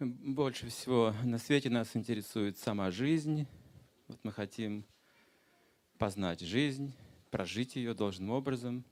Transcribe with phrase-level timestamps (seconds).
[0.00, 3.46] Больше всего на свете нас интересует сама жизнь.
[4.08, 4.86] Вот мы хотим
[5.98, 6.94] познать жизнь,
[7.30, 8.82] прожить ее должным образом,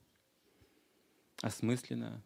[1.41, 2.23] осмысленно.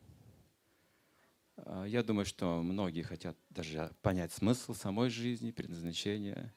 [1.59, 6.53] А, Я думаю, что многие хотят даже понять смысл самой жизни, предназначение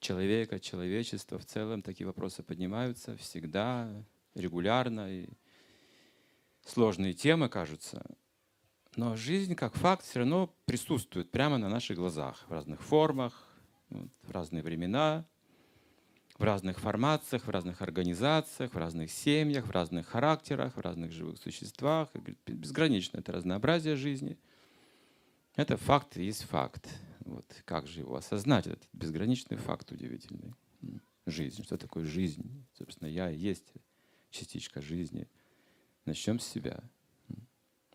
[0.00, 1.38] человека, человечества.
[1.38, 3.88] В целом такие вопросы поднимаются всегда,
[4.34, 5.08] регулярно.
[5.08, 5.28] И
[6.64, 8.04] сложные темы кажутся.
[8.96, 13.46] Но жизнь как факт все равно присутствует прямо на наших глазах в разных формах,
[13.90, 15.26] в разные времена,
[16.38, 21.38] в разных формациях, в разных организациях, в разных семьях, в разных характерах, в разных живых
[21.38, 22.08] существах.
[22.46, 24.38] Безгранично это разнообразие жизни.
[25.56, 26.88] Это факт и есть факт.
[27.20, 30.54] Вот как же его осознать, этот безграничный факт удивительный.
[31.26, 31.62] Жизнь.
[31.62, 32.64] Что такое жизнь?
[32.72, 33.72] Собственно, я и есть
[34.30, 35.28] частичка жизни.
[36.04, 36.82] Начнем с себя.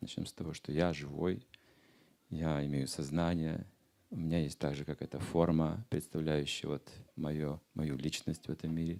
[0.03, 1.47] Начнем с того, что я живой,
[2.29, 3.65] я имею сознание,
[4.09, 8.99] у меня есть также какая-то форма, представляющая вот мое, мою личность в этом мире.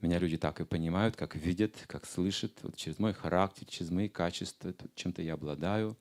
[0.00, 4.08] Меня люди так и понимают, как видят, как слышат, вот через мой характер, через мои
[4.08, 5.96] качества, чем-то я обладаю.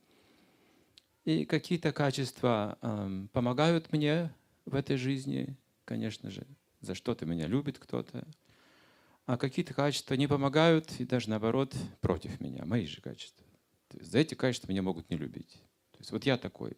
[1.23, 4.33] И какие-то качества эм, помогают мне
[4.65, 6.47] в этой жизни, конечно же.
[6.81, 8.25] За что-то меня любит кто-то.
[9.27, 13.45] А какие-то качества не помогают и даже наоборот против меня, мои же качества.
[13.93, 15.61] То есть за эти качества меня могут не любить.
[15.91, 16.75] То есть вот я такой.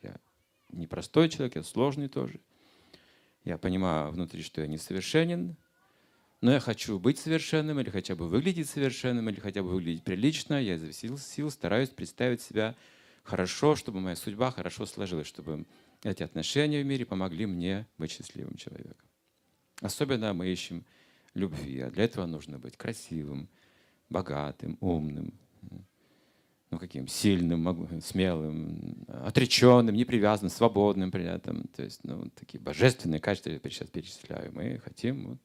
[0.00, 0.16] Я
[0.70, 2.40] непростой человек, я сложный тоже.
[3.44, 5.56] Я понимаю внутри, что я несовершенен,
[6.40, 10.54] но я хочу быть совершенным, или хотя бы выглядеть совершенным, или хотя бы выглядеть прилично.
[10.54, 12.74] Я изо всех сил стараюсь представить себя
[13.22, 15.66] хорошо, чтобы моя судьба хорошо сложилась, чтобы
[16.02, 19.06] эти отношения в мире помогли мне быть счастливым человеком.
[19.82, 20.86] Особенно мы ищем
[21.34, 23.50] любви, а для этого нужно быть красивым,
[24.08, 25.34] богатым, умным,
[26.74, 31.68] ну каким, сильным, смелым, отреченным, непривязанным, свободным при этом.
[31.68, 34.52] То есть, ну, такие божественные качества я сейчас перечисляю.
[34.52, 35.38] Мы хотим вот,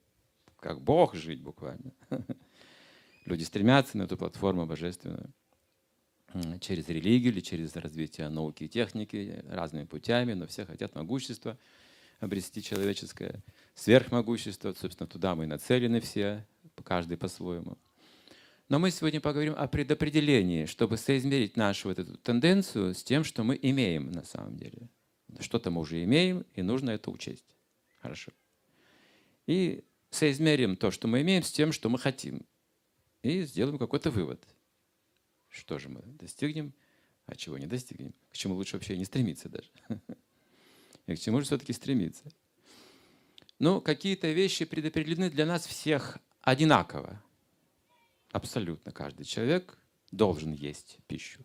[0.58, 1.92] как Бог жить буквально.
[3.26, 5.32] Люди стремятся на эту платформу божественную
[6.60, 11.58] через религию или через развитие науки и техники разными путями, но все хотят могущества
[12.18, 13.42] обрести человеческое,
[13.74, 14.72] сверхмогущество.
[14.72, 16.44] Собственно, туда мы и нацелены все,
[16.82, 17.78] каждый по-своему.
[18.70, 23.42] Но мы сегодня поговорим о предопределении, чтобы соизмерить нашу вот эту тенденцию с тем, что
[23.42, 24.88] мы имеем на самом деле.
[25.40, 27.56] Что-то мы уже имеем, и нужно это учесть.
[27.98, 28.30] Хорошо.
[29.48, 32.46] И соизмерим то, что мы имеем, с тем, что мы хотим.
[33.24, 34.40] И сделаем какой-то вывод.
[35.48, 36.72] Что же мы достигнем,
[37.26, 38.14] а чего не достигнем.
[38.30, 39.68] К чему лучше вообще не стремиться даже.
[41.08, 42.22] И к чему же все-таки стремиться.
[43.58, 47.20] Ну, какие-то вещи предопределены для нас всех одинаково.
[48.32, 49.76] Абсолютно каждый человек
[50.12, 51.44] должен есть пищу.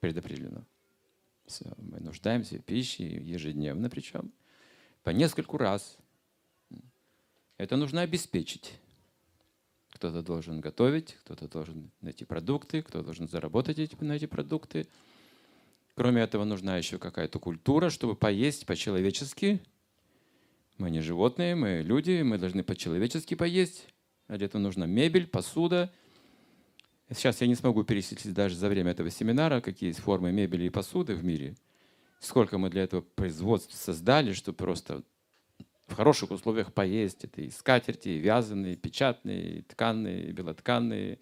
[0.00, 0.64] Предопределено.
[1.76, 4.32] Мы нуждаемся в пище ежедневно, причем
[5.02, 5.98] по нескольку раз.
[7.58, 8.78] Это нужно обеспечить.
[9.90, 14.88] Кто-то должен готовить, кто-то должен найти продукты, кто-то должен заработать эти, на эти продукты.
[15.94, 19.62] Кроме этого, нужна еще какая-то культура, чтобы поесть по-человечески.
[20.76, 23.86] Мы не животные, мы люди, мы должны по-человечески поесть.
[24.28, 25.92] Для этого нужна мебель, посуда.
[27.10, 30.70] Сейчас я не смогу перечислить даже за время этого семинара, какие есть формы мебели и
[30.70, 31.54] посуды в мире.
[32.18, 35.02] Сколько мы для этого производств создали, чтобы просто
[35.86, 37.24] в хороших условиях поесть.
[37.24, 41.18] Это и скатерти, и вязаные, и печатные, и тканые, и белотканые,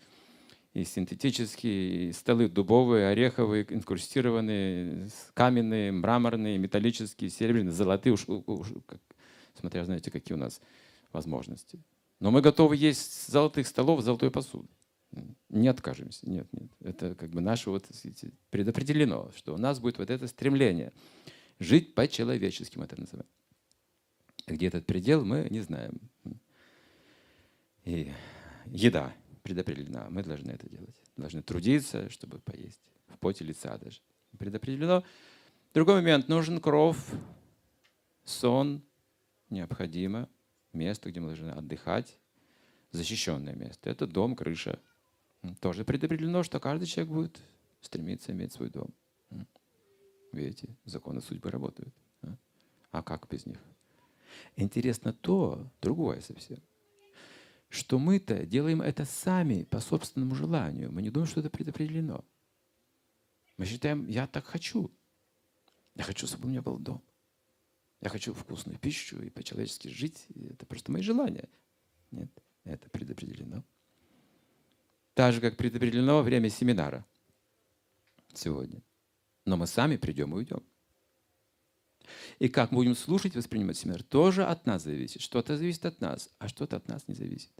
[0.72, 8.68] и синтетические, и столы дубовые, ореховые, инкрустированные, каменные, мраморные, металлические, серебряные, золотые, уж, уж
[9.58, 10.62] смотря, знаете, какие у нас
[11.12, 11.78] возможности.
[12.20, 14.68] Но мы готовы есть золотых столов, золотой посуды.
[15.48, 16.28] Не откажемся.
[16.28, 16.70] Нет, нет.
[16.80, 17.86] Это как бы наше вот
[18.50, 20.92] предопределено, что у нас будет вот это стремление
[21.58, 23.28] жить по-человечески, мы это называем.
[24.46, 26.00] Где этот предел, мы не знаем.
[27.84, 28.12] И
[28.66, 30.08] еда предопределена.
[30.10, 30.96] Мы должны это делать.
[31.16, 32.80] Должны трудиться, чтобы поесть.
[33.08, 34.00] В поте лица даже.
[34.38, 35.04] Предопределено.
[35.72, 36.28] Другой момент.
[36.28, 36.98] Нужен кров,
[38.24, 38.82] сон.
[39.50, 40.28] Необходимо.
[40.74, 42.18] Место, где мы должны отдыхать.
[42.90, 43.88] Защищенное место.
[43.88, 44.78] Это дом, крыша.
[45.60, 47.40] Тоже предопределено, что каждый человек будет
[47.80, 48.94] стремиться иметь свой дом.
[50.32, 51.94] Видите, законы судьбы работают.
[52.22, 52.36] а?
[52.90, 53.58] А как без них?
[54.56, 56.58] Интересно то, другое совсем,
[57.68, 60.90] что мы-то делаем это сами по собственному желанию.
[60.92, 62.24] Мы не думаем, что это предопределено.
[63.56, 64.90] Мы считаем, я так хочу.
[65.94, 67.02] Я хочу, чтобы у меня был дом.
[68.04, 70.26] Я хочу вкусную пищу и по-человечески жить.
[70.50, 71.48] Это просто мои желания.
[72.10, 72.30] Нет,
[72.64, 73.64] это предопределено.
[75.14, 77.06] Так же, как предопределено время семинара
[78.34, 78.82] сегодня.
[79.46, 80.62] Но мы сами придем и уйдем.
[82.38, 85.22] И как мы будем слушать, воспринимать семинар, тоже от нас зависит.
[85.22, 87.52] Что-то зависит от нас, а что-то от нас не зависит.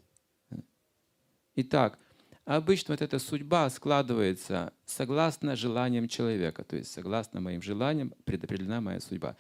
[1.55, 1.99] Итак,
[2.45, 9.01] обычно вот эта судьба складывается согласно желаниям человека, то есть согласно моим желаниям предопределена моя
[9.01, 9.39] судьба.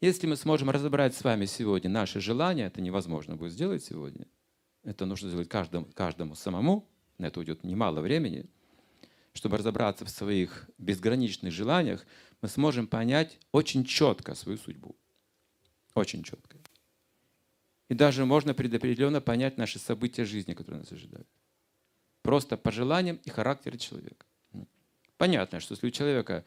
[0.00, 4.26] Если мы сможем разобрать с вами сегодня наши желания, это невозможно будет сделать сегодня.
[4.82, 6.86] Это нужно сделать каждому, каждому самому.
[7.16, 8.46] На это уйдет немало времени.
[9.32, 12.06] Чтобы разобраться в своих безграничных желаниях,
[12.42, 14.96] мы сможем понять очень четко свою судьбу.
[15.94, 16.58] Очень четко.
[17.88, 21.28] И даже можно предопределенно понять наши события жизни, которые нас ожидают.
[22.20, 24.26] Просто по желаниям и характеру человека.
[25.16, 26.44] Понятно, что если у человека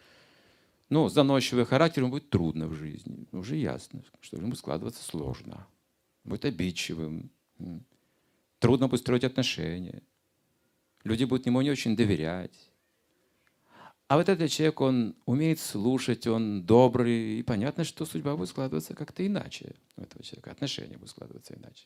[0.89, 3.27] ну, заносчивый характер, ему будет трудно в жизни.
[3.31, 5.67] Уже ясно, что ему складываться сложно.
[6.23, 7.29] Будет обидчивым.
[8.57, 10.01] Трудно будет строить отношения.
[11.03, 12.71] Люди будут ему не очень доверять.
[14.07, 18.95] А вот этот человек, он умеет слушать, он добрый, и понятно, что судьба будет складываться
[18.95, 21.85] как-то иначе у этого человека, отношения будут складываться иначе.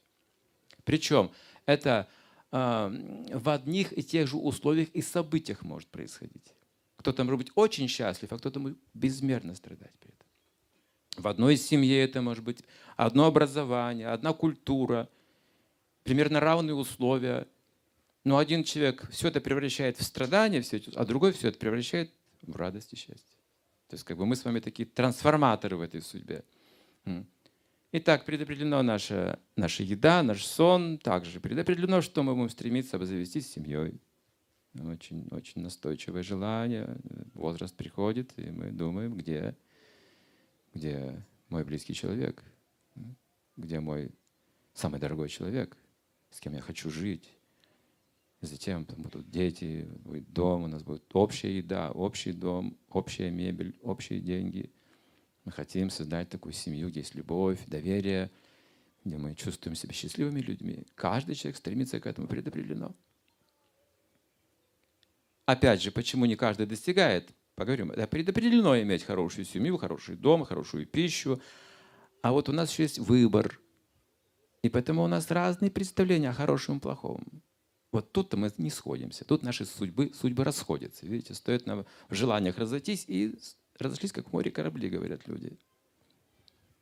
[0.85, 1.31] Причем
[1.65, 2.07] это
[2.53, 6.53] э, в одних и тех же условиях и событиях может происходить.
[7.03, 10.25] Кто-то может быть очень счастлив, а кто-то может безмерно страдать при этом.
[11.17, 12.63] В одной семье это может быть
[12.95, 15.09] одно образование, одна культура,
[16.03, 17.45] примерно равные условия.
[18.23, 22.13] Но один человек все это превращает в страдания, все это, а другой все это превращает
[22.41, 23.37] в радость и счастье.
[23.89, 26.45] То есть как бы мы с вами такие трансформаторы в этой судьбе.
[27.91, 30.99] Итак, предопределено наша, наша еда, наш сон.
[30.99, 33.99] Также предопределено, что мы будем стремиться обзавестись семьей.
[34.79, 36.97] Очень, очень настойчивое желание.
[37.33, 39.55] Возраст приходит, и мы думаем, где,
[40.73, 42.43] где мой близкий человек,
[43.55, 44.11] где мой
[44.73, 45.77] самый дорогой человек,
[46.31, 47.29] с кем я хочу жить.
[48.41, 53.77] Затем там будут дети, будет дом, у нас будет общая еда, общий дом, общая мебель,
[53.81, 54.71] общие деньги.
[55.45, 58.31] Мы хотим создать такую семью, где есть любовь, доверие,
[59.05, 60.85] где мы чувствуем себя счастливыми людьми.
[60.95, 62.95] Каждый человек стремится к этому предопределено.
[65.45, 67.29] Опять же, почему не каждый достигает?
[67.55, 67.91] Поговорим.
[67.91, 71.41] Это предопределено иметь хорошую семью, хороший дом, хорошую пищу.
[72.21, 73.59] А вот у нас еще есть выбор.
[74.61, 77.43] И поэтому у нас разные представления о хорошем и плохом.
[77.91, 79.25] Вот тут-то мы не сходимся.
[79.25, 81.05] Тут наши судьбы, судьбы расходятся.
[81.05, 83.35] Видите, стоит нам в желаниях разойтись, и
[83.77, 85.59] разошлись, как в море корабли, говорят люди.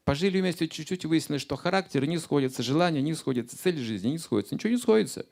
[0.06, 4.20] Пожили вместе чуть-чуть и выяснили, что характеры не сходятся, желания не сходятся, цель жизни не
[4.20, 5.26] сходятся, ничего не сходится.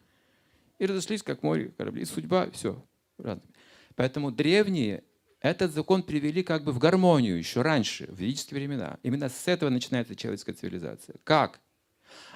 [0.80, 2.02] И разошлись, как море корабли.
[2.02, 2.84] И судьба, все,
[3.24, 3.54] разными.
[3.96, 5.04] Поэтому древние
[5.42, 9.00] этот закон привели как бы в гармонию еще раньше, в ведические времена.
[9.04, 11.16] Именно с этого начинается человеческая цивилизация.
[11.24, 11.62] Как?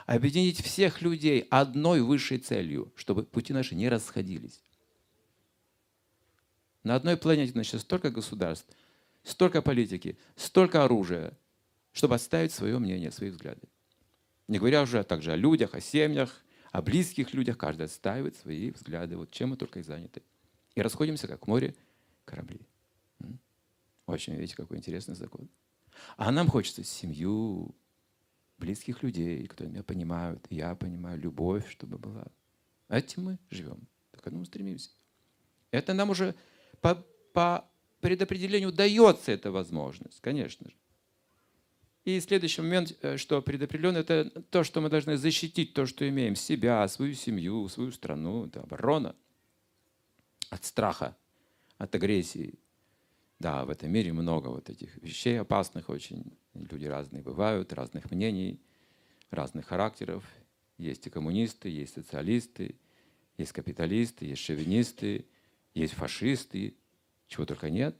[0.05, 4.61] Объединить всех людей одной высшей целью, чтобы пути наши не расходились.
[6.83, 8.67] На одной планете значит, столько государств,
[9.23, 11.37] столько политики, столько оружия,
[11.93, 13.61] чтобы отставить свое мнение, свои взгляды.
[14.47, 19.15] Не говоря уже также о людях, о семьях, о близких людях, каждый отстаивает свои взгляды.
[19.17, 20.21] Вот чем мы только и заняты.
[20.75, 21.75] И расходимся, как море,
[22.25, 22.61] корабли.
[24.05, 25.49] Очень, видите, какой интересный закон.
[26.17, 27.75] А нам хочется семью,
[28.57, 32.25] близких людей, которые меня понимают, я понимаю, любовь, чтобы была.
[32.89, 34.89] Этим мы живем, к этому стремимся.
[35.71, 36.35] Это нам уже
[36.81, 36.95] по,
[37.33, 37.69] по
[38.01, 40.75] предопределению дается эта возможность, конечно же.
[42.03, 46.35] И следующий момент, э, что предопределено, это то, что мы должны защитить то, что имеем,
[46.35, 49.15] себя, свою семью, свою страну, это оборона
[50.49, 51.15] от страха,
[51.77, 52.59] от агрессии.
[53.39, 56.37] Да, в этом мире много вот этих вещей опасных очень.
[56.53, 58.61] Люди разные бывают, разных мнений,
[59.31, 60.23] разных характеров.
[60.77, 62.75] Есть и коммунисты, есть социалисты,
[63.37, 65.25] есть капиталисты, есть шовинисты,
[65.73, 66.75] есть фашисты,
[67.27, 67.95] чего только нет.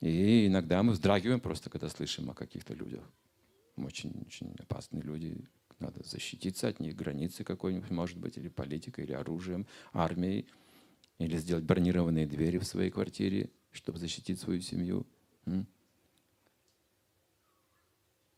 [0.00, 3.02] И иногда мы вздрагиваем просто, когда слышим о каких-то людях.
[3.76, 5.44] Очень, очень опасные люди.
[5.78, 10.46] Надо защититься от них, границы какой-нибудь, может быть, или политикой, или оружием, армией.
[11.18, 15.06] Или сделать бронированные двери в своей квартире, чтобы защитить свою семью.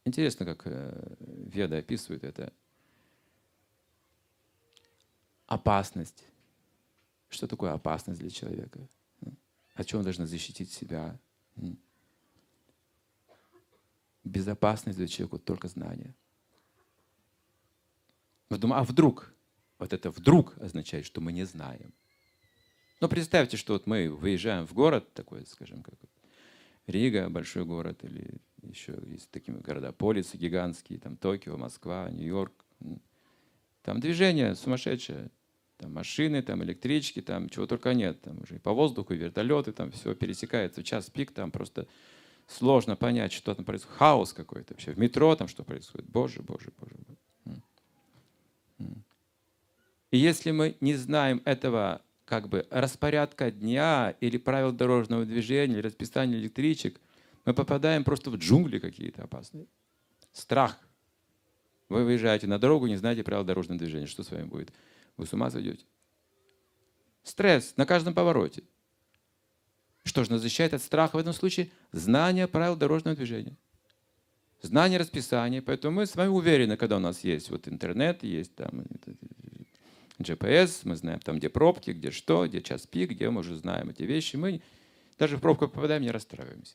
[0.05, 2.53] Интересно, как э, Веда описывает это.
[5.47, 6.25] Опасность.
[7.29, 8.81] Что такое опасность для человека?
[9.75, 11.19] От чего он должен защитить себя?
[14.25, 16.15] Безопасность для человека только знание.
[18.49, 19.33] Мы думаем, а вдруг?
[19.79, 21.93] Вот это вдруг означает, что мы не знаем.
[23.00, 25.95] Но представьте, что вот мы выезжаем в город такой, скажем, как
[26.87, 32.52] Рига, большой город, или еще есть такие города, полисы гигантские, там Токио, Москва, Нью-Йорк.
[33.83, 35.30] Там движение сумасшедшее.
[35.78, 38.21] Там машины, там электрички, там чего только нет.
[38.21, 40.83] Там уже и по воздуху, и вертолеты, там все пересекается.
[40.83, 41.87] В час пик там просто
[42.50, 43.97] Сложно понять, что там происходит.
[43.97, 44.92] Хаос какой-то вообще.
[44.92, 46.09] В метро там что происходит.
[46.11, 46.97] Боже, боже, боже.
[50.11, 55.83] И если мы не знаем этого как бы распорядка дня или правил дорожного движения, или
[55.83, 57.01] расписания электричек,
[57.45, 59.67] мы попадаем просто в джунгли какие-то опасные.
[60.33, 60.79] Страх.
[61.89, 64.07] Вы выезжаете на дорогу, не знаете правил дорожного движения.
[64.07, 64.73] Что с вами будет?
[65.17, 65.85] Вы с ума сойдете.
[67.25, 68.63] Стресс на каждом повороте.
[70.05, 71.73] Что же нас защищает от страха в этом случае?
[71.91, 73.57] Знание правил дорожного движения.
[74.63, 75.63] Знание расписания.
[75.63, 78.85] Поэтому мы с вами уверены, когда у нас есть вот интернет, есть там
[80.21, 83.91] GPS, мы знаем там, где пробки, где что, где час пик, где мы уже знаем
[83.91, 84.37] эти вещи.
[84.37, 84.62] Мы
[85.19, 86.75] даже в пробку попадаем, не расстраиваемся.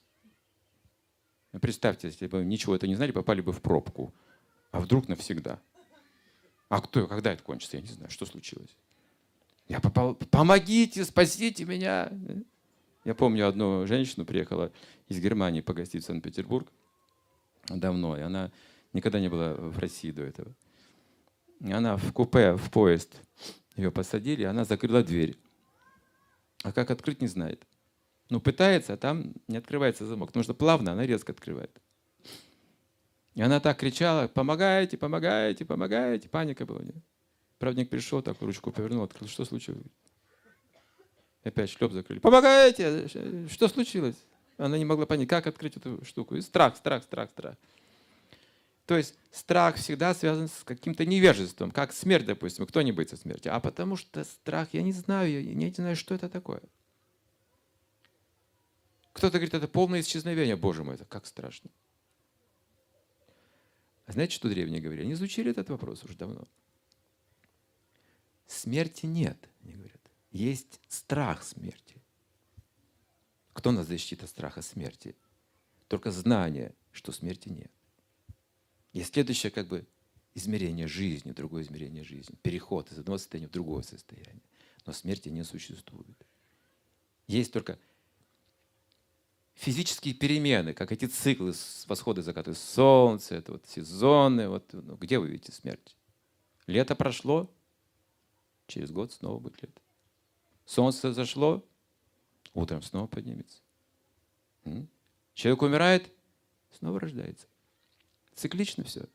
[1.62, 4.14] Представьте, если бы ничего это не знали, попали бы в пробку.
[4.72, 5.60] А вдруг навсегда?
[6.70, 7.78] А кто, когда это кончится?
[7.78, 8.75] Я не знаю, что случилось.
[9.68, 12.12] Я попал, помогите, спасите меня.
[13.06, 14.72] Я помню одну женщину, приехала
[15.08, 16.68] из Германии погостить в Санкт-Петербург
[17.70, 18.52] давно, и она
[18.94, 20.54] никогда не была в России до этого.
[21.74, 23.22] Она в купе, в поезд
[23.75, 25.38] ее посадили, она закрыла дверь.
[26.63, 27.65] А как открыть, не знает.
[28.29, 30.29] Ну, пытается, а там не открывается замок.
[30.29, 31.72] Потому что плавно она резко открывает.
[33.36, 36.29] И она так кричала, помогайте, помогайте, помогайте.
[36.29, 36.81] Паника была.
[36.81, 36.95] Нет?
[37.60, 39.27] Правдник пришел, так ручку повернул, открыл.
[39.27, 39.86] Что случилось?
[41.43, 42.19] Опять шлеп закрыли.
[42.19, 43.07] Помогайте!
[43.50, 44.15] Что случилось?
[44.57, 46.36] Она не могла понять, как открыть эту штуку.
[46.36, 47.55] И страх, страх, страх, страх.
[48.86, 52.68] То есть страх всегда связан с каким-то невежеством, как смерть, допустим.
[52.68, 53.48] Кто не боится смерти?
[53.48, 56.62] А потому что страх, я не знаю, я не знаю, что это такое.
[59.13, 60.56] Кто-то говорит, это полное исчезновение.
[60.56, 61.72] Боже мой, это как страшно.
[64.06, 65.06] А знаете, что древние говорили?
[65.06, 66.48] Они изучили этот вопрос уже давно.
[68.46, 70.01] Смерти нет, они говорят.
[70.32, 71.96] Есть страх смерти.
[73.54, 75.15] Кто нас защитит от страха смерти?
[75.88, 77.72] Только знание, что смерти нет.
[78.96, 79.86] Есть следующее как бы
[80.36, 82.34] измерение жизни, другое измерение жизни.
[82.42, 84.42] Переход из одного состояния в другое состояние.
[84.86, 86.25] Но смерти не существует.
[87.28, 87.78] Есть только
[89.54, 91.54] физические перемены, как эти циклы
[91.88, 94.48] восхода и заката солнца, это вот сезоны.
[94.48, 95.98] Вот, ну, где вы видите смерть?
[96.66, 97.54] Лето прошло,
[98.66, 99.82] через год снова будет лето.
[100.66, 101.68] Солнце зашло,
[102.54, 103.60] утром снова поднимется.
[105.34, 106.14] Человек умирает,
[106.72, 107.48] снова рождается.
[108.36, 109.06] Циклично все.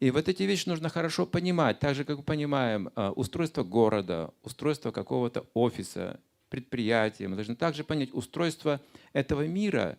[0.00, 4.34] И вот эти вещи нужно хорошо понимать, так же, как мы понимаем а, устройство города,
[4.42, 6.20] устройство какого-то офиса,
[6.50, 7.26] предприятия.
[7.26, 8.80] Мы должны также понять устройство
[9.12, 9.98] этого мира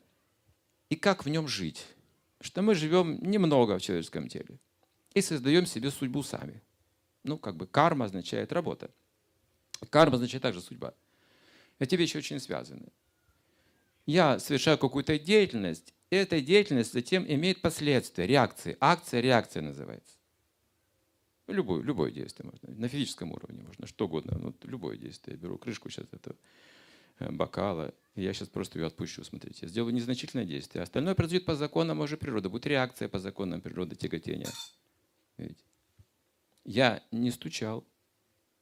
[0.90, 1.86] и как в нем жить.
[2.40, 4.60] Что мы живем немного в человеческом теле
[5.16, 6.62] и создаем себе судьбу сами.
[7.24, 8.92] Ну, как бы карма означает работа.
[9.90, 10.94] Карма означает также судьба.
[11.80, 12.90] Эти вещи очень связаны.
[14.06, 18.78] Я совершаю какую-то деятельность, эта деятельность затем имеет последствия, реакции.
[18.80, 20.16] Акция, реакция называется.
[21.48, 22.80] Любое, любое действие можно.
[22.80, 24.38] На физическом уровне можно, что угодно.
[24.38, 25.36] Ну, любое действие.
[25.36, 26.36] Я беру крышку сейчас этого
[27.20, 29.24] э, бокала, я сейчас просто ее отпущу.
[29.24, 30.82] Смотрите, я сделаю незначительное действие.
[30.82, 32.50] Остальное произойдет по законам уже природы.
[32.50, 34.50] Будет реакция по законам природы тяготения.
[35.38, 35.64] Видите?
[36.64, 37.86] Я не стучал.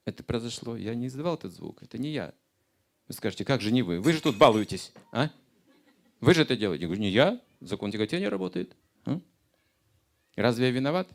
[0.05, 0.75] Это произошло.
[0.75, 1.83] Я не издавал этот звук.
[1.83, 2.33] Это не я.
[3.07, 4.01] Вы скажете, как же не вы?
[4.01, 4.91] Вы же тут балуетесь.
[5.11, 5.29] А?
[6.23, 6.83] Вы же это делаете.
[6.83, 7.41] Я говорю, не я.
[7.59, 8.77] Закон тяготения работает.
[9.03, 9.19] А?
[10.37, 11.09] Разве я виноват?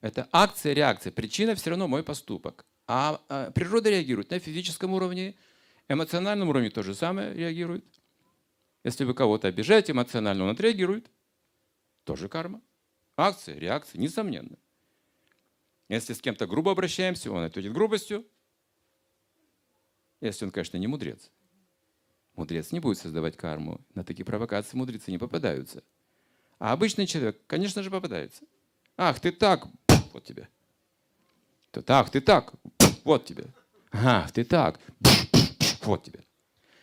[0.00, 1.12] Это акция, реакция.
[1.12, 2.66] Причина все равно мой поступок.
[2.88, 5.36] А, а природа реагирует на физическом уровне,
[5.88, 7.84] эмоциональном уровне то же самое реагирует.
[8.82, 11.08] Если вы кого-то обижаете эмоционально, он отреагирует.
[12.02, 12.60] Тоже карма.
[13.16, 14.58] Акция, реакция, несомненно.
[15.88, 18.26] Если с кем-то грубо обращаемся, он ответит грубостью.
[20.20, 21.30] Если он, конечно, не мудрец.
[22.38, 23.80] Мудрец не будет создавать карму.
[23.96, 25.82] На такие провокации мудрецы не попадаются.
[26.60, 28.44] А обычный человек, конечно же, попадается.
[28.96, 29.66] Ах, ты так,
[30.12, 30.48] вот тебе.
[31.72, 32.52] Тут, ах, ты так,
[33.02, 33.46] вот тебе.
[33.90, 34.78] Ах, ты так,
[35.82, 36.20] вот тебе.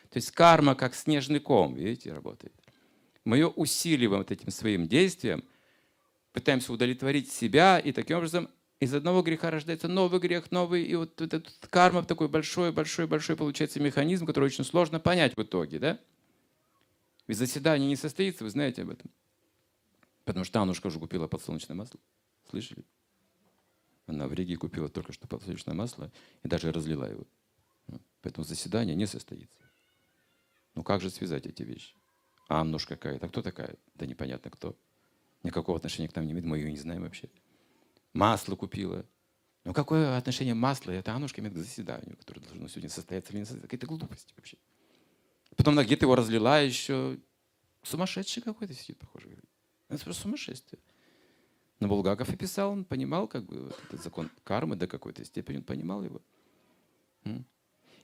[0.09, 2.53] То есть карма как снежный ком, видите, работает.
[3.23, 5.41] Мы ее усиливаем вот этим своим действием,
[6.33, 11.21] пытаемся удовлетворить себя, и таким образом из одного греха рождается новый грех, новый, и вот
[11.21, 15.99] этот карма такой большой, большой, большой получается механизм, который очень сложно понять в итоге, да?
[17.27, 19.09] Ведь заседание не состоится, вы знаете об этом.
[20.25, 21.99] Потому что Аннушка уже купила подсолнечное масло.
[22.49, 22.83] Слышали?
[24.07, 26.11] Она в Риге купила только что подсолнечное масло
[26.43, 27.25] и даже разлила его.
[28.21, 29.57] Поэтому заседание не состоится.
[30.75, 31.95] Ну как же связать эти вещи?
[32.47, 33.25] А Аннушка какая-то.
[33.25, 33.75] А кто такая?
[33.95, 34.75] Да непонятно кто.
[35.43, 36.45] Никакого отношения к нам не имеет.
[36.45, 37.29] Мы ее не знаем вообще
[38.15, 39.05] масло купила.
[39.63, 43.45] Ну какое отношение масла это Аннушка имеет к заседанию, которое должно сегодня состояться или не
[43.45, 43.67] состояться?
[43.67, 44.57] Какая-то глупость вообще.
[45.55, 47.19] Потом она где-то его разлила еще.
[47.83, 49.29] Сумасшедший какой-то сидит, похоже.
[49.89, 50.81] Это просто сумасшествие.
[51.79, 55.57] Но Булгаков и писал, он понимал как бы вот этот закон кармы до какой-то степени,
[55.57, 56.21] он понимал его.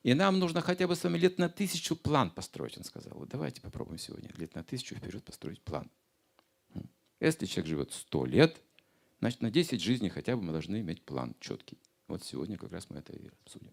[0.04, 3.14] И нам нужно хотя бы с вами лет на тысячу план построить, он сказал.
[3.18, 5.90] Вот давайте попробуем сегодня лет на тысячу вперед построить план.
[7.20, 8.60] Если человек живет сто лет,
[9.22, 11.78] значит на 10 жизней хотя бы мы должны иметь план четкий.
[12.08, 13.72] Вот сегодня как раз мы это и обсудим.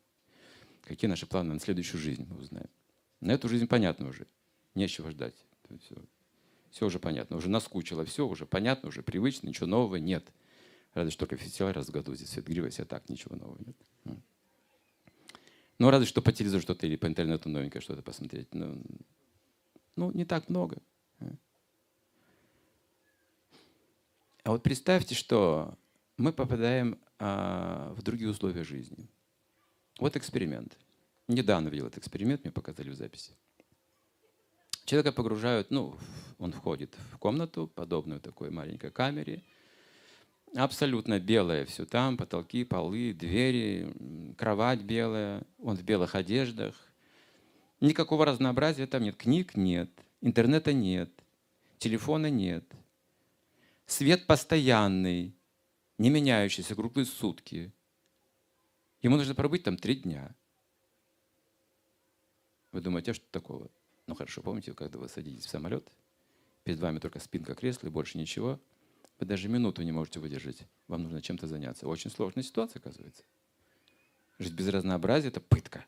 [0.83, 2.71] Какие наши планы на следующую жизнь мы узнаем.
[3.21, 4.27] На эту жизнь понятно уже.
[4.75, 5.35] Нечего ждать.
[5.81, 5.97] Все,
[6.71, 7.37] все уже понятно.
[7.37, 10.25] Уже наскучило все, уже понятно, уже привычно, ничего нового нет.
[10.95, 13.77] Разве что только фестиваль раз в году здесь свет грива, а так ничего нового нет.
[15.79, 18.53] Ну, разве что по телевизору что-то или по интернету новенькое что-то посмотреть.
[18.53, 18.83] Ну,
[19.97, 20.79] ну, не так много.
[24.49, 25.75] А вот представьте, что
[26.17, 29.07] мы попадаем а, в другие условия жизни.
[30.01, 30.75] Вот эксперимент.
[31.27, 33.33] Недавно видел этот эксперимент, мне показали в записи.
[34.87, 35.99] Человека погружают, ну,
[36.39, 39.43] он входит в комнату, подобную такой маленькой камере,
[40.57, 43.93] абсолютно белое все там, потолки, полы, двери,
[44.39, 46.75] кровать белая, он в белых одеждах.
[47.83, 49.17] Никакого разнообразия там нет.
[49.17, 49.91] Книг нет,
[50.23, 51.11] интернета нет,
[51.77, 52.65] телефона нет.
[53.89, 55.35] Свет постоянный,
[55.97, 57.73] не меняющийся круглые сутки.
[59.01, 60.37] Ему нужно пробыть там три дня.
[62.71, 63.71] Вы думаете, а что такого?
[64.07, 65.91] Ну хорошо, помните, когда вы садитесь в самолет,
[66.65, 68.61] перед вами только спинка кресла и больше ничего,
[69.19, 70.65] вы даже минуту не можете выдержать.
[70.87, 71.89] Вам нужно чем-то заняться.
[71.89, 73.23] Очень сложная ситуация, оказывается.
[74.39, 75.87] Жить без разнообразия– это пытка.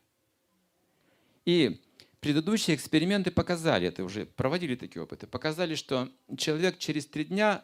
[1.45, 1.79] И
[2.19, 7.63] предыдущие эксперименты показали, это уже проводили такие опыты, показали, что человек через три дня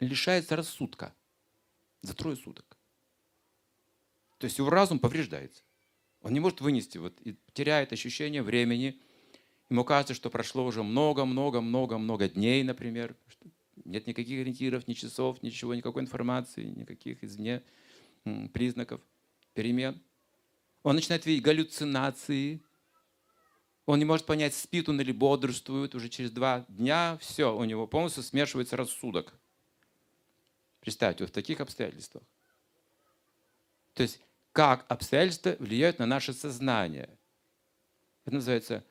[0.00, 1.14] лишается рассудка
[2.02, 2.76] за трое суток.
[4.38, 5.62] То есть его разум повреждается.
[6.20, 9.00] Он не может вынести, вот, и теряет ощущение времени.
[9.70, 13.16] Ему кажется, что прошло уже много-много-много-много дней, например.
[13.84, 17.62] Нет никаких ориентиров, ни часов, ничего, никакой информации, никаких извне
[18.52, 19.00] признаков
[19.54, 20.02] перемен.
[20.82, 22.62] Он начинает видеть галлюцинации.
[23.86, 25.94] Он не может понять, спит он или бодрствует.
[25.94, 29.38] Уже через два дня все, у него полностью смешивается рассудок.
[30.80, 32.22] Представьте, вот в таких обстоятельствах.
[33.94, 34.20] То есть,
[34.52, 37.08] как обстоятельства влияют на наше сознание.
[38.24, 38.84] Это называется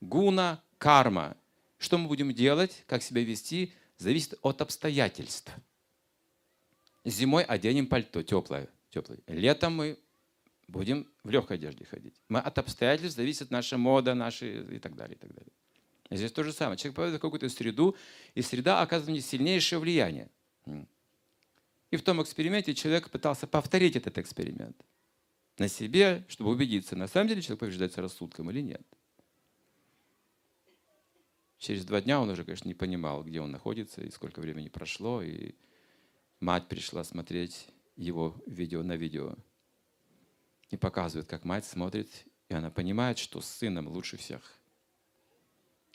[0.00, 1.36] гуна карма.
[1.78, 5.52] Что мы будем делать, как себя вести, зависит от обстоятельств.
[7.04, 9.18] Зимой оденем пальто теплое, теплое.
[9.26, 9.98] Летом мы
[10.66, 12.14] будем в легкой одежде ходить.
[12.28, 15.52] Мы от обстоятельств зависит наша мода, наши и так далее, и так далее.
[16.10, 16.76] Здесь то же самое.
[16.78, 17.96] Человек попадает в какую-то среду,
[18.34, 20.28] и среда оказывает сильнейшее влияние.
[21.90, 24.76] И в том эксперименте человек пытался повторить этот эксперимент
[25.56, 28.82] на себе, чтобы убедиться, на самом деле человек побеждается рассудком или нет.
[31.56, 35.22] Через два дня он уже, конечно, не понимал, где он находится и сколько времени прошло.
[35.22, 35.56] И
[36.38, 39.34] мать пришла смотреть его видео на видео.
[40.70, 42.08] И показывает, как мать смотрит,
[42.48, 44.60] и она понимает, что с сыном лучше всех.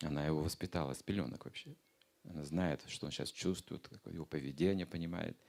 [0.01, 1.73] Она его воспитала с пеленок вообще.
[2.25, 5.37] Она знает, что он сейчас чувствует, какое его поведение понимает–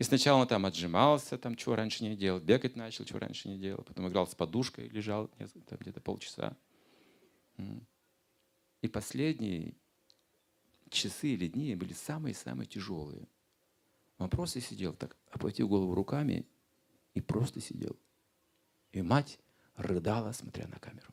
[0.00, 3.58] и сначала он там отжимался, там, чего раньше не делал, бегать начал, чего раньше не
[3.58, 3.84] делал.
[3.84, 6.56] Потом играл с подушкой, лежал где-то полчаса.
[8.80, 9.74] И последние
[10.88, 13.28] часы или дни были самые-самые тяжелые.
[14.16, 16.46] Он просто сидел так, опустил голову руками
[17.12, 17.94] и просто сидел.
[18.92, 19.38] И мать
[19.76, 21.12] рыдала, смотря на камеру.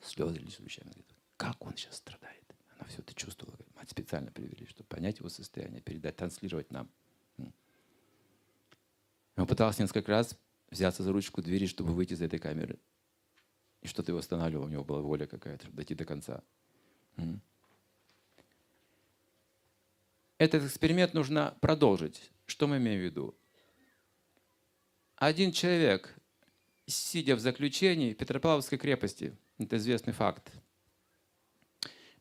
[0.00, 1.04] Слезы лились ручьями.
[1.36, 2.56] Как он сейчас страдает.
[2.76, 3.56] Она все это чувствовала.
[3.76, 6.90] Мать специально привели, чтобы понять его состояние, передать, транслировать нам–
[9.36, 10.38] он пытался несколько раз
[10.70, 12.78] взяться за ручку двери, чтобы выйти из этой камеры.
[13.82, 16.42] И что-то его останавливало, у него была воля какая-то, дойти до конца.
[20.38, 22.30] Этот эксперимент нужно продолжить.
[22.46, 23.34] Что мы имеем в виду?
[25.16, 26.14] Один человек,
[26.86, 30.52] сидя в заключении Петропавловской крепости, это известный факт,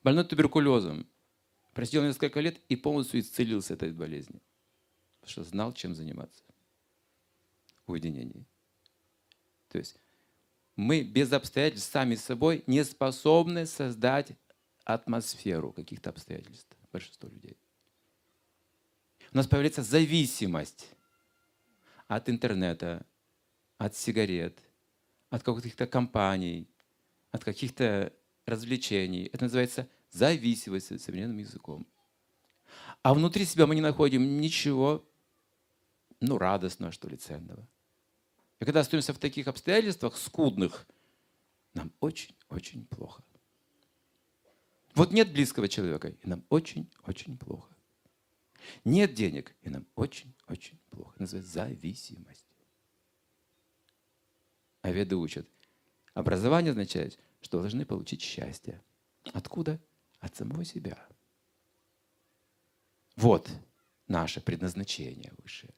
[0.01, 1.08] больной туберкулезом,
[1.73, 4.41] просидел несколько лет и полностью исцелился от этой болезни,
[5.26, 6.44] потому что знал, чем заниматься
[7.88, 8.46] уединении.
[9.70, 10.00] То есть
[10.76, 14.32] мы без обстоятельств сами собой не способны создать
[14.84, 16.76] атмосферу каких-то обстоятельств.
[16.92, 17.58] Большинство людей.
[19.32, 20.90] У нас появляется зависимость
[22.08, 23.06] от интернета,
[23.78, 24.60] от сигарет,
[25.30, 26.70] от каких-то компаний,
[27.32, 28.14] от каких-то
[28.46, 29.26] развлечений.
[29.26, 31.86] Это называется зависимость современным языком.
[33.02, 35.06] А внутри себя мы не находим ничего,
[36.19, 37.67] ну, радостного, что ли, ценного.
[38.60, 40.88] И когда остаемся в таких обстоятельствах скудных,
[41.73, 43.23] нам очень-очень плохо.
[44.93, 47.75] Вот нет близкого человека, и нам очень-очень плохо.
[48.86, 51.15] Нет денег, и нам очень-очень плохо.
[51.19, 52.45] называется зависимость.
[54.82, 55.47] А веды учат.
[56.13, 58.82] Образование означает, что должны получить счастье.
[59.34, 59.80] Откуда?
[60.19, 60.97] От самого себя.
[63.15, 63.49] Вот
[64.08, 65.73] наше предназначение высшее.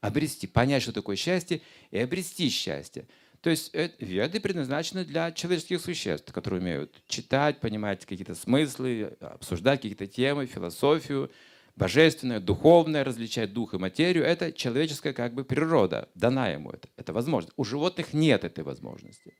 [0.00, 3.06] Обрести, понять, что такое счастье, и обрести счастье.
[3.40, 9.82] То есть э, веды предназначены для человеческих существ, которые умеют читать, понимать какие-то смыслы, обсуждать
[9.82, 11.30] какие-то темы, философию,
[11.76, 14.24] божественное, духовное, различать дух и материю.
[14.24, 16.88] Это человеческая как бы природа, дана ему это.
[16.96, 17.54] Это возможность.
[17.56, 19.36] У животных нет этой возможности.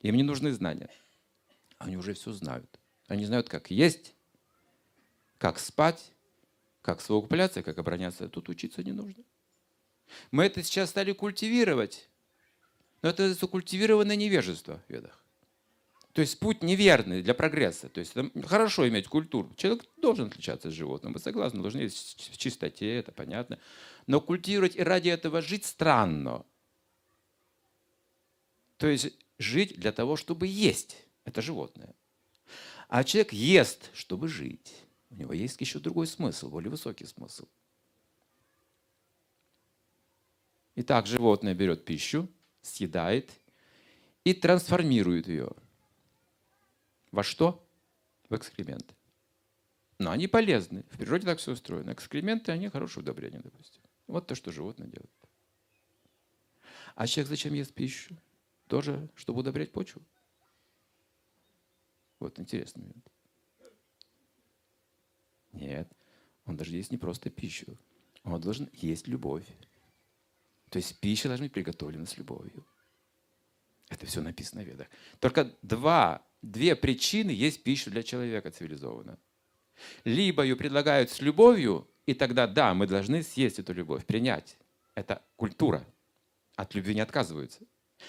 [0.00, 0.88] Им не нужны знания.
[1.78, 2.80] Они уже все знают.
[3.08, 4.14] Они знают, как есть,
[5.38, 6.12] как спать,
[6.82, 8.28] как совокупляться, как обороняться.
[8.28, 9.24] Тут учиться не нужно.
[10.30, 12.08] Мы это сейчас стали культивировать.
[13.02, 15.22] Но это закультивированное невежество в ведах.
[16.12, 17.90] То есть путь неверный для прогресса.
[17.90, 18.14] То есть
[18.46, 19.52] хорошо иметь культуру.
[19.56, 21.12] Человек должен отличаться от животным.
[21.12, 21.94] Мы согласны, должны быть
[22.32, 23.58] в чистоте, это понятно.
[24.06, 26.46] Но культивировать и ради этого жить странно.
[28.78, 30.96] То есть жить для того, чтобы есть.
[31.24, 31.94] Это животное.
[32.88, 34.72] А человек ест, чтобы жить.
[35.10, 37.46] У него есть еще другой смысл, более высокий смысл.
[40.76, 42.28] Итак, животное берет пищу,
[42.60, 43.30] съедает
[44.24, 45.50] и трансформирует ее.
[47.10, 47.66] Во что?
[48.28, 48.94] В экскременты.
[49.98, 50.82] Но они полезны.
[50.90, 51.92] В природе так все устроено.
[51.92, 53.80] Экскременты, они хорошее удобрение, допустим.
[54.06, 55.10] Вот то, что животное делает.
[56.94, 58.14] А человек зачем ест пищу?
[58.66, 60.02] Тоже, чтобы удобрять почву?
[62.18, 63.06] Вот интересный момент.
[65.52, 65.90] Нет,
[66.44, 67.78] он даже есть не просто пищу.
[68.24, 69.46] Он должен есть любовь.
[70.70, 72.66] То есть пища должна быть приготовлена с любовью.
[73.88, 74.88] Это все написано в ведах.
[75.20, 79.18] Только два, две причины есть пища для человека цивилизованно.
[80.04, 84.56] Либо ее предлагают с любовью, и тогда да, мы должны съесть эту любовь, принять.
[84.94, 85.86] Это культура.
[86.56, 87.60] От любви не отказываются.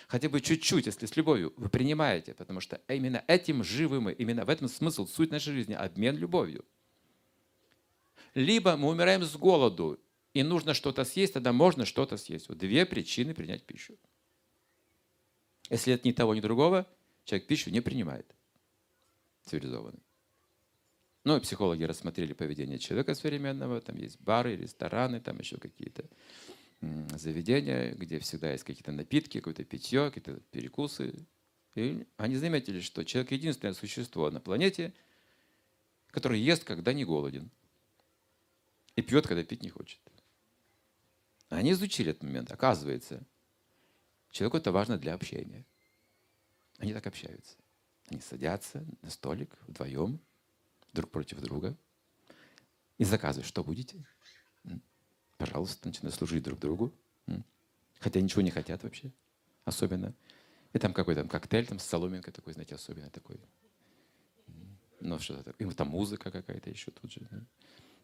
[0.08, 4.46] Хотя бы чуть-чуть, если с любовью, вы принимаете, потому что именно этим живы мы, именно
[4.46, 6.66] в этом смысл, суть нашей жизни, обмен любовью.
[8.34, 10.00] Либо мы умираем с голоду,
[10.38, 12.48] и нужно что-то съесть, тогда можно что-то съесть.
[12.48, 13.98] Вот две причины принять пищу.
[15.72, 16.88] Если это ни того, ни другого,
[17.26, 18.36] человек пищу не принимает.
[19.46, 20.04] Цивилизованный.
[21.24, 23.82] Ну, и психологи рассмотрели поведение человека современного.
[23.82, 26.06] Там есть бары, рестораны, там еще какие-то
[27.16, 31.26] заведения, где всегда есть какие-то напитки, какое-то питье, какие-то перекусы.
[31.74, 34.94] И они заметили, что человек единственное существо на планете,
[36.12, 37.50] которое ест, когда не голоден.
[38.96, 40.00] И пьет, когда пить не хочет.
[41.50, 42.52] Они изучили этот момент.
[42.52, 43.24] Оказывается,
[44.32, 45.66] человеку это важно для общения.
[46.78, 47.58] Они так общаются.
[48.10, 50.20] Они садятся на столик вдвоем,
[50.94, 51.76] друг против друга,
[52.98, 54.06] и заказывают, что будете.
[55.38, 56.94] Пожалуйста, начинают служить друг другу.
[58.00, 59.12] Хотя ничего не хотят вообще,
[59.66, 60.14] особенно.
[60.74, 63.40] И там какой-то коктейль там с соломинкой такой, знаете, особенно такой.
[65.00, 65.68] Ну, что-то такое.
[65.68, 67.28] И там музыка какая-то еще тут же.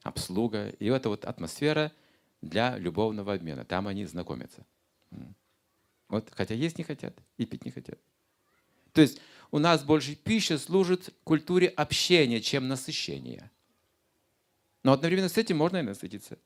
[0.02, 0.70] Обслуга.
[0.70, 1.92] И вот эта вот атмосфера–
[2.44, 3.66] для любовного обмена.
[3.66, 4.66] Там они знакомятся.
[6.10, 8.00] Вот, хотя есть не хотят и пить не хотят.
[8.92, 9.20] То есть
[9.52, 13.52] у нас больше пища служит культуре общения, чем насыщения.
[14.84, 16.38] Но одновременно с этим можно и насытиться.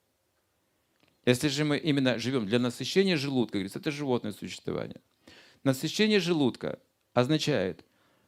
[1.26, 5.02] Если же мы именно живем для насыщения желудка, говорится, это животное существование.
[5.64, 6.80] Насыщение желудка
[7.14, 7.84] означает,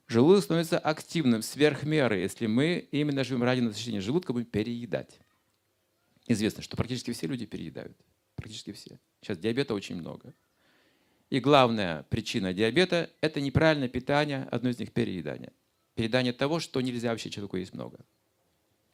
[0.08, 5.20] желудок становится активным сверх меры, если мы именно живем ради насыщения желудка, будем переедать
[6.30, 7.98] известно, что практически все люди переедают.
[8.36, 8.98] Практически все.
[9.22, 10.34] Сейчас диабета очень много.
[11.30, 15.52] И главная причина диабета– это неправильное питание, одно из них– переедание.
[15.96, 18.00] Переедание того, что нельзя вообще человеку есть много.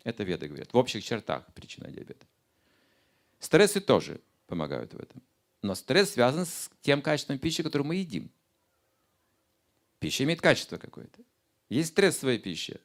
[0.04, 0.74] Это веды говорят.
[0.74, 2.26] В общих чертах причина диабета.
[3.39, 5.21] Стрессы тоже помогают в этом.
[5.62, 8.32] Но стресс связан с тем качеством пищи, которую мы едим.
[10.00, 11.24] Пища имеет качество какое-то.
[11.69, 12.80] Есть стрессовая пища,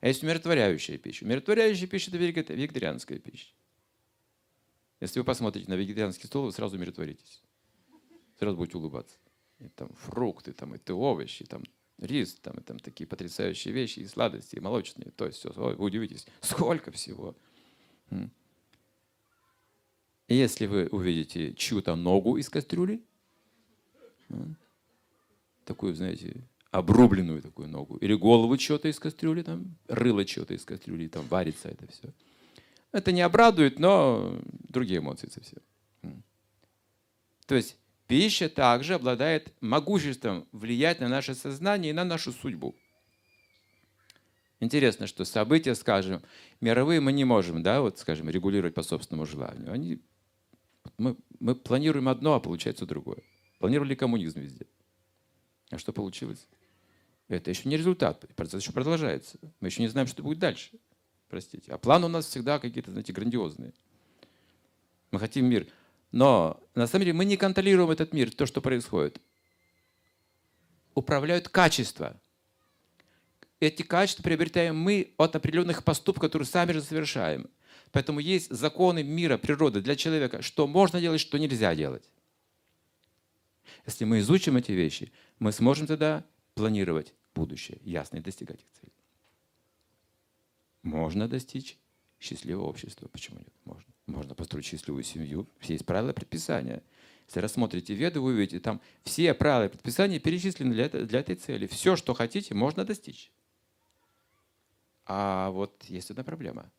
[0.00, 1.24] а есть умиротворяющая пища.
[1.24, 3.48] Умиротворяющая пища– это вегетарианская пища.
[5.00, 7.42] Если вы посмотрите на вегетарианский стол, вы сразу умиротворитесь.
[8.38, 9.16] Сразу будете улыбаться.
[9.58, 11.62] И там фрукты, там, это овощи, там
[11.98, 15.10] рис, там, и там такие потрясающие вещи, и сладости, и молочные.
[15.12, 17.34] То есть все, вы удивитесь, сколько всего.
[20.28, 23.02] И если вы увидите чью-то ногу из кастрюли,
[25.64, 31.08] такую, знаете, обрубленную такую ногу, или голову чего-то из кастрюли, там, рыло чего-то из кастрюли,
[31.08, 32.12] там варится это все–
[32.92, 35.62] это не обрадует, но другие эмоции совсем.
[37.46, 37.76] То есть
[38.10, 42.74] Пища также обладает могуществом влиять на наше сознание и на нашу судьбу.
[44.58, 46.22] Интересно, что события, скажем,
[46.60, 49.72] мировые мы не можем, да, вот, скажем, регулировать по собственному желанию.
[49.72, 50.02] Они,
[50.98, 53.22] мы, мы планируем одно, а получается другое.
[53.58, 54.66] Планировали коммунизм везде.
[55.70, 56.48] А что получилось?
[57.28, 59.38] Это еще не результат, процесс еще продолжается.
[59.60, 60.72] Мы еще не знаем, что будет дальше.
[61.30, 61.72] Простите.
[61.72, 63.72] А планы у нас всегда какие-то, знаете, грандиозные.
[65.12, 65.68] Мы хотим мир.
[66.10, 69.20] Но на самом деле мы не контролируем этот мир, то, что происходит.
[70.94, 72.20] Управляют качества.
[73.60, 77.48] Эти качества приобретаем мы от определенных поступков, которые сами же совершаем.
[77.92, 82.10] Поэтому есть законы мира, природы для человека, что можно делать, что нельзя делать.
[83.86, 88.99] Если мы изучим эти вещи, мы сможем тогда планировать будущее, ясно и достигать их целей.
[90.82, 91.78] Можно достичь
[92.18, 93.08] счастливого общества.
[93.08, 93.52] Почему нет?
[93.64, 93.92] Можно.
[94.06, 95.48] Можно построить счастливую семью.
[95.58, 96.82] Все есть правила предписания.
[97.26, 101.66] Если рассмотрите Веды, вы увидите, там все правила предписания перечислены для, для этой цели.
[101.66, 103.30] Все, что хотите, можно достичь.
[105.06, 106.70] А вот есть одна проблема.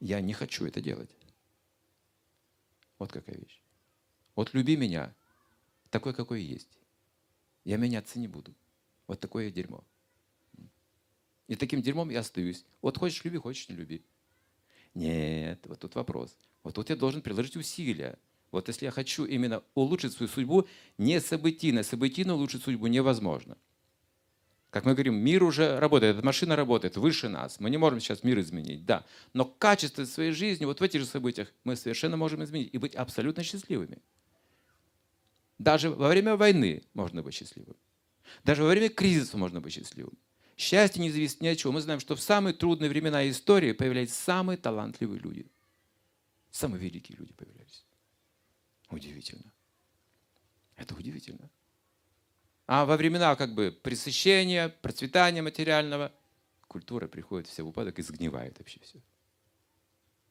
[0.00, 1.10] Я не хочу это делать.
[2.98, 3.60] Вот какая вещь.
[4.34, 5.14] Вот люби меня,
[5.90, 6.78] такой, какой есть.
[7.64, 8.54] Я меняться не буду.
[9.06, 9.84] Вот такое дерьмо.
[11.48, 12.64] И таким дерьмом я остаюсь.
[12.82, 14.04] Вот хочешь люби, хочешь не люби.
[14.94, 16.36] Нет, вот тут вопрос.
[16.62, 18.18] Вот тут я должен приложить усилия.
[18.50, 20.66] Вот если я хочу именно улучшить свою судьбу,
[20.98, 21.82] не событийно.
[21.82, 23.56] Событийно улучшить судьбу невозможно.
[24.70, 27.58] Как мы говорим, мир уже работает, эта машина работает выше нас.
[27.58, 29.06] Мы не можем сейчас мир изменить, да.
[29.32, 32.94] Но качество своей жизни вот в этих же событиях мы совершенно можем изменить и быть
[32.94, 33.98] абсолютно счастливыми.
[35.58, 37.76] Даже во время войны можно быть счастливым.
[38.44, 40.18] Даже во время кризиса можно быть счастливым.
[40.58, 41.72] Счастье не зависит ни от чего.
[41.72, 45.46] Мы знаем, что в самые трудные времена истории появлялись самые талантливые люди.
[46.50, 47.84] Самые великие люди появлялись.
[48.90, 49.52] Удивительно.
[50.76, 51.48] Это удивительно.
[52.66, 56.12] А во времена как бы пресыщения, процветания материального,
[56.66, 59.00] культура приходит вся в упадок и сгнивает вообще все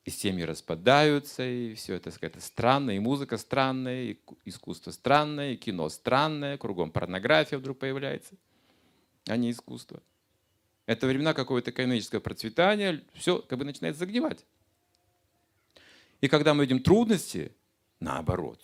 [0.07, 5.57] и семьи распадаются, и все это какая-то странное, и музыка странная, и искусство странное, и
[5.57, 8.35] кино странное, кругом порнография вдруг появляется,
[9.27, 10.01] а не искусство.
[10.87, 14.45] Это времена какого-то экономического процветания, все как бы начинает загнивать.
[16.21, 17.53] И когда мы видим трудности,
[17.99, 18.63] наоборот,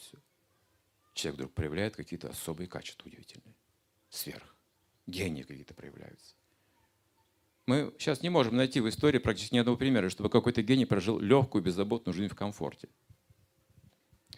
[1.13, 3.53] человек вдруг проявляет какие-то особые качества удивительные,
[4.09, 4.55] сверх,
[5.05, 6.33] гении какие-то проявляются.
[7.65, 11.19] Мы сейчас не можем найти в истории практически ни одного примера, чтобы какой-то гений прожил
[11.19, 12.87] легкую, беззаботную жизнь в комфорте.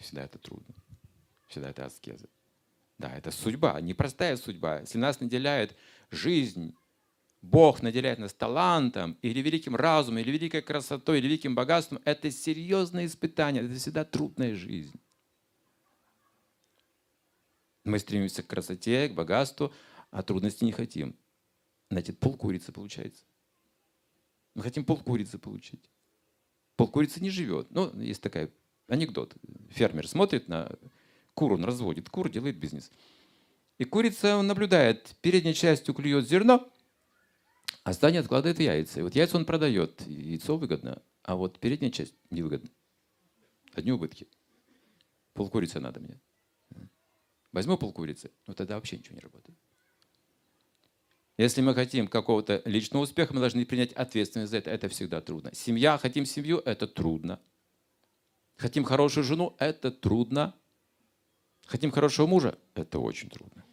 [0.00, 0.74] Всегда это трудно.
[1.46, 2.28] Всегда это аскеза.
[2.98, 4.80] Да, это судьба, непростая судьба.
[4.80, 5.76] Если нас наделяет
[6.10, 6.74] жизнь,
[7.50, 13.06] Бог наделяет нас талантом, или великим разумом, или великой красотой, или великим богатством, это серьезное
[13.06, 14.98] испытание, это всегда трудная жизнь.
[17.84, 19.72] Мы стремимся к красоте, к богатству,
[20.10, 21.14] а трудности не хотим.
[21.88, 23.24] Значит, полкурицы получается.
[24.54, 25.88] Мы хотим полкурицы получить.
[26.74, 27.70] Полкурицы не живет.
[27.70, 28.50] Ну, есть такая
[28.88, 29.34] анекдот.
[29.70, 30.76] Фермер смотрит на
[31.34, 32.90] кур, он разводит кур, делает бизнес.
[33.78, 36.68] И курица, он наблюдает, передней частью клюет зерно,
[37.82, 39.00] а задней откладывает яйца.
[39.00, 42.70] И вот яйца он продает, яйцо выгодно, а вот передняя часть невыгодна.
[43.74, 44.26] Одни убытки.
[45.34, 46.18] Полкурицы надо мне.
[47.52, 49.58] Возьму полкурицы, но тогда вообще ничего не работает.
[51.38, 54.70] Если мы хотим какого-то личного успеха, мы должны принять ответственность за это.
[54.70, 55.54] Это всегда трудно.
[55.54, 57.38] Семья, хотим семью, это трудно.
[58.56, 60.54] Хотим хорошую жену, это трудно.
[61.66, 63.65] Хотим хорошего мужа, это очень трудно.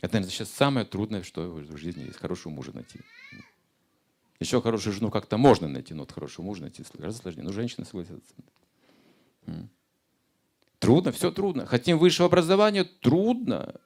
[0.00, 2.18] Это, наверное, сейчас самое трудное, что в жизни есть.
[2.18, 3.00] Хорошего мужа найти.
[4.38, 7.44] Еще хорошую жену как-то можно найти, но вот хорошего мужа найти гораздо сложнее.
[7.44, 8.34] Но женщина согласится.
[10.78, 11.66] Трудно, все трудно.
[11.66, 13.78] Хотим высшего образования, трудно.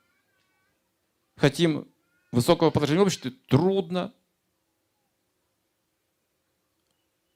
[1.34, 1.88] Хотим
[2.30, 4.14] высокого положения в обществе трудно.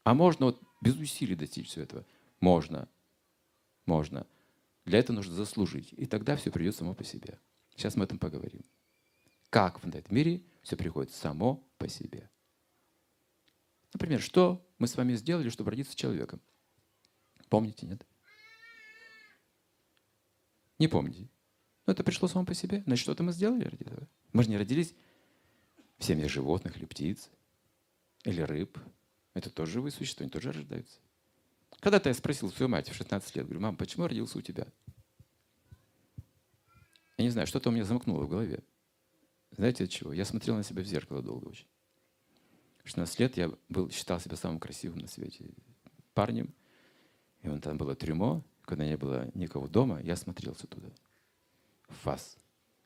[0.04, 2.06] А можно вот без усилий достичь всего этого?
[2.38, 2.88] Можно.
[3.84, 4.26] Можно.
[4.84, 5.92] Для этого нужно заслужить.
[5.96, 7.40] И тогда все придет само по себе.
[7.78, 8.64] Сейчас мы об этом поговорим.
[9.50, 12.28] Как в этом мире все приходит само по себе.
[13.92, 16.40] Например, что мы с вами сделали, чтобы родиться человеком?
[17.48, 18.04] Помните, нет?
[20.80, 21.28] Не помните.
[21.86, 22.82] Но это пришло само по себе.
[22.84, 24.08] Значит, что-то мы сделали ради этого.
[24.32, 24.92] Мы же не родились
[25.98, 27.30] в семьях животных или птиц,
[28.24, 28.76] или рыб.
[29.34, 30.98] Это тоже живые существа, они тоже рождаются.
[31.78, 34.66] Когда-то я спросил свою мать в 16 лет, говорю, мам, почему я родился у тебя?
[37.18, 38.62] Я не знаю, что-то у меня замкнуло в голове.
[39.50, 40.12] Знаете от чего?
[40.12, 41.66] Я смотрел на себя в зеркало долго очень.
[42.84, 45.44] В 16 лет я был, считал себя самым красивым на свете
[46.14, 46.54] парнем.
[47.42, 50.88] И он там было трюмо, когда не было никого дома, я смотрелся туда.
[51.88, 52.36] Фас,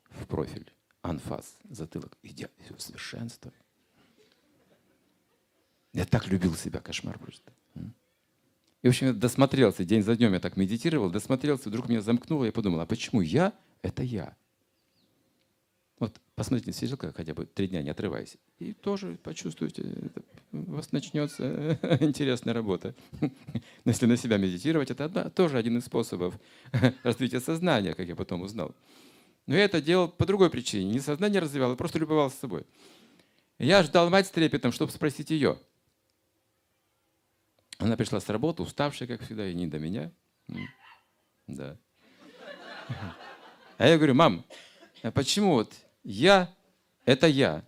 [0.09, 0.71] в профиль,
[1.03, 2.17] анфас, затылок.
[2.23, 3.53] Идеально, совершенство.
[5.93, 7.53] Я так любил себя, кошмар просто.
[8.81, 12.45] И, в общем, я досмотрелся, день за днем я так медитировал, досмотрелся, вдруг меня замкнуло,
[12.45, 14.35] я подумал, а почему я— это я?
[15.99, 18.37] Вот посмотрите на сиделка хотя бы три дня, не отрываясь.
[18.57, 19.85] И тоже почувствуйте,
[20.51, 22.95] у вас начнется интересная работа.
[23.85, 26.33] Если на себя медитировать, это одна, тоже один из способов
[27.03, 28.73] развития сознания, как я потом узнал.
[29.45, 30.91] Но я это делал по другой причине.
[30.91, 32.65] Не сознание развивал, а просто любовался собой.
[33.59, 35.59] Я ждал мать с трепетом, чтобы спросить ее—
[37.83, 40.11] она пришла с работы, уставшая, как всегда, и не до меня.
[41.47, 41.77] Да.
[43.77, 44.45] А я говорю, мам,
[45.01, 46.53] а почему вот я—
[47.05, 47.67] это я?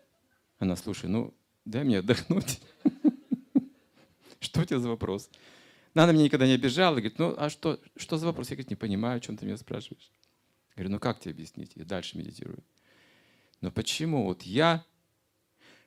[0.59, 1.33] Она, слушай, ну,
[1.65, 2.61] дай мне отдохнуть.
[4.39, 5.29] Что у тебя за вопрос?
[5.93, 6.95] Она меня никогда не обижала.
[6.95, 8.49] Говорит, ну, а что, что за вопрос?
[8.49, 10.11] Я, говорит, не понимаю, о чем ты меня спрашиваешь.
[10.69, 11.71] Я говорю, ну, как тебе объяснить?
[11.75, 12.63] Я дальше медитирую.
[13.61, 14.85] Но почему вот я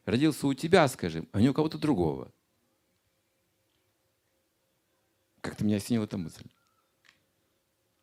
[0.07, 2.33] родился у тебя, скажем, а не у кого-то другого?
[5.43, 6.45] Как-то меня осенила эта мысль.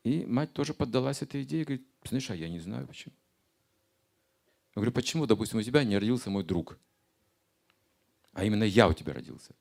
[0.06, 3.16] И мать тоже поддалась этой идее и говорит, знаешь, а я не знаю почему.
[4.76, 6.78] Я говорю, почему, допустим, у тебя не родился мой друг,
[8.34, 9.56] а именно я у тебя родился?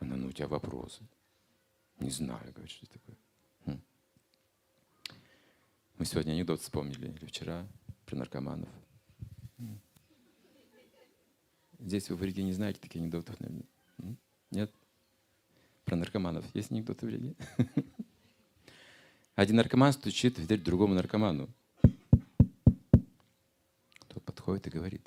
[0.00, 1.02] Она, ну у тебя вопросы.
[1.98, 3.16] Не знаю, говорит, что такое.
[3.64, 3.80] Хм.
[5.96, 7.66] Мы сегодня анекдот вспомнили, или вчера,
[8.04, 8.68] про наркоманов.
[11.78, 13.64] Здесь вы в Риге не знаете таких анекдотов, наверное?
[14.50, 14.70] Нет?
[15.86, 17.34] Про наркоманов есть анекдоты в Риге?
[19.36, 21.48] Один наркоман стучит в дверь другому наркоману.
[24.08, 25.06] Тот подходит и говорит,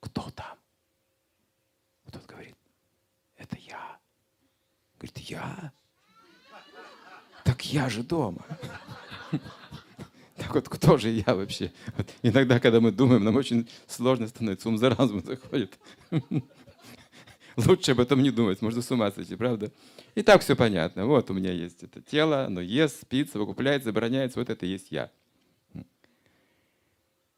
[0.00, 0.58] кто там?
[2.12, 2.54] Тот говорит,
[3.36, 3.98] это я.
[4.98, 5.72] Говорит, я?
[7.42, 8.44] Так я же дома.
[10.36, 11.72] Так вот, кто же я вообще?
[11.96, 15.78] Вот иногда, когда мы думаем, нам очень сложно становится, ум за разум заходит.
[17.66, 19.70] Лучше об этом не думать, можно с ума сойти, правда?
[20.14, 21.06] И так все понятно.
[21.06, 25.10] Вот у меня есть это тело, оно ест, спит, совокупляется, забороняется, вот это есть я.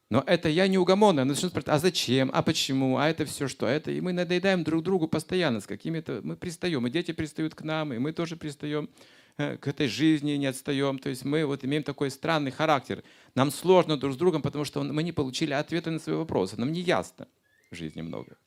[0.09, 1.23] Но это я неугомонно.
[1.23, 3.67] Оно начнет спрашивать, а зачем, а почему, а это все что?
[3.67, 6.21] Это и мы надоедаем друг другу постоянно с какими-то...
[6.23, 8.89] Мы пристаем, и дети пристают к нам, и мы тоже пристаем
[9.37, 10.97] э, к этой жизни, не отстаем.
[10.97, 13.03] То есть мы вот имеем такой странный характер.
[13.35, 16.55] Нам сложно друг с другом, потому что мы не получили ответа на свои вопросы.
[16.57, 17.27] Нам не ясно
[17.71, 18.37] жизни много.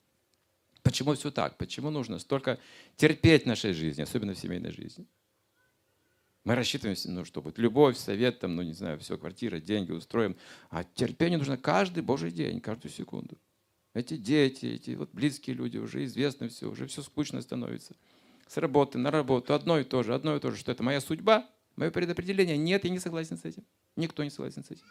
[0.82, 1.56] Почему все так?
[1.58, 2.58] Почему нужно столько
[2.96, 5.06] терпеть в нашей жизни, особенно в семейной жизни?
[6.44, 10.36] Мы рассчитываем, ну, что будет любовь, совет, там, ну, не знаю, все, квартира, деньги устроим.
[10.70, 13.38] А терпение нужно каждый божий день, каждую секунду.
[13.92, 17.94] Эти дети, эти вот близкие люди, уже известно все, уже все скучно становится.
[18.46, 21.00] С работы на работу, одно и то же, одно и то же, что это моя
[21.00, 22.56] судьба, мое предопределение.
[22.56, 23.64] Нет, я не согласен с этим.
[23.96, 24.84] Никто не согласен с этим.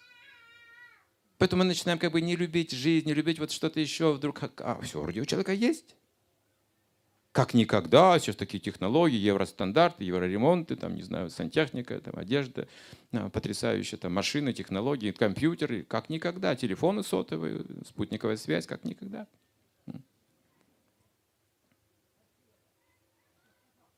[1.40, 4.42] Поэтому мы начинаем как бы не любить жизнь, не любить вот что-то еще вдруг.
[4.58, 5.96] А все, вроде у человека есть.
[7.32, 12.68] Как никогда, сейчас такие технологии, евростандарты, евроремонты, там, не знаю, сантехника, там, одежда,
[13.14, 19.26] а, потрясающие там, машины, технологии, компьютеры, как никогда, телефоны сотовые, спутниковая связь, как никогда.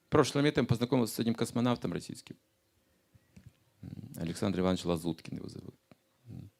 [0.09, 2.35] Прошлым летом познакомился с одним космонавтом российским.
[4.17, 5.80] Александр Иванович Лазуткин его зовут.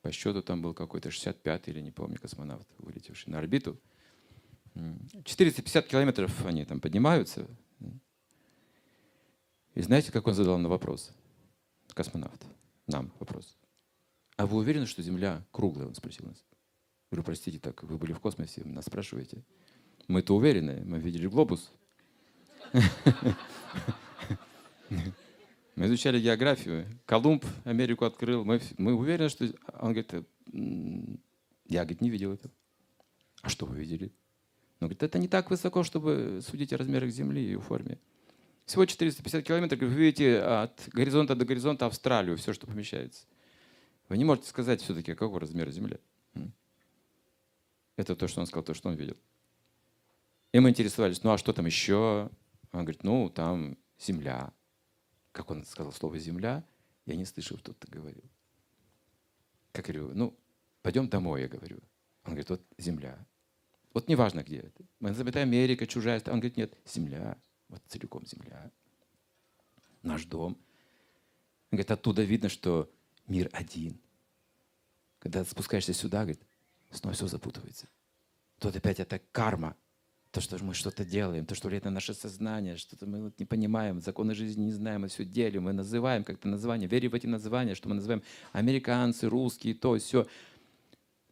[0.01, 3.79] По счету там был какой-то 65-й или не помню космонавт, вылетевший на орбиту.
[5.25, 7.47] 450 километров они там поднимаются.
[9.75, 11.11] И знаете, как он задал на вопрос?
[11.93, 12.43] Космонавт.
[12.87, 13.57] Нам вопрос.
[14.37, 15.87] А вы уверены, что Земля круглая?
[15.87, 16.43] Он спросил нас.
[17.09, 19.43] Говорю, простите, так вы были в космосе, нас спрашиваете.
[20.07, 21.71] Мы-то уверены, мы видели глобус.
[25.75, 26.86] Мы изучали географию.
[27.05, 28.43] Колумб Америку открыл.
[28.43, 29.45] Мы, мы уверены, что...
[29.79, 30.13] Он говорит,
[31.65, 32.53] я говорит, не видел этого.
[33.41, 34.12] А что вы видели?
[34.79, 37.99] Он говорит, это не так высоко, чтобы судить о размерах Земли и ее форме.
[38.65, 43.25] Всего 450 километров, вы видите от горизонта до горизонта Австралию, все, что помещается.
[44.08, 45.98] Вы не можете сказать все-таки, какого размера Земля.
[47.96, 49.17] Это то, что он сказал, то, что он видел.
[50.52, 52.29] И мы интересовались, ну а что там еще?
[52.71, 54.52] Он говорит, ну там Земля,
[55.32, 56.63] как он сказал слово «земля»,
[57.06, 58.23] я не слышал, что ты говорил.
[59.71, 60.38] Как говорю, ну,
[60.82, 61.77] пойдем домой, я говорю.
[62.23, 63.17] Он говорит, вот земля.
[63.94, 64.84] Вот неважно, где это.
[65.00, 66.21] Мы это Америка, чужая.
[66.27, 67.38] Он говорит, нет, земля.
[67.67, 68.71] Вот целиком земля.
[70.04, 70.54] Наш дом.
[70.54, 72.92] Он говорит, оттуда видно, что
[73.27, 74.00] мир один.
[75.19, 76.42] Когда спускаешься сюда, говорит,
[76.92, 77.88] снова все запутывается.
[78.60, 79.75] Тут опять это карма.
[80.32, 84.02] То, что мы что-то делаем, то, что на наше сознание, что-то мы вот не понимаем,
[84.02, 87.75] законы жизни не знаем, мы все делим, мы называем как-то названия, верим в эти названия,
[87.75, 88.23] что мы называем
[88.54, 90.25] американцы, русские, то, все.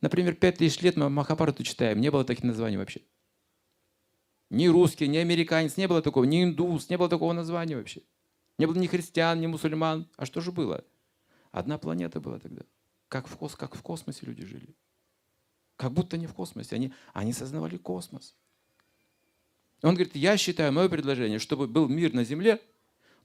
[0.01, 3.01] Например, пять тысяч лет мы Махапарату читаем, не было таких названий вообще.
[4.49, 8.01] Ни русский, ни американец, не было такого, ни индус, не было такого названия вообще.
[8.57, 10.09] Не было ни христиан, ни мусульман.
[10.17, 10.83] А что же было?
[11.51, 12.63] Одна планета была тогда.
[13.07, 14.75] Как в, кос, как в космосе люди жили.
[15.77, 16.75] Как будто не в космосе.
[16.75, 18.35] Они, они сознавали космос.
[19.81, 22.61] Он говорит, я считаю, мое предложение, чтобы был мир на Земле,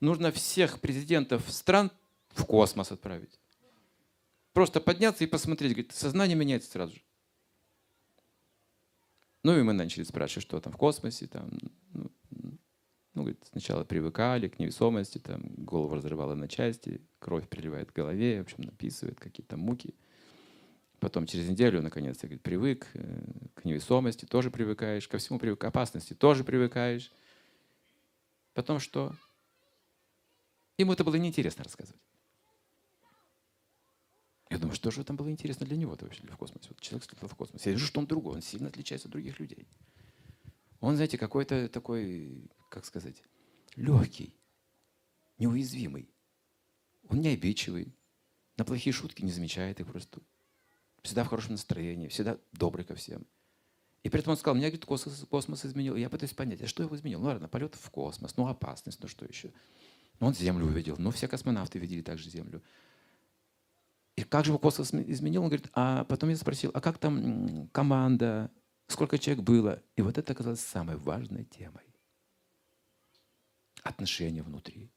[0.01, 1.91] нужно всех президентов стран
[2.31, 3.41] в космос отправить.
[4.53, 5.73] Просто подняться и посмотреть.
[5.73, 7.03] Говорит, сознание меняется сразу же.
[9.43, 11.27] Ну и мы начали спрашивать, что там в космосе.
[11.27, 11.51] Там,
[11.93, 12.11] ну,
[13.15, 18.39] ну, говорит, сначала привыкали к невесомости, там, голову разрывало на части, кровь приливает к голове,
[18.39, 19.95] в общем, написывает какие-то муки.
[21.05, 23.23] Потом через неделю, наконец, я говорит, привык э,
[23.57, 27.13] к невесомости, тоже привыкаешь, ко всему привык, к опасности тоже привыкаешь.
[28.55, 29.15] Потом что?
[30.79, 32.01] Ему это было неинтересно рассказывать.
[34.49, 36.69] Я думаю, что же там было интересно для него вообще, в космосе?
[36.71, 37.67] Вот человек слетал в космос.
[37.67, 39.69] Я вижу, что он другой, он сильно отличается от других людей.
[40.81, 43.23] Он, знаете, какой-то такой, как сказать,
[43.77, 44.35] легкий,
[45.37, 46.09] неуязвимый.
[47.11, 47.95] Он не обидчивый,
[48.57, 50.23] на плохие шутки не замечает их просто
[51.05, 53.27] всегда в хорошем настроении, всегда добрый ко всем.
[54.03, 55.97] И при этом он сказал, меня говорит, космос, космос изменил.
[55.97, 57.21] И я пытаюсь понять, а что его изменил?
[57.21, 59.53] Ну ладно, полет в космос, ну опасность, ну что еще?
[60.19, 62.63] Ну он Землю увидел, ну все космонавты видели также Землю.
[64.17, 65.43] И как же его космос изменил?
[65.43, 68.51] Он говорит, а потом я спросил, а как там команда,
[68.87, 69.83] сколько человек было?
[69.97, 71.85] И вот это оказалось самой важной темой.
[73.83, 74.91] Отношения внутри.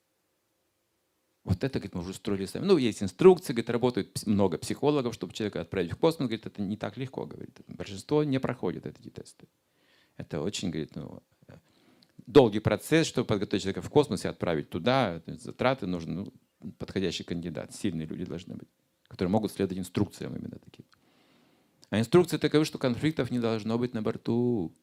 [1.47, 2.65] Вот это, говорит, мы уже строили сами.
[2.65, 6.27] Ну, есть инструкции, говорит, работают много психологов, чтобы человека отправить в космос.
[6.27, 7.61] Говорит, это не так легко, говорит.
[7.67, 9.47] Большинство не проходит эти тесты.
[10.17, 11.23] Это очень, говорит, ну,
[12.25, 15.21] долгий процесс, чтобы подготовить человека в космос и отправить туда.
[15.25, 16.25] Затраты нужны,
[16.59, 17.73] ну, подходящий кандидат.
[17.73, 18.67] Сильные люди должны быть,
[19.07, 20.85] которые могут следовать инструкциям именно таким.
[21.91, 24.75] А инструкции таковы, что конфликтов не должно быть на борту.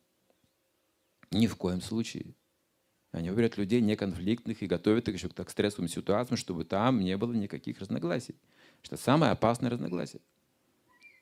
[1.31, 2.35] Ни в коем случае.
[3.15, 7.33] Они выбирают людей неконфликтных и готовят их еще к стрессовым ситуациям, чтобы там не было
[7.33, 8.35] никаких разногласий.
[8.83, 10.21] Что самое опасное разногласие.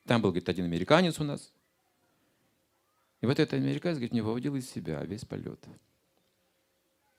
[0.06, 1.52] Там был, говорит, один американец у нас.
[3.20, 5.62] И вот этот американец, говорит, не выводил из себя весь полет.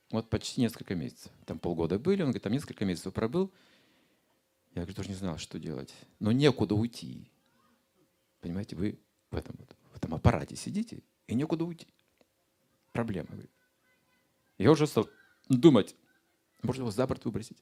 [0.10, 1.32] Вот почти несколько месяцев.
[1.46, 3.54] Там полгода были, он говорит, там несколько месяцев пробыл.
[4.72, 5.94] Я, говорит, тоже не знал, что делать.
[6.20, 7.30] Но некуда уйти.
[8.42, 9.00] Понимаете, вы
[9.30, 9.56] в этом,
[9.92, 11.86] в этом аппарате сидите, и некуда уйти.
[12.92, 13.52] Проблема, говорит.
[14.64, 15.10] Я уже стал
[15.50, 15.94] думать,
[16.62, 17.58] может его за борт выбросить.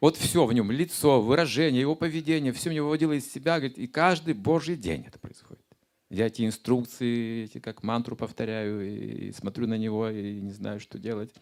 [0.00, 3.88] Вот все в нем, лицо, выражение, его поведение, все меня выводило из себя, говорит, и
[3.88, 5.64] каждый божий день это происходит.
[6.08, 11.00] Я эти инструкции, эти как мантру повторяю, и смотрю на него, и не знаю, что
[11.00, 11.34] делать.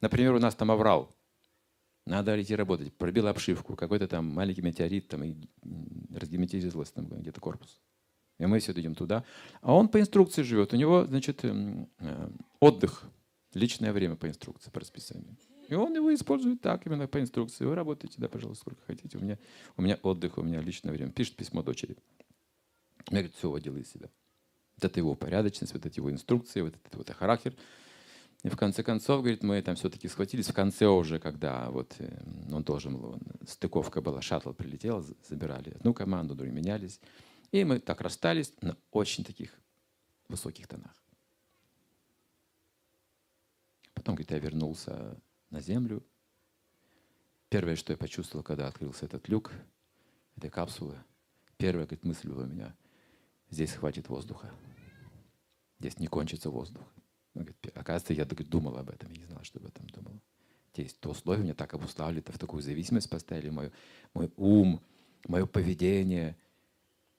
[0.00, 1.14] Например, у нас там оврал.
[2.06, 2.94] Надо идти работать.
[2.94, 5.34] Пробил обшивку, какой-то там маленький метеорит, там, и
[6.14, 7.82] разгерметизировалось там где-то корпус.
[8.38, 9.24] И мы все идем туда.
[9.62, 10.72] А он по инструкции живет.
[10.72, 12.30] У него, значит, эм, э,
[12.60, 13.04] отдых,
[13.54, 15.36] личное время по инструкции, по расписанию.
[15.68, 17.64] И он его использует так, именно по инструкции.
[17.64, 19.18] Вы работаете, да, пожалуйста, сколько хотите.
[19.18, 19.38] У меня,
[19.76, 21.10] у меня отдых, у меня личное время.
[21.10, 21.96] Пишет письмо дочери.
[23.08, 24.08] Я, говорит, все водила из себя.
[24.76, 27.54] Вот это его порядочность, вот эти его инструкции, вот этот вот характер.
[28.42, 30.48] И в конце концов, говорит, мы там все-таки схватились.
[30.48, 32.22] В конце уже, когда вот э,
[32.52, 37.00] он должен был, стыковка была, шаттл прилетел, забирали одну команду, другие менялись.
[37.52, 39.58] И мы так расстались на очень таких
[40.28, 40.94] высоких тонах.
[43.94, 45.16] Потом, говорит, я вернулся
[45.50, 46.04] на землю.
[47.48, 49.52] Первое, что я почувствовал, когда открылся этот люк,
[50.36, 50.98] этой капсулы,
[51.56, 52.74] первая говорит, мысль была у меня,
[53.50, 54.52] здесь хватит воздуха.
[55.78, 56.84] Здесь не кончится воздух.
[57.34, 60.20] говорит, оказывается, я говорит, думал об этом, я не знал, что об этом думал.
[60.74, 63.72] Здесь то условия меня так обуславливали, в такую зависимость поставили, мой,
[64.12, 64.82] мой ум,
[65.28, 66.36] мое поведение–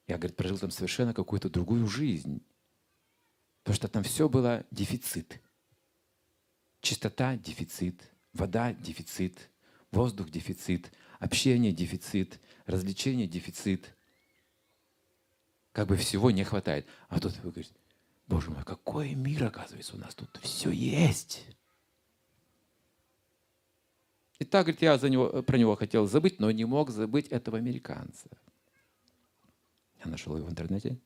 [0.07, 2.41] я, говорит, прожил там совершенно какую-то другую жизнь.
[3.63, 5.41] Потому что там все было дефицит.
[6.81, 8.01] Чистота– дефицит,
[8.31, 9.49] вода– дефицит,
[9.91, 13.93] воздух– дефицит, общение– дефицит, развлечение– дефицит.
[15.73, 16.87] Как бы всего не хватает.
[17.09, 17.75] А тут вы говорите,
[18.27, 21.45] Боже мой, какой мир, оказывается, у нас тут все есть.
[24.39, 27.57] И так, говорит, я за него, про него хотел забыть, но не мог забыть этого
[27.57, 28.29] американца.
[30.03, 30.97] Я нашел его в интернете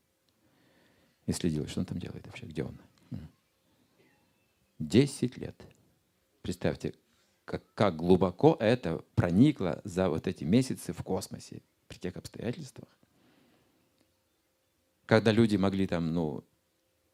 [1.25, 2.77] и следил, что он там делает вообще, где он.
[4.79, 5.55] Десять лет.
[6.41, 6.95] Представьте,
[7.45, 12.89] как, как глубоко это проникло за вот эти месяцы в космосе, при тех обстоятельствах.
[15.05, 16.43] когда люди могли там, ну,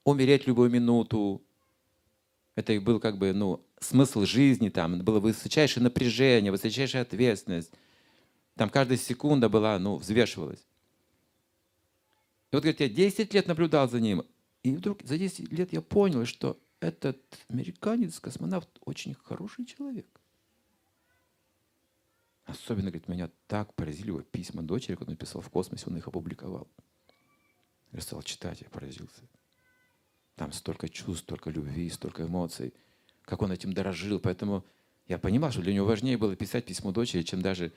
[0.04, 1.44] умереть любую минуту.
[2.56, 7.72] Это их был как бы, ну, смысл жизни, там было высочайшее напряжение, высочайшая ответственность.
[8.56, 10.66] Там каждая секунда была, ну, взвешивалась.
[12.52, 14.24] И вот, говорит, я 10 лет наблюдал за ним,
[14.64, 17.20] и вдруг за 10 лет я понял, что этот
[17.50, 20.08] американец, космонавт, очень хороший человек.
[22.46, 26.08] Особенно, говорит, меня так поразили его письма дочери, когда он написал в космосе, он их
[26.08, 26.68] опубликовал.
[27.92, 29.22] Я стал читать, я поразился.
[30.36, 32.74] Там столько чувств, столько любви, столько эмоций.
[33.24, 34.20] Как он этим дорожил.
[34.20, 34.64] Поэтому
[35.08, 37.74] я понимал, что для него важнее было писать письмо дочери, чем даже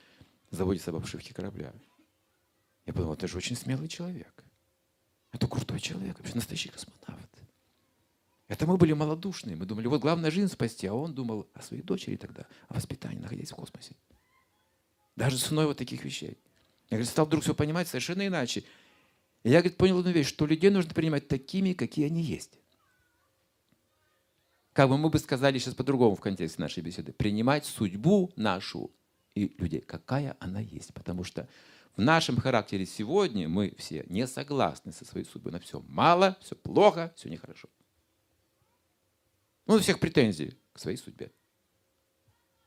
[0.51, 1.73] заботиться об обшивке корабля.
[2.85, 4.43] Я подумал, это же очень смелый человек.
[5.31, 7.29] Это крутой человек, вообще настоящий космонавт.
[8.47, 9.55] Это мы были малодушные.
[9.55, 13.21] Мы думали, вот главное жизнь спасти, а он думал о своей дочери тогда, о воспитании,
[13.21, 13.95] находясь в космосе.
[15.15, 16.37] Даже ценой вот таких вещей.
[16.89, 18.65] Я говорит, стал вдруг все понимать совершенно иначе.
[19.43, 22.59] И я говорит, понял одну вещь, что людей нужно принимать такими, какие они есть.
[24.73, 27.13] Как бы мы бы сказали сейчас по-другому в контексте нашей беседы.
[27.13, 28.91] Принимать судьбу нашу
[29.33, 30.93] и людей, какая она есть.
[30.93, 31.47] Потому что
[32.01, 35.51] в нашем характере сегодня мы все не согласны со своей судьбой.
[35.51, 37.69] На все мало, все плохо, все нехорошо.
[39.67, 41.31] Ну, у всех претензий к своей судьбе.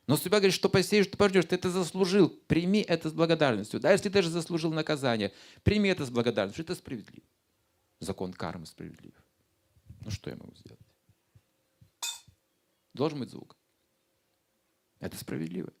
[0.07, 2.29] Но судьба говорит, что посеешь, что пождешь, ты это заслужил.
[2.47, 3.81] Прими это с благодарностью.
[3.81, 5.33] Да, если ты даже заслужил наказание,
[5.63, 6.63] прими это с благодарностью.
[6.63, 7.27] Это справедливо.
[7.99, 9.15] Закон кармы справедлив.
[9.99, 10.79] Ну что я могу сделать?
[12.93, 13.57] Должен быть звук.
[15.01, 15.73] Это справедливо.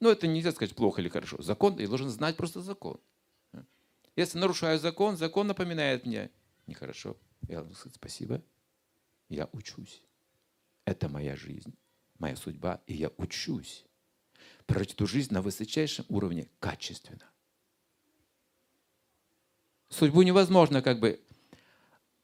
[0.00, 1.40] Но это нельзя сказать плохо или хорошо.
[1.40, 3.00] Закон, я должен знать просто закон.
[4.14, 6.30] Если нарушаю закон, закон напоминает мне
[6.66, 7.16] нехорошо.
[7.48, 8.42] Я должен сказать спасибо.
[9.28, 10.02] Я учусь.
[10.84, 11.74] Это моя жизнь
[12.18, 13.84] моя судьба, и я учусь
[14.66, 17.24] прожить эту жизнь на высочайшем уровне качественно.
[19.88, 21.20] Судьбу невозможно как бы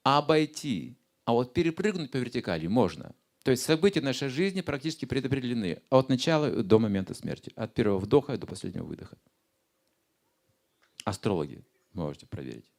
[0.03, 3.15] обойти, а вот перепрыгнуть по вертикали можно.
[3.43, 8.39] То есть события нашей жизни практически предопределены от начала до момента смерти, от первого вдоха
[8.39, 9.19] до последнего выдоха.
[11.05, 12.71] Астрологи можете проверить.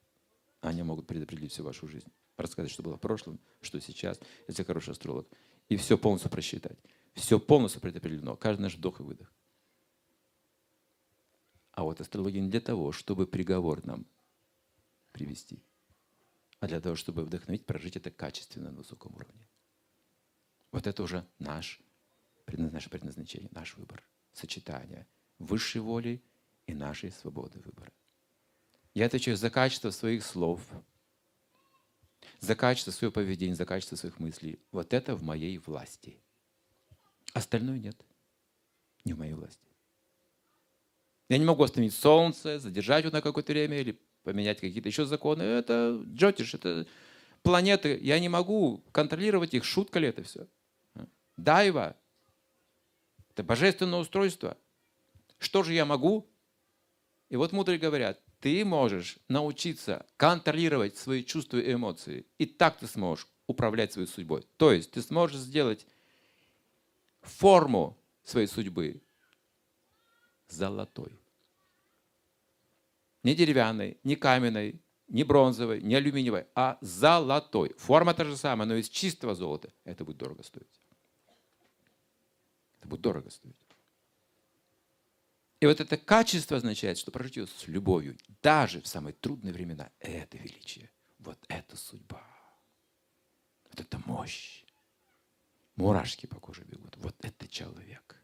[0.62, 2.08] Они могут предопределить всю вашу жизнь.
[2.38, 5.28] Рассказать, что было в прошлом, что сейчас, если хороший астролог.
[5.68, 6.78] И все полностью просчитать.
[7.14, 9.32] Все полностью предопределено, каждый наш вдох и выдох.
[11.72, 14.06] А вот астрология не для того, чтобы приговор нам
[15.12, 15.62] привести,
[16.60, 19.48] а для того, чтобы вдохновить, прожить это качественно на высоком уровне.
[20.74, 21.80] Вот это уже наш,
[22.48, 24.04] наше предназначение, наш выбор.
[24.34, 25.08] Сочетание
[25.40, 26.22] высшей воли
[26.68, 27.94] и нашей свободы выбора.
[28.94, 30.62] Я отвечаю за качество своих слов,
[32.42, 34.60] за качество своего поведения, за качество своих мыслей.
[34.74, 36.20] Вот это в моей власти–
[37.34, 37.98] Остальное нет.
[39.06, 39.68] Не в моей власти.
[41.30, 45.42] Я не могу остановить солнце, задержать его на какое-то время или поменять какие-то еще законы.
[45.42, 46.86] Это джотиш, это
[47.42, 47.98] планеты.
[48.02, 49.66] Я не могу контролировать их.
[49.66, 50.48] Шутка ли это все?
[51.38, 51.96] Дайва.
[53.30, 54.58] Это божественное устройство.
[55.40, 56.30] Что же я могу?
[57.30, 62.28] И вот мудрые говорят, ты можешь научиться контролировать свои чувства и эмоции.
[62.38, 64.46] И так ты сможешь управлять своей судьбой.
[64.58, 65.88] То есть ты сможешь сделать
[67.22, 69.02] форму своей судьбы
[70.48, 71.18] золотой.
[73.24, 77.74] Не деревянной, не каменной, не бронзовой, не алюминиевой, а золотой.
[77.78, 79.72] Форма та же самая, но из чистого золота.
[79.86, 80.83] Это будет дорого стоить.
[82.84, 83.56] Это будет дорого стоить.
[85.62, 89.90] И вот это качество означает, что прожить ее с любовью, даже в самые трудные времена,
[90.00, 90.92] это величие.
[91.20, 92.22] Вот это судьба.
[93.70, 94.66] Вот это мощь.
[95.78, 96.98] Мурашки по коже бегут.
[96.98, 98.18] Вот это человек.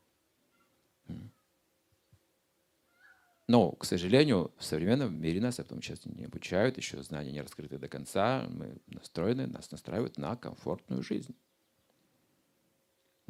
[3.48, 7.78] Но, к сожалению, в современном мире нас этому сейчас не обучают, еще знания не раскрыты
[7.78, 8.46] до конца.
[8.50, 11.34] Мы настроены, нас настраивают на комфортную жизнь.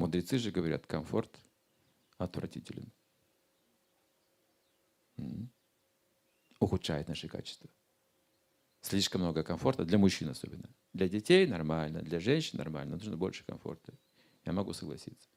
[0.00, 1.38] Мудрецы же говорят, комфорт
[2.16, 2.90] отвратителен.
[6.58, 7.68] Ухудшает наши качества.
[8.80, 10.70] Слишком много комфорта, для мужчин особенно.
[10.94, 13.92] Для детей нормально, для женщин нормально, нужно больше комфорта.
[14.46, 15.28] Я могу согласиться.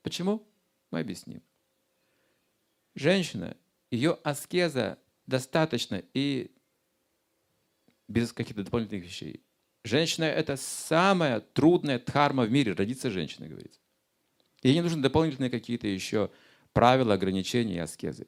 [0.00, 0.42] Почему?
[0.90, 1.42] Мы объясним.
[2.94, 3.58] Женщина,
[3.90, 6.50] ее аскеза достаточно и
[8.08, 9.44] без каких-то дополнительных вещей.
[9.84, 13.80] Женщина– это самая трудная дхарма в мире, родиться женщиной, говорится.
[14.62, 16.30] Ей не нужны дополнительные какие-то еще
[16.72, 18.26] правила, ограничения и аскезы.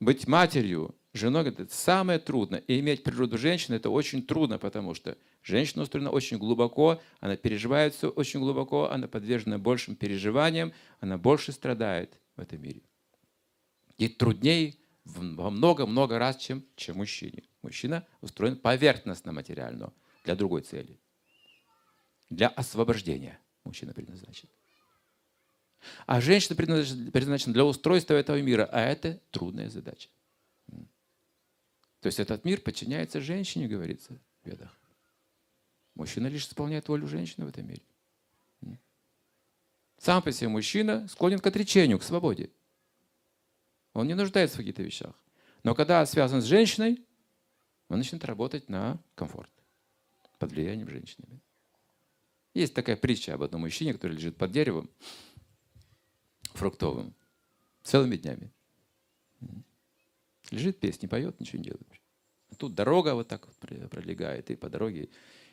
[0.00, 2.60] Быть матерью женой это самое трудное.
[2.60, 7.94] И иметь природу женщины это очень трудно, потому что женщина устроена очень глубоко, она переживает
[7.94, 12.82] все очень глубоко, она подвержена большим переживаниям, она больше страдает в этом мире.
[13.98, 14.74] Ей труднее
[15.04, 17.44] во много-много раз, чем, чем мужчине.
[17.62, 19.92] Мужчина устроен поверхностно-материально
[20.24, 21.00] для другой цели.
[22.28, 24.48] Для освобождения мужчина предназначен.
[26.06, 30.08] А женщина предназначена для устройства этого мира, а это трудная задача.
[32.00, 34.76] То есть этот мир подчиняется женщине, говорится в ведах.
[35.94, 37.82] Мужчина лишь исполняет волю женщины в этом мире.
[39.98, 42.50] Сам по себе мужчина склонен к отречению, к свободе.
[43.92, 45.14] Он не нуждается в каких-то вещах.
[45.62, 47.02] Но когда связан с женщиной,
[47.88, 49.50] он начинает работать на комфорт
[50.38, 51.40] под влиянием женщины.
[52.52, 54.90] Есть такая притча об одном мужчине, который лежит под деревом
[56.56, 57.14] фруктовым
[57.82, 58.50] целыми днями.
[60.50, 61.86] Лежит, песни поет, ничего не делает.
[62.50, 65.08] А тут дорога вот так вот пролегает, и по дороге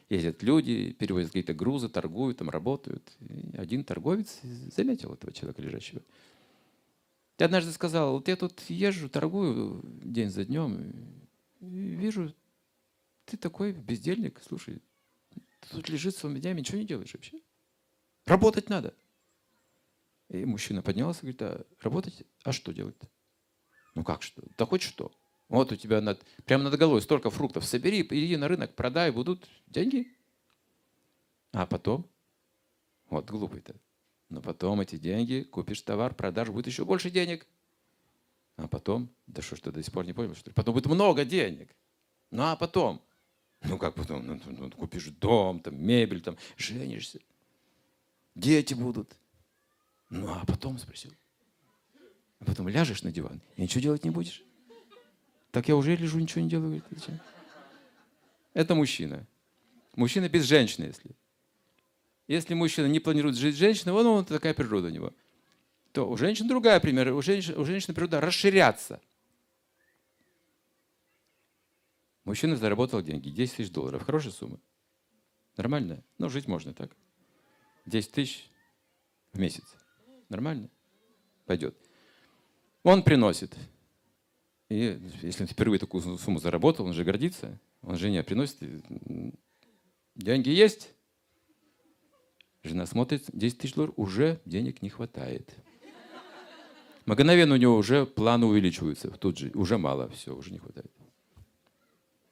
[0.09, 3.11] ездят люди, перевозят какие-то грузы, торгуют, там работают.
[3.19, 4.39] И один торговец
[4.75, 6.01] заметил этого человека лежащего.
[7.39, 10.93] Я однажды сказал, вот я тут езжу, торгую день за днем,
[11.59, 12.33] и вижу,
[13.25, 14.81] ты такой бездельник, слушай,
[15.31, 17.39] ты тут лежит своими днями, ничего не делаешь вообще.
[18.25, 18.93] Работать надо.
[20.33, 23.07] И мужчина поднялся и говорит, а работать, а что делать-то?
[23.93, 24.41] Ну как что?
[24.57, 25.11] Да хоть что.
[25.47, 27.65] Вот у тебя над, прямо над головой столько фруктов.
[27.65, 30.11] Собери, иди на рынок, продай, будут деньги.
[31.51, 32.09] А потом?
[33.11, 33.75] Вот глупый-то.
[34.29, 37.45] Но потом эти деньги, купишь товар, продашь, будет еще больше денег.
[38.55, 40.55] А потом, да что ж ты до сих пор не понял, что ли?
[40.55, 41.69] Потом будет много денег.
[42.31, 43.03] Ну а потом?
[43.61, 44.25] Ну как потом?
[44.25, 47.19] Ну, ну, ну, купишь дом, там, мебель, там, женишься.
[48.33, 49.15] Дети будут.
[50.13, 51.11] Ну а потом спросил.
[52.39, 54.43] А потом ляжешь на диван и ничего делать не будешь.
[55.49, 56.83] Так я уже лежу, ничего не делаю.
[58.53, 59.25] Это мужчина.
[59.95, 61.15] Мужчина без женщины, если.
[62.27, 65.13] Если мужчина не планирует жить с женщиной, он, он такая природа у него.
[65.93, 67.11] То у женщин другая пример.
[67.11, 69.01] У женщин, у женщины природа расширяться.
[72.23, 74.03] Мужчина заработал деньги, 10 тысяч долларов.
[74.03, 74.59] Хорошая сумма.
[75.57, 76.03] Нормально?
[76.19, 76.95] Ну, жить можно так.
[77.87, 78.47] 10 тысяч
[79.33, 79.63] в месяц.
[80.33, 80.69] Нормально?
[81.45, 81.77] Пойдет.
[82.83, 83.55] Он приносит
[84.73, 88.57] и если он впервые такую сумму заработал, он же гордится, он жене приносит,
[90.15, 90.89] деньги есть.
[92.63, 95.53] Жена смотрит, 10 тысяч долларов, уже денег не хватает.
[97.05, 100.91] Мгновенно у него уже планы увеличиваются, тут же, уже мало, все, уже не хватает.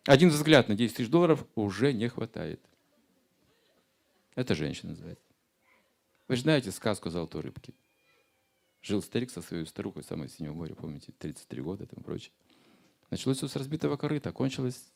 [0.05, 2.59] Один взгляд на 10 тысяч долларов уже не хватает.
[4.33, 5.25] Это женщина называется.
[6.27, 7.75] Вы же знаете сказку «Золотой рыбки».
[8.81, 12.31] Жил старик со своей старухой, самой синего моря, помните, 33 года и прочее.
[13.11, 14.91] Началось все с разбитого корыта, кончилось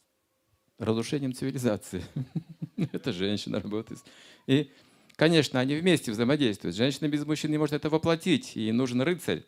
[0.79, 2.03] разрушением цивилизации.
[2.91, 3.99] Это женщина работает.
[4.47, 4.71] И,
[5.15, 6.75] конечно, они вместе взаимодействуют.
[6.75, 8.55] Женщина без мужчин не может это воплотить.
[8.55, 9.43] Ей нужен рыцарь,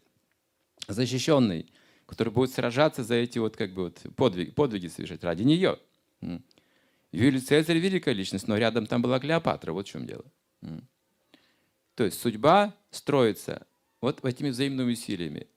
[0.87, 1.71] защищенный,
[2.05, 5.79] который будет сражаться за эти вот как бы вот подвиги, подвиги совершать ради нее.
[7.11, 9.73] Юлий Цезарь великая личность, но рядом там была Клеопатра.
[9.73, 10.25] Вот в чем дело.
[11.95, 13.65] То есть судьба строится
[14.01, 15.47] вот этими взаимными усилиями.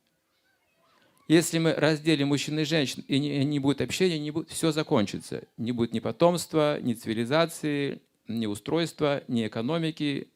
[1.28, 5.44] Если мы разделим мужчин и женщин, и не, не будет общения, не будет, все закончится.
[5.56, 10.32] Не будет ни потомства, ни цивилизации, ни устройства, ни экономики.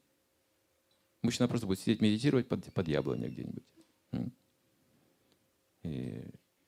[1.22, 3.64] Мужчина просто будет сидеть медитировать под, под яблоней где-нибудь.
[5.82, 6.22] И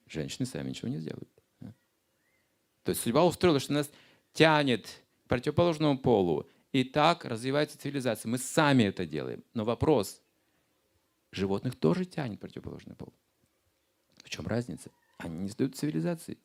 [0.08, 1.28] женщины сами ничего не сделают.
[2.82, 3.90] То есть судьба устроила, что нас
[4.32, 4.86] тянет
[5.24, 6.48] к противоположному полу.
[6.72, 8.28] И так развивается цивилизация.
[8.28, 9.42] Мы сами это делаем.
[9.54, 10.20] Но вопрос,
[11.32, 13.12] Животных тоже тянет противоположный пол.
[14.24, 14.90] В чем разница?
[15.18, 16.38] Они не сдают цивилизации.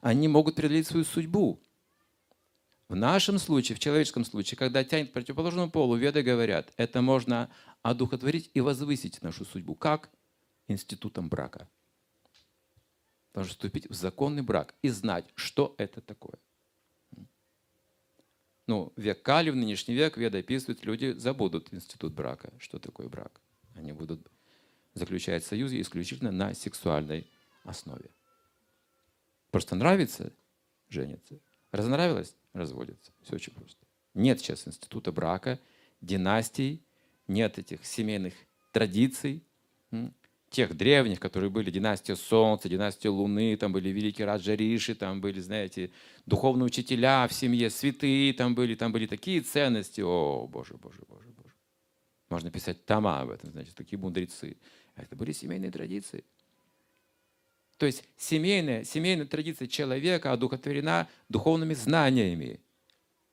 [0.00, 1.60] Они могут преодолеть свою судьбу.
[2.88, 7.50] В нашем случае, в человеческом случае, когда тянет к противоположному полу, веды говорят, это можно
[7.82, 9.74] одухотворить и возвысить нашу судьбу.
[9.74, 10.10] Как?
[10.68, 11.68] Институтом брака.
[13.34, 16.38] Нужно вступить в законный брак и знать, что это такое.
[18.66, 22.52] Ну, век Кали, в нынешний век, веды описывают, люди забудут институт брака.
[22.58, 23.40] Что такое брак?
[23.74, 24.26] Они будут
[24.94, 27.26] заключать союзы исключительно на сексуальной
[27.64, 28.10] основе.
[29.50, 30.32] Просто нравится–
[30.88, 31.38] женится.
[31.70, 33.12] Разнравилось– разводится.
[33.22, 33.86] Все очень просто.
[34.14, 35.58] Нет сейчас института брака,
[36.00, 36.82] династий,
[37.28, 38.34] нет этих семейных
[38.72, 39.42] традиций,
[40.50, 45.90] тех древних, которые были династия Солнца, династия Луны, там были великие Раджариши, там были, знаете,
[46.26, 50.02] духовные учителя в семье, святые там были, там были такие ценности.
[50.02, 51.31] О, Боже, Боже, Боже.
[52.32, 54.56] Можно писать тома об этом, значит, такие мудрецы.
[54.96, 56.24] Это были семейные традиции.
[57.76, 62.58] То есть семейная, семейная традиция человека одухотворена духовными знаниями,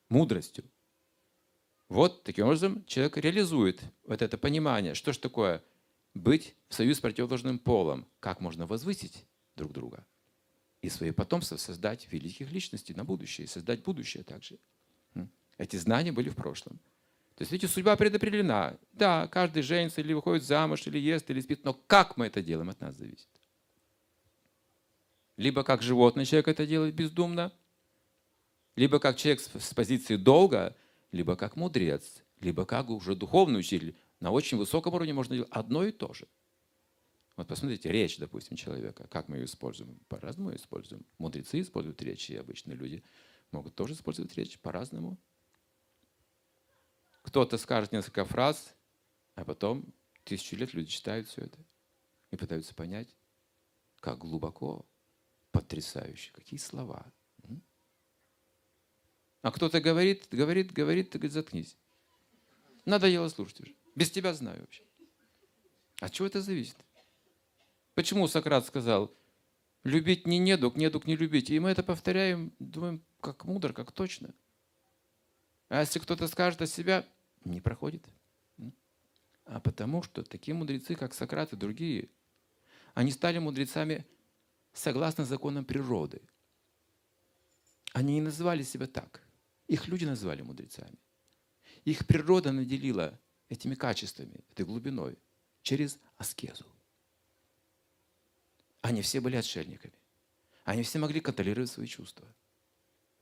[0.10, 0.66] мудростью.
[1.88, 5.64] Вот таким образом человек реализует вот это понимание, что же такое
[6.14, 8.06] быть в союз с противоположным полом.
[8.20, 9.24] Как можно возвысить
[9.56, 10.06] друг друга?
[10.82, 14.60] И свои потомства создать великих личностей на будущее, создать будущее также.
[15.58, 16.82] Эти знания были в прошлом.
[17.40, 18.78] То есть, видите, судьба предопределена.
[18.92, 22.70] Да, каждый женится или выходит замуж, или ест, или спит, но как мы это делаем,
[22.70, 23.30] от нас зависит.
[25.38, 27.54] Либо как животный человек это делает бездумно,
[28.76, 30.76] либо как человек с позиции долга,
[31.14, 33.96] либо как мудрец, либо как уже духовный учитель.
[34.20, 36.28] На очень высоком уровне можно делать одно и то же.
[37.38, 39.98] Вот посмотрите, речь, допустим, человека, как мы ее используем.
[40.10, 41.06] По-разному ее используем.
[41.18, 43.02] Мудрецы используют речь, и обычные люди
[43.54, 45.18] могут тоже использовать речь по-разному.
[47.30, 48.76] Кто-то скажет несколько фраз,
[49.36, 49.86] а потом
[50.24, 51.60] тысячу лет люди читают все это
[52.32, 53.16] и пытаются понять,
[54.00, 54.84] как глубоко,
[55.52, 57.06] потрясающе, какие слова.
[59.44, 61.78] А кто-то говорит, говорит, говорит, ты говорит, заткнись.
[62.86, 63.76] Надоело слушать уже.
[63.94, 64.84] Без тебя знаю вообще.
[66.00, 66.78] От чего это зависит?
[67.94, 69.14] Почему Сократ сказал,
[69.84, 71.52] любить не недуг, недуг не любить?
[71.52, 74.34] И мы это повторяем, думаем, как мудро, как точно.
[75.68, 77.06] А если кто-то скажет о себя,
[77.44, 78.06] не проходит.
[79.46, 82.10] А потому что такие мудрецы, как Сократ и другие,
[82.94, 84.06] они стали мудрецами
[84.74, 86.22] согласно законам природы.
[87.94, 89.24] Они не называли себя так.
[89.68, 90.98] Их люди назвали мудрецами.
[91.86, 93.20] Их природа наделила
[93.50, 95.18] этими качествами, этой глубиной,
[95.62, 96.66] через аскезу.
[98.82, 99.94] Они все были отшельниками.
[100.64, 102.28] Они все могли контролировать свои чувства.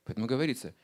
[0.04, 0.74] Поэтому говорится,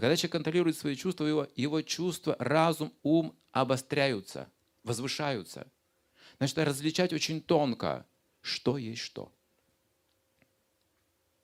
[0.00, 4.50] когда человек контролирует свои чувства, его, его чувства, разум, ум обостряются,
[4.82, 5.70] возвышаются.
[6.38, 8.06] Значит, различать очень тонко,
[8.40, 9.30] что есть что.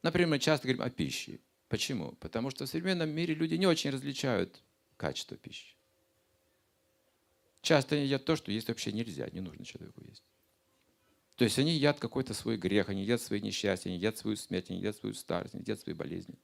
[0.02, 1.40] Например, мы часто говорим о пище.
[1.68, 2.12] Почему?
[2.12, 4.62] Потому что в современном мире люди не очень различают
[4.96, 5.76] качество пищи.
[7.60, 10.24] Часто они едят то, что есть вообще нельзя, не нужно человеку есть.
[11.34, 14.70] То есть они едят какой-то свой грех, они едят свои несчастья, они едят свою смерть,
[14.70, 16.38] они едят свою старость, они едят свои болезни.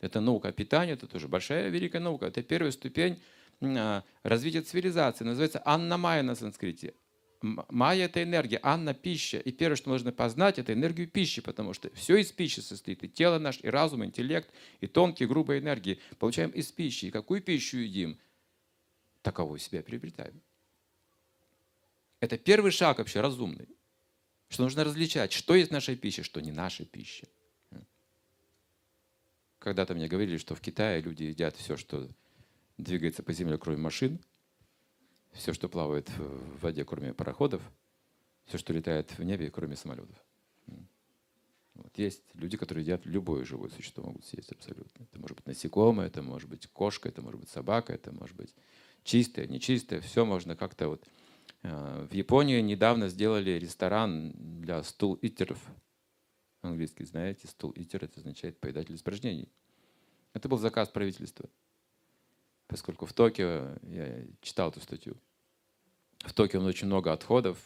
[0.00, 2.26] Это наука о питании, это тоже большая великая наука.
[2.26, 3.20] Это первая ступень
[3.60, 5.24] а, развития цивилизации.
[5.24, 6.94] Называется Анна Майя на санскрите.
[7.42, 9.38] Майя– это энергия, Анна– пища.
[9.38, 13.04] И первое, что нужно познать, это энергию пищи, потому что все из пищи состоит.
[13.04, 17.06] И тело наше, и разум, и интеллект, и тонкие, грубые энергии получаем из пищи.
[17.06, 18.18] И какую пищу едим,
[19.22, 20.40] таковую себя приобретаем.
[22.20, 23.68] Это первый шаг вообще разумный.
[24.48, 27.26] Что нужно различать, что есть наша пища, что не наша пища.
[29.66, 32.08] Когда-то мне говорили, что в Китае люди едят все, что
[32.78, 34.20] двигается по земле, кроме машин–
[35.32, 37.60] все, что плавает в воде, кроме пароходов,
[38.44, 40.16] все, что летает в небе, кроме самолетов.
[41.74, 41.92] Вот.
[41.96, 45.02] Есть люди, которые едят любое живое существо, могут съесть абсолютно.
[45.02, 48.54] Это может быть насекомое, это может быть кошка, это может быть собака, это может быть
[49.02, 50.00] чистое, нечистое.
[50.00, 51.04] Все можно как-то вот...
[51.64, 55.58] Э, в Японии недавно сделали ресторан для стул-итеров.
[56.68, 59.48] Английский, знаете, стул-итер– это означает поедатель испражнений.
[60.32, 61.48] Это был заказ правительства.
[62.66, 65.16] Поскольку в Токио, я читал эту статью,
[66.18, 67.58] в Токио очень много отходов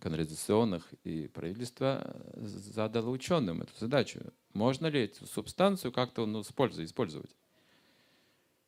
[0.00, 4.20] канализационных, и правительство задало ученым эту задачу.
[4.52, 7.34] Можно ли эту субстанцию как-то ну, использовать?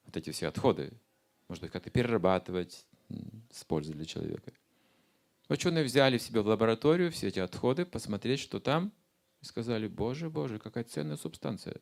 [0.05, 0.93] Вот эти все отходы.
[1.49, 2.87] Может быть, как-то перерабатывать
[3.53, 4.53] с пользой для человека.
[5.49, 8.93] Ученые взяли в себя в лабораторию все эти отходы, посмотреть, что там,
[9.47, 11.81] сказали, боже, боже, какая ценная субстанция.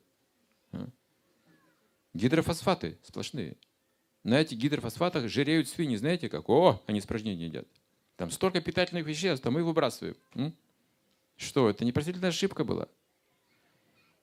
[0.71, 0.87] А?
[2.13, 3.57] Гидрофосфаты сплошные.
[4.23, 5.97] На этих гидрофосфатах жиреют свиньи.
[5.97, 6.49] Знаете как?
[6.49, 7.67] О, они испражнения едят.
[8.15, 10.15] Там столько питательных веществ, а мы выбрасываем.
[11.35, 12.87] Что, это непростительная ошибка была?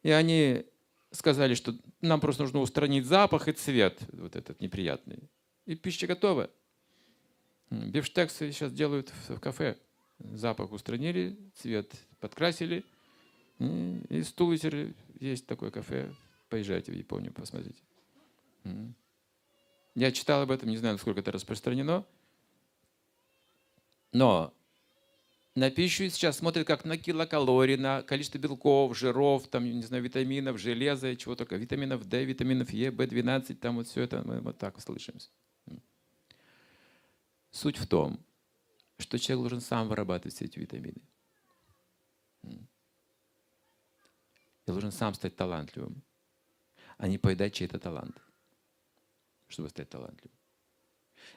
[0.02, 0.64] И они
[1.10, 5.28] сказали, что нам просто нужно устранить запах и цвет, вот этот неприятный.
[5.66, 6.50] И пища готова.
[7.70, 9.78] Бифштексы сейчас делают в кафе.
[10.18, 12.84] Запах устранили, цвет подкрасили.
[14.08, 16.14] И стулитер есть такое кафе.
[16.48, 17.80] Поезжайте в Японию, посмотрите.
[19.94, 22.04] Я читал об этом, не знаю, насколько это распространено.
[24.12, 24.52] Но
[25.54, 30.58] на пищу сейчас смотрят как на килокалории, на количество белков, жиров, там, не знаю, витаминов,
[30.58, 34.80] железа, чего только, витаминов D, витаминов Е, В12, там вот все это, мы вот так
[34.80, 35.28] слышимся.
[37.50, 38.18] Суть в том,
[38.98, 41.02] что человек должен сам вырабатывать все эти витамины.
[44.66, 46.02] И должен сам стать талантливым,
[46.98, 48.20] а не поедать чей-то талант
[49.52, 50.36] чтобы стать талантливым.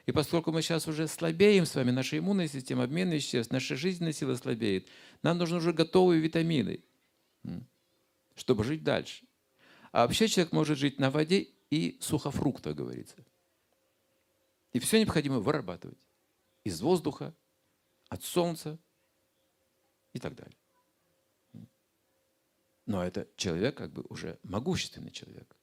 [0.06, 4.12] И поскольку мы сейчас уже слабеем с вами, наша иммунная система, обмен веществ, наша жизненная
[4.12, 4.88] сила слабеет,
[5.22, 6.82] нам нужны уже готовые витамины,
[8.34, 9.24] чтобы жить дальше.
[9.92, 13.16] А вообще человек может жить на воде и сухофруктах, говорится.
[14.72, 16.00] И все необходимо вырабатывать
[16.64, 17.34] из воздуха,
[18.08, 18.78] от солнца
[20.12, 20.56] и так далее.
[22.86, 25.56] Но это человек как бы уже могущественный человек.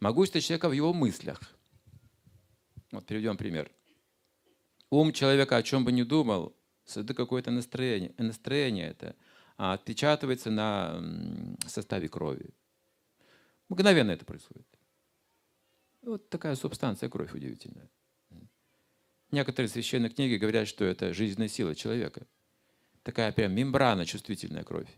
[0.00, 1.40] Могущество человека в его мыслях.
[2.90, 3.70] Вот приведем пример.
[4.90, 8.14] Ум человека, о чем бы ни думал, создает какое-то настроение.
[8.16, 9.16] Настроение это
[9.58, 11.02] а, отпечатывается на
[11.66, 12.50] составе крови.
[13.68, 14.66] Мгновенно это происходит.
[16.02, 17.90] Вот такая субстанция кровь удивительная.
[19.32, 22.26] Некоторые священные книги говорят, что это жизненная сила человека.
[23.02, 24.88] Такая прям мембрана, чувствительная кровь.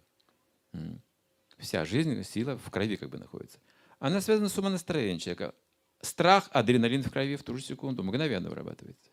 [1.59, 3.59] Вся жизнь, сила в крови как бы находится.
[3.99, 5.55] Она связана с умонастроением человека.
[6.01, 9.11] Страх, адреналин в крови в ту же секунду мгновенно вырабатывается.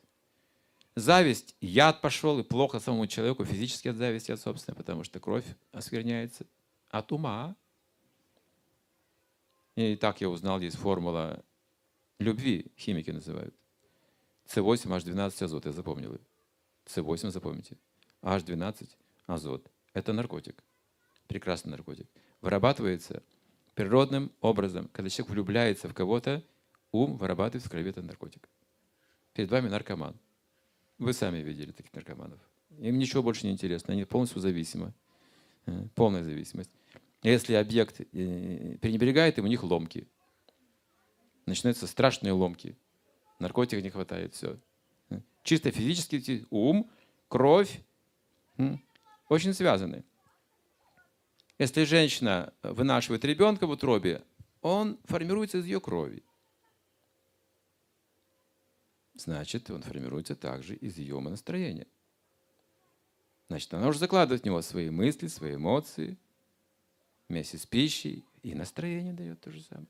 [0.96, 5.46] Зависть, яд пошел, и плохо самому человеку физически от зависти, от собственной, потому что кровь
[5.72, 6.46] оскверняется
[6.90, 7.56] от ума.
[9.76, 11.44] И так я узнал, есть формула
[12.20, 13.54] любви, химики называют.
[14.48, 16.18] С8, H12 азот, я запомнил.
[16.86, 17.78] С8 запомните.
[18.22, 18.88] H12
[19.26, 19.70] азот.
[19.94, 20.64] Это наркотик.
[21.28, 22.08] Прекрасный наркотик.
[22.42, 23.24] Вырабатывается
[23.74, 24.90] природным образом.
[24.94, 26.44] Когда человек влюбляется в кого-то,
[26.92, 28.48] ум вырабатывает в крови этот наркотик.
[29.34, 30.16] Перед вами наркоман.
[30.98, 32.40] Вы сами видели таких наркоманов.
[32.80, 34.94] Им ничего больше не интересно, они полностью зависимы.
[35.66, 36.72] Э, полная зависимость.
[37.24, 40.08] Если объект э, пренебрегает им, у них ломки.
[41.46, 42.78] Начинаются страшные ломки.
[43.40, 44.58] Наркотиков не хватает, все.
[45.44, 46.90] Чисто физически ум,
[47.28, 47.82] кровь
[49.30, 50.04] очень связаны.
[51.58, 54.24] Если женщина вынашивает ребенка в утробе,
[54.62, 56.24] он формируется из ее крови
[59.16, 61.88] значит, он формируется также из ее умонастроения.
[63.48, 66.18] Значит, она уже закладывает в него свои мысли, свои эмоции,
[67.30, 69.88] вместе с пищей, и настроение дает то же самое.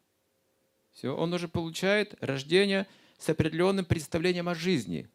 [0.91, 2.87] Все, он уже получает рождение
[3.17, 5.09] с определенным представлением о жизни.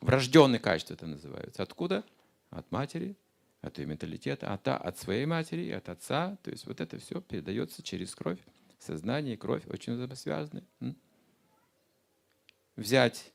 [0.00, 1.62] Врожденные качества это называется.
[1.62, 2.04] Откуда?
[2.50, 3.16] От матери,
[3.60, 6.36] от ее менталитета, от, от своей матери, от отца.
[6.42, 8.38] То есть вот это все передается через кровь.
[8.78, 10.64] Сознание и кровь очень взаимосвязаны
[12.80, 13.32] взять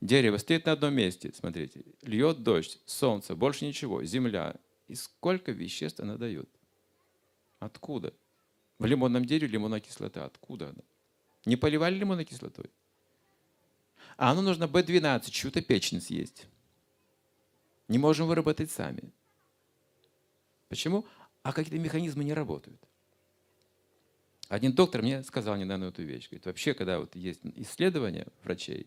[0.00, 4.56] дерево, стоит на одном месте, смотрите, льет дождь, солнце, больше ничего, земля.
[4.88, 6.48] И сколько веществ она дает?
[7.58, 8.12] Откуда?
[8.78, 10.24] В лимонном дереве лимонная кислота.
[10.24, 10.82] Откуда она?
[11.46, 12.70] Не поливали лимонной кислотой?
[14.16, 16.46] А оно нужно B12, чью-то печень съесть.
[17.88, 19.12] Не можем выработать сами.
[20.72, 21.04] Почему?
[21.42, 22.80] А какие-то механизмы не работают.
[24.48, 26.30] Один доктор мне сказал недавно эту вещь.
[26.30, 28.86] Говорит, вообще, когда вот есть исследования врачей,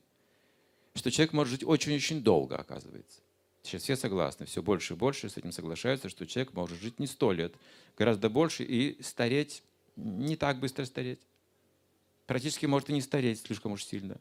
[0.95, 3.21] что человек может жить очень-очень долго, оказывается.
[3.61, 7.05] Сейчас все согласны, все больше и больше с этим соглашаются, что человек может жить не
[7.05, 7.53] сто лет,
[7.95, 9.61] гораздо больше и стареть,
[9.95, 11.19] не так быстро стареть.
[12.25, 14.19] Практически может и не стареть слишком уж сильно.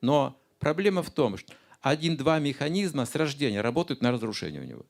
[0.00, 4.86] Но проблема в том, что один-два механизма с рождения работают на разрушение у него.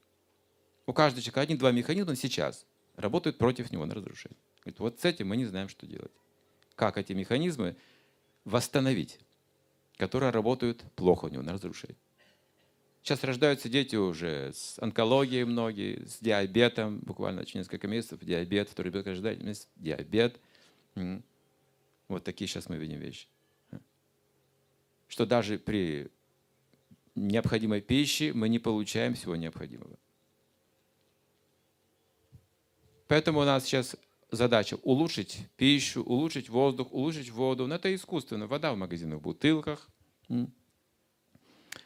[0.86, 2.66] У каждого человека один-два механизма сейчас
[2.96, 4.38] работают против него на разрушение.
[4.60, 6.12] Говорит, вот с этим мы не знаем, что делать.
[6.74, 7.76] Как эти механизмы
[8.44, 9.18] восстановить,
[9.96, 11.96] которые работают плохо у него на разрушение.
[13.02, 18.90] Сейчас рождаются дети уже с онкологией многие, с диабетом, буквально через несколько месяцев диабет, второй
[18.90, 20.40] ребенок рождается, диабет.
[22.08, 23.28] Вот такие сейчас мы видим вещи.
[25.06, 26.10] Что даже при
[27.14, 29.98] необходимой пище мы не получаем всего необходимого.
[33.14, 33.94] Поэтому у нас сейчас
[34.32, 37.68] задача улучшить пищу, улучшить воздух, улучшить воду.
[37.68, 38.48] Но это искусственно.
[38.48, 39.88] Вода в магазинах, в бутылках.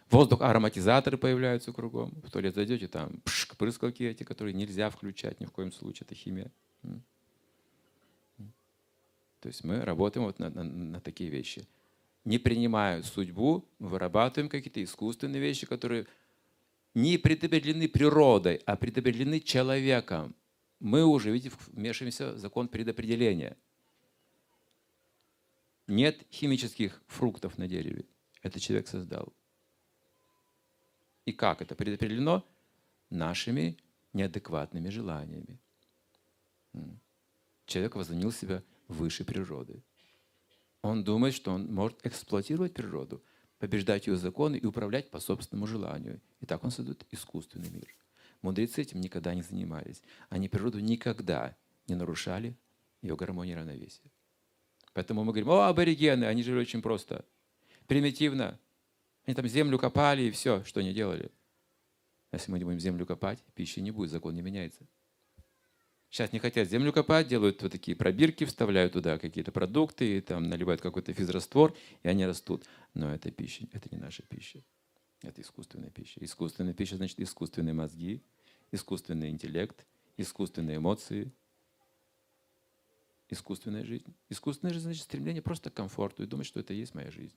[0.09, 2.15] Воздух, ароматизаторы появляются кругом.
[2.25, 6.07] В туалет зайдете, там пшк, прыскалки эти, которые нельзя включать ни в коем случае.
[6.07, 6.51] Это химия.
[9.41, 11.69] То есть мы работаем вот на, на, на такие вещи.
[12.25, 16.07] Не принимая судьбу, мы вырабатываем какие-то искусственные вещи, которые
[16.95, 20.35] не предопределены природой, а предопределены человеком
[20.81, 23.57] мы уже, видите, вмешиваемся в закон предопределения.
[25.87, 28.05] Нет химических фруктов на дереве.
[28.43, 29.33] Это человек создал.
[31.25, 32.45] И как это предопределено?
[33.11, 33.77] Нашими
[34.13, 35.59] неадекватными желаниями.
[37.67, 39.83] Человек возомнил себя выше природы.
[40.83, 43.23] Он думает, что он может эксплуатировать природу,
[43.59, 46.21] побеждать ее законы и управлять по собственному желанию.
[46.41, 47.95] И так он создает искусственный мир.
[48.43, 50.03] Мудрецы этим никогда не занимались.
[50.29, 52.57] Они природу никогда не нарушали,
[53.03, 54.11] ее гармонии и равновесия.
[54.93, 57.25] Поэтому мы говорим, о, аборигены, они жили очень просто,
[57.87, 58.59] примитивно.
[59.25, 61.31] Они там землю копали и все, что они делали.
[62.33, 64.87] Если мы не будем землю копать, пищи не будет, закон не меняется.
[66.11, 70.49] Сейчас не хотят землю копать, делают вот такие пробирки, вставляют туда какие-то продукты, и там
[70.49, 72.65] наливают какой-то физраствор, и они растут.
[72.95, 74.63] Но это пища, это не наша пища.
[75.23, 76.25] Это искусственная пища.
[76.25, 78.23] Искусственная пища значит искусственные мозги,
[78.71, 81.33] искусственный интеллект, искусственные эмоции,
[83.29, 84.15] искусственная жизнь.
[84.29, 87.37] Искусственная жизнь значит стремление просто к комфорту и думать, что это и есть моя жизнь.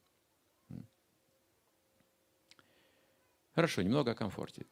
[3.53, 4.65] Хорошо, немного о комфорте.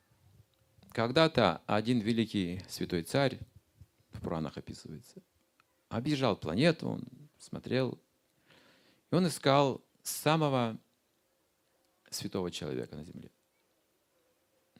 [0.91, 3.39] Когда-то один великий святой царь,
[4.11, 5.21] в Пуранах описывается,
[5.89, 7.03] объезжал планету, он
[7.37, 7.99] смотрел,
[9.11, 10.79] и он искал самого
[12.11, 13.31] святого человека на земле.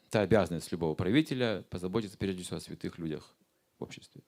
[0.08, 3.36] Это обязанность любого правителя позаботиться прежде всего о святых людях
[3.78, 4.24] в обществе.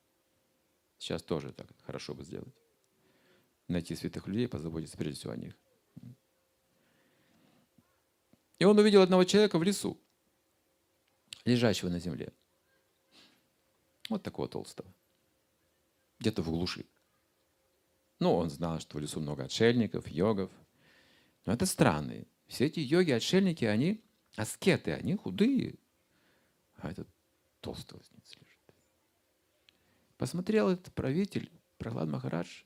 [0.98, 2.54] Сейчас тоже так хорошо бы сделать.
[3.68, 5.58] Найти святых людей, позаботиться прежде всего о них.
[8.60, 10.00] И он увидел одного человека в лесу,
[11.46, 12.32] лежащего на земле.
[14.10, 14.94] Вот такого толстого.
[16.20, 16.86] Где-то в глуши.
[18.20, 20.52] Ну, он знал, что в лесу много отшельников, йогов.
[21.46, 22.28] Но это странные.
[22.52, 24.04] Все эти йоги, отшельники, они
[24.36, 25.76] аскеты, они худые.
[26.76, 27.08] А этот
[27.62, 28.76] толстый возница лежит.
[30.18, 32.64] Посмотрел этот правитель, Прохлад Махарадж,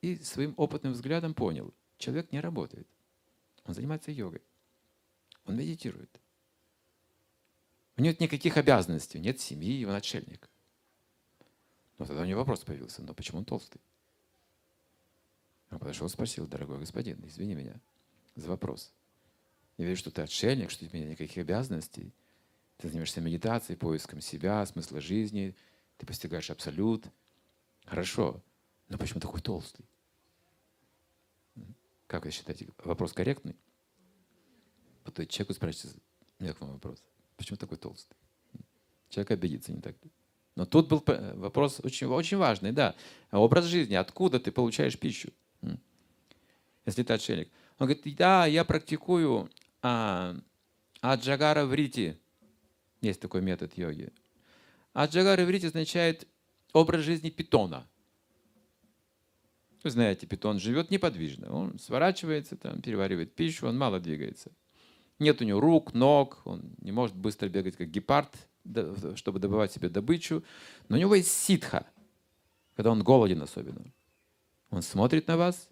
[0.00, 2.88] и своим опытным взглядом понял, человек не работает.
[3.62, 4.42] Он занимается йогой.
[5.44, 6.20] Он медитирует.
[7.96, 10.50] У него нет никаких обязанностей, нет семьи, он отшельник.
[11.98, 13.80] Но тогда у него вопрос появился, но почему он толстый?
[15.70, 17.80] Он подошел и спросил, дорогой господин, извини меня
[18.34, 18.92] за вопрос.
[19.76, 22.12] Я вижу, что ты отшельник, что у тебя нет никаких обязанностей.
[22.78, 25.54] Ты занимаешься медитацией, поиском себя, смысла жизни,
[25.96, 27.06] ты постигаешь абсолют.
[27.84, 28.42] Хорошо,
[28.88, 29.84] но почему такой толстый?
[32.06, 33.56] Как вы считаете, вопрос корректный?
[35.02, 36.00] Потом человеку спрашивается,
[36.38, 37.02] у меня к вам вопрос.
[37.36, 38.16] Почему такой толстый?
[39.08, 39.96] Человек обидится, не так?
[40.56, 42.94] Но тут был вопрос очень, очень важный, да.
[43.32, 43.94] Образ жизни.
[43.94, 45.32] Откуда ты получаешь пищу?
[46.86, 47.50] Если ты отшельник.
[47.78, 49.50] Он говорит, да, я практикую
[49.84, 50.34] а,
[51.02, 52.16] аджагара врити.
[53.02, 54.10] Есть такой метод йоги.
[54.94, 56.26] Аджагара врити означает
[56.72, 57.86] образ жизни питона.
[59.82, 61.52] Вы знаете, питон живет неподвижно.
[61.52, 64.50] Он сворачивается, там, переваривает пищу, он мало двигается.
[65.18, 68.34] Нет у него рук, ног, он не может быстро бегать, как гепард,
[69.16, 70.42] чтобы добывать себе добычу.
[70.88, 71.86] Но у него есть ситха,
[72.74, 73.84] когда он голоден особенно.
[74.70, 75.68] Он смотрит на вас,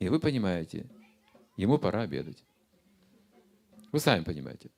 [0.00, 0.90] и вы понимаете,
[1.56, 2.42] ему пора обедать.
[3.96, 4.70] Вы сами понимаете.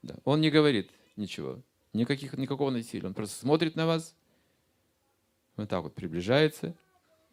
[0.00, 0.16] Да.
[0.24, 1.60] Он не говорит ничего,
[1.92, 3.06] никаких, никакого насилия.
[3.06, 4.16] Он просто смотрит на вас,
[5.56, 6.74] вот так вот приближается,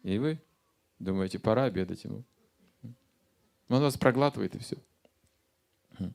[0.02, 0.38] и вы
[0.98, 2.24] думаете, пора обедать ему.
[3.70, 4.76] Он вас проглатывает и все.
[5.98, 6.10] Я,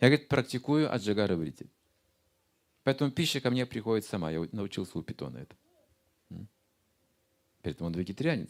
[0.00, 1.66] говорит, практикую аджагара врити.
[2.82, 4.30] Поэтому пища ко мне приходит сама.
[4.30, 5.54] Я научился у питона это.
[7.60, 8.48] Поэтому он вегетарианец.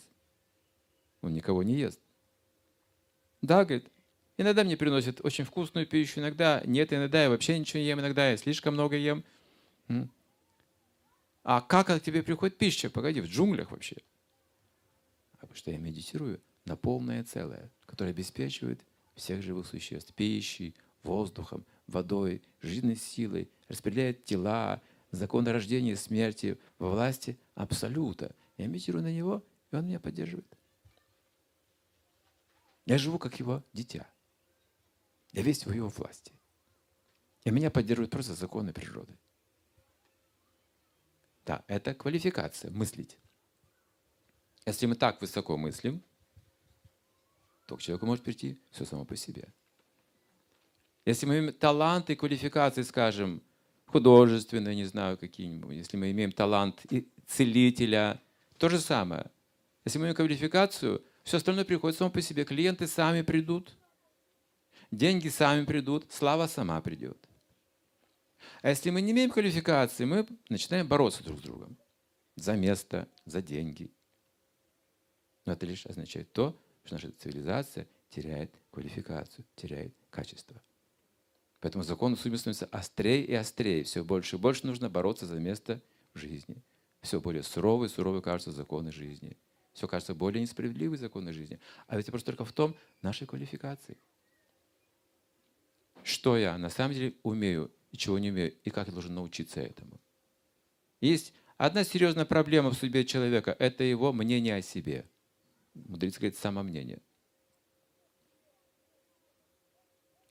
[1.21, 1.99] Он никого не ест.
[3.43, 3.91] Да, говорит,
[4.41, 8.31] иногда мне приносят очень вкусную пищу, иногда нет, иногда я вообще ничего не ем, иногда
[8.31, 9.25] я слишком много ем.
[11.43, 12.91] А как к тебе приходит пища?
[12.91, 13.97] Погоди, в джунглях вообще.
[15.39, 18.81] А потому что я медитирую на полное целое, которое обеспечивает
[19.15, 24.81] всех живых существ пищей, воздухом, водой, жизненной силой, распределяет тела,
[25.11, 28.35] законы рождения и смерти во власти Абсолюта.
[28.59, 30.47] Я медитирую на него, и он меня поддерживает.
[32.87, 34.07] Я живу как его дитя.
[35.33, 36.33] Я весь в его власти.
[37.45, 39.17] И меня поддерживают просто законы природы.
[41.47, 43.19] Да, это квалификация, мыслить.
[44.67, 46.03] Если мы так высоко мыслим,
[47.67, 49.49] то к человеку может прийти все само по себе.
[51.07, 53.43] Если мы имеем таланты и квалификации, скажем,
[53.87, 58.21] художественные, не знаю, какие-нибудь, если мы имеем талант и целителя,
[58.59, 59.31] то же самое.
[59.85, 62.45] Если мы имеем квалификацию, все остальное приходит само по себе.
[62.45, 63.73] Клиенты сами придут,
[64.91, 67.19] деньги сами придут, слава сама придет.
[68.63, 71.77] А если мы не имеем квалификации, мы начинаем бороться друг с другом
[72.37, 73.91] за место, за деньги.
[75.45, 80.61] Но это лишь означает то, что наша цивилизация теряет квалификацию, теряет качество.
[81.61, 83.85] Поэтому закон судьбы становится острее и острее.
[83.85, 85.81] Все больше и больше нужно бороться за место
[86.15, 86.63] в жизни.
[87.03, 89.37] Все более суровые и суровые кажутся законы жизни.
[89.73, 91.61] Все кажется более несправедливые законы жизни.
[91.87, 93.99] А ведь вопрос только в том, нашей квалификации.
[96.03, 99.61] Что я на самом деле умею и чего не умею, и как я должен научиться
[99.61, 100.01] этому.
[101.01, 105.07] Есть одна серьезная проблема в судьбе человека– это его мнение о себе–
[105.75, 107.01] Мудрец говорит самомнение.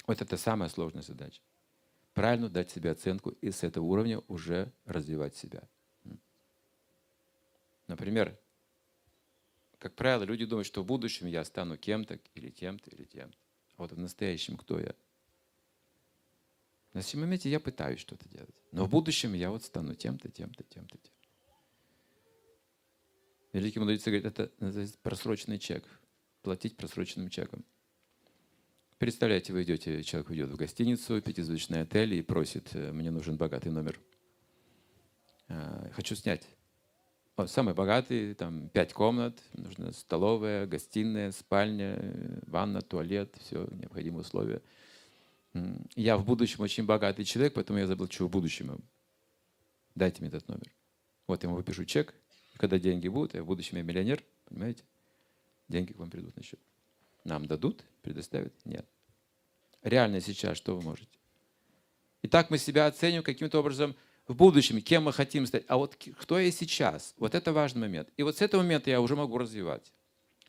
[0.06, 1.42] Вот это самая сложная задача.
[2.14, 5.68] Правильно дать себе оценку и с этого уровня уже развивать себя.
[7.88, 8.38] Например,
[9.80, 13.38] Как правило, люди думают, что в будущем я стану кем-то или тем-то или тем-то.
[13.78, 14.94] А вот в настоящем кто я?
[16.94, 18.56] На сем моменте я пытаюсь что-то делать.
[18.72, 21.14] Но в будущем я вот стану тем-то, тем-то, тем-то, тем.
[23.54, 25.84] Великий мудрец говорит, это называется просроченный чек.
[26.42, 27.66] Платить просроченным чеком.
[28.98, 33.72] Представляете, вы идете, человек идет в гостиницу, пятизвездочный отель и просит, «Э, мне нужен богатый
[33.72, 34.00] номер.
[35.48, 36.46] А, хочу снять.
[37.38, 44.62] О, самый богатый, там пять комнат, нужна столовая, гостиная, спальня, ванна, туалет, все необходимые условия.
[45.96, 48.84] Я в будущем очень богатый человек, поэтому я заплачу в будущем.
[49.96, 50.72] Дайте мне этот номер.
[51.28, 52.14] Вот я ему выпишу чек,
[52.58, 54.84] когда деньги будут, я в будущем я миллионер, понимаете?
[55.68, 56.60] Деньги к вам придут на счет.
[57.24, 58.54] Нам дадут, предоставят?
[58.66, 58.88] Нет.
[59.82, 61.10] Реально сейчас что вы можете?
[62.24, 63.96] Итак, мы себя оценим каким-то образом
[64.28, 65.64] в будущем, кем мы хотим стать.
[65.68, 67.16] А вот кто я сейчас?
[67.18, 68.10] Вот это важный момент.
[68.18, 69.92] И вот с этого момента я уже могу развивать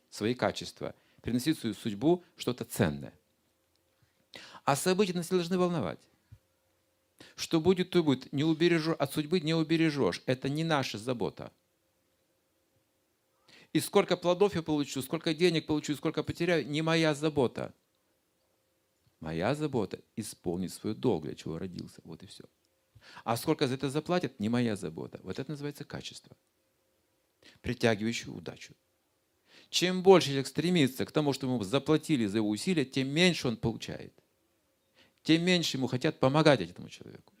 [0.09, 3.13] свои качества, приносить свою судьбу что-то ценное.
[4.63, 5.99] А события нас должны волновать.
[7.35, 8.31] Что будет, то будет.
[8.31, 10.21] Не убережешь, от судьбы не убережешь.
[10.25, 11.51] Это не наша забота.
[13.73, 17.73] И сколько плодов я получу, сколько денег получу, сколько потеряю, не моя забота.
[19.21, 22.01] Моя забота– исполнить свой долг, для чего родился.
[22.03, 22.43] Вот и все.
[23.23, 25.19] А сколько за это заплатят– не моя забота.
[25.23, 26.35] Вот это называется качество,
[27.61, 28.73] притягивающее удачу.
[29.69, 33.57] Чем больше человек стремится к тому, что ему заплатили за его усилия, тем меньше он
[33.57, 34.13] получает.
[35.23, 37.33] Тем меньше ему хотят помогать этому человеку.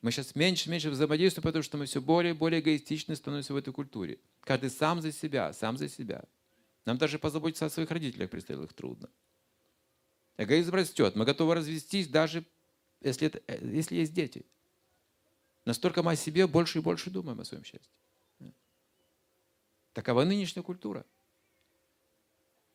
[0.00, 3.52] Мы сейчас меньше и меньше взаимодействуем, потому что мы все более и более эгоистичны становимся
[3.52, 4.18] в этой культуре.
[4.40, 6.24] Каждый сам за себя, сам за себя.
[6.84, 9.08] Нам даже позаботиться о своих родителях престарелых трудно.
[10.36, 11.14] Эгоизм растет.
[11.14, 12.44] Мы готовы развестись, даже
[13.00, 14.44] если, это, э, если есть дети.
[15.64, 17.92] Настолько мы о себе больше и больше думаем о своем счастье.
[19.92, 21.04] Такова нынешняя культура.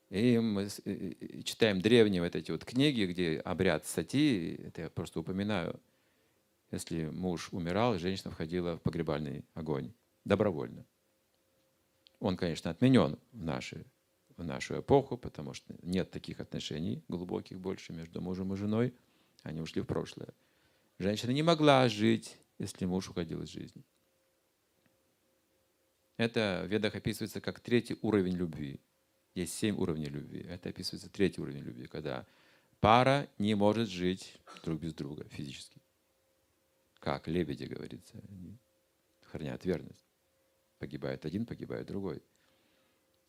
[0.09, 0.69] И мы
[1.43, 5.81] читаем древние вот эти вот книги, где обряд сати, это я просто упоминаю,
[6.71, 9.93] если муж умирал, женщина входила в погребальный огонь
[10.23, 10.85] добровольно.
[12.19, 13.85] Он, конечно, отменен в, наши,
[14.37, 18.93] в нашу эпоху, потому что нет таких отношений глубоких больше между мужем и женой.
[19.43, 20.29] Они ушли в прошлое.
[20.99, 23.83] Женщина не могла жить, если муж уходил из жизни.
[26.17, 28.79] Это в ведах описывается как третий уровень любви.
[29.37, 30.45] Есть семь уровней любви.
[30.49, 32.25] Это описывается третий уровень любви, когда
[32.79, 34.33] пара не может жить
[34.63, 35.79] друг без друга физически
[37.07, 38.57] как лебеди, говорится, они
[39.31, 40.05] хранят верность.
[40.77, 42.21] Погибает один, погибает другой.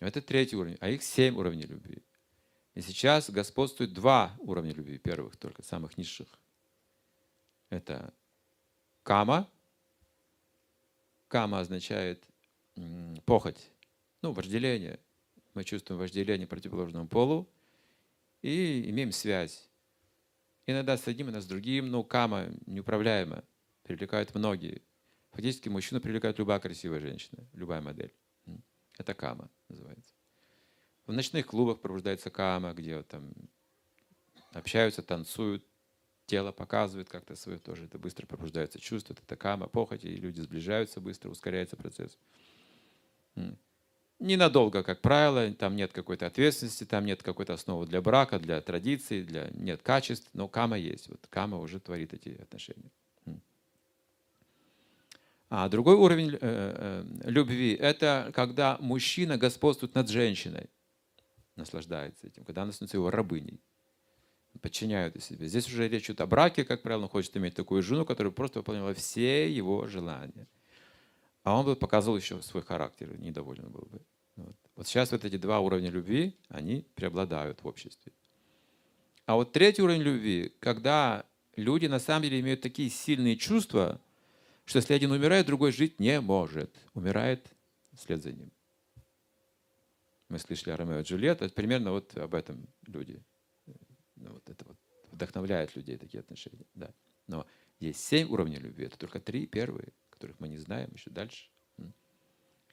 [0.00, 2.02] Это третий уровень, а их семь уровней любви.
[2.74, 6.28] И сейчас господствует два уровня любви, первых только, самых низших.
[7.70, 8.12] Это
[9.04, 9.48] кама.
[11.28, 12.24] Кама означает
[13.26, 13.70] похоть,
[14.22, 14.98] ну, вожделение.
[15.58, 17.50] Мы чувствуем вожделение противоположному полу
[18.42, 19.68] и имеем связь.
[20.66, 23.42] Иногда с одним, иногда с другим, но кама неуправляема
[23.82, 24.82] привлекают многие.
[25.32, 28.14] Фактически мужчину привлекает любая красивая женщина, любая модель.
[28.98, 30.14] Это кама называется.
[31.06, 33.32] В ночных клубах пробуждается кама, где там
[34.52, 35.64] общаются, танцуют,
[36.26, 37.86] тело показывает как-то свое тоже.
[37.86, 42.16] Это быстро пробуждается чувство, это кама, похоть, и люди сближаются быстро, ускоряется процесс.
[44.20, 49.22] Ненадолго, как правило, там нет какой-то ответственности, там нет какой-то основы для брака, для традиций,
[49.22, 49.48] для...
[49.52, 51.08] нет качеств, но кама есть.
[51.08, 52.90] Вот кама уже творит эти отношения.
[55.50, 60.68] А другой уровень э, э, любви– это когда мужчина господствует над женщиной,
[61.56, 63.62] наслаждается этим, когда она становится его рабыней,
[64.60, 65.48] подчиняют себе.
[65.48, 68.58] Здесь уже речь идет о браке, как правило, он хочет иметь такую жену, которая просто
[68.58, 70.46] выполняла все его желания.
[71.48, 74.02] А он бы показывал еще свой характер, недоволен был бы.
[74.36, 74.54] Вот.
[74.76, 78.12] вот сейчас вот эти два уровня любви, они преобладают в обществе.
[79.24, 81.24] А вот третий уровень любви, когда
[81.56, 83.98] люди на самом деле имеют такие сильные чувства,
[84.66, 86.70] что если один умирает, другой жить не может.
[86.92, 87.50] Умирает
[87.94, 88.52] вслед за ним.
[90.28, 91.48] Мы слышали о Ромео и Джульетта.
[91.48, 93.22] Примерно вот об этом люди.
[94.16, 94.76] Ну, вот это вот
[95.12, 96.66] вдохновляет людей такие отношения.
[96.74, 96.92] Да.
[97.26, 97.46] Но
[97.80, 98.84] есть семь уровней любви.
[98.84, 101.48] Это только три первые, которых мы не знаем еще дальше.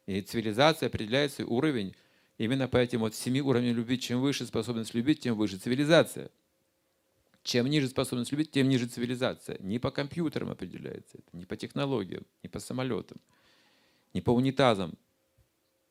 [0.08, 1.96] И цивилизация определяет свой уровень
[2.38, 4.00] именно по этим вот семи уровням любви.
[4.00, 6.32] Чем выше способность любить, тем выше цивилизация.
[7.44, 9.58] Чем ниже способность любить, тем ниже цивилизация.
[9.60, 13.20] Не по компьютерам определяется это, не по технологиям, не по самолетам,
[14.14, 14.98] не по унитазам.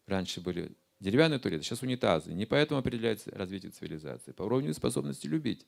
[0.06, 2.32] Раньше были деревянные туалеты, сейчас унитазы.
[2.32, 5.66] Не поэтому определяется развитие цивилизации, по уровню способности любить.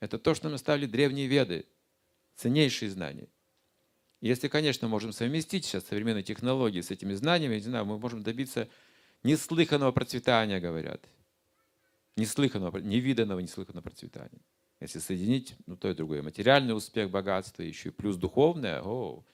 [0.00, 1.66] Это то, что нам оставили древние веды,
[2.34, 3.28] ценнейшие знания.
[4.20, 8.68] Если, конечно, можем совместить сейчас современные технологии с этими знаниями, не знаю, мы можем добиться
[9.22, 11.04] неслыханного процветания, говорят.
[12.16, 14.40] Неслыханного, невиданного, неслыханного процветания.
[14.80, 19.24] Если соединить, ну то и другое, материальный успех, богатство, еще и плюс духовное, о,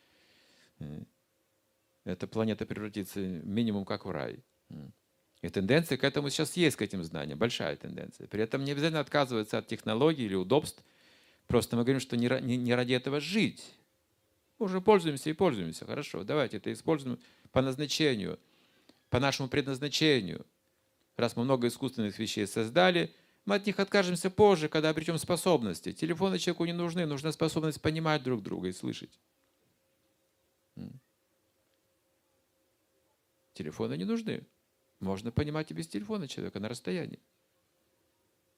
[2.04, 4.42] эта планета превратится минимум как в рай.
[5.40, 8.26] И тенденция к этому сейчас есть, к этим знаниям, большая тенденция.
[8.26, 10.82] При этом не обязательно отказываться от технологий или удобств.
[11.46, 13.62] Просто мы говорим, что не ради этого жить.
[14.58, 15.84] Уже пользуемся и пользуемся.
[15.84, 17.18] Хорошо, давайте это используем
[17.50, 18.38] по назначению,
[19.10, 20.46] по нашему предназначению.
[21.16, 23.14] Раз мы много искусственных вещей создали,
[23.44, 25.92] мы от них откажемся позже, когда обретем способности.
[25.92, 29.18] Телефоны человеку не нужны, нужна способность понимать друг друга и слышать.
[33.52, 34.46] Телефоны не нужны.
[35.00, 37.20] Можно понимать и без телефона человека на расстоянии.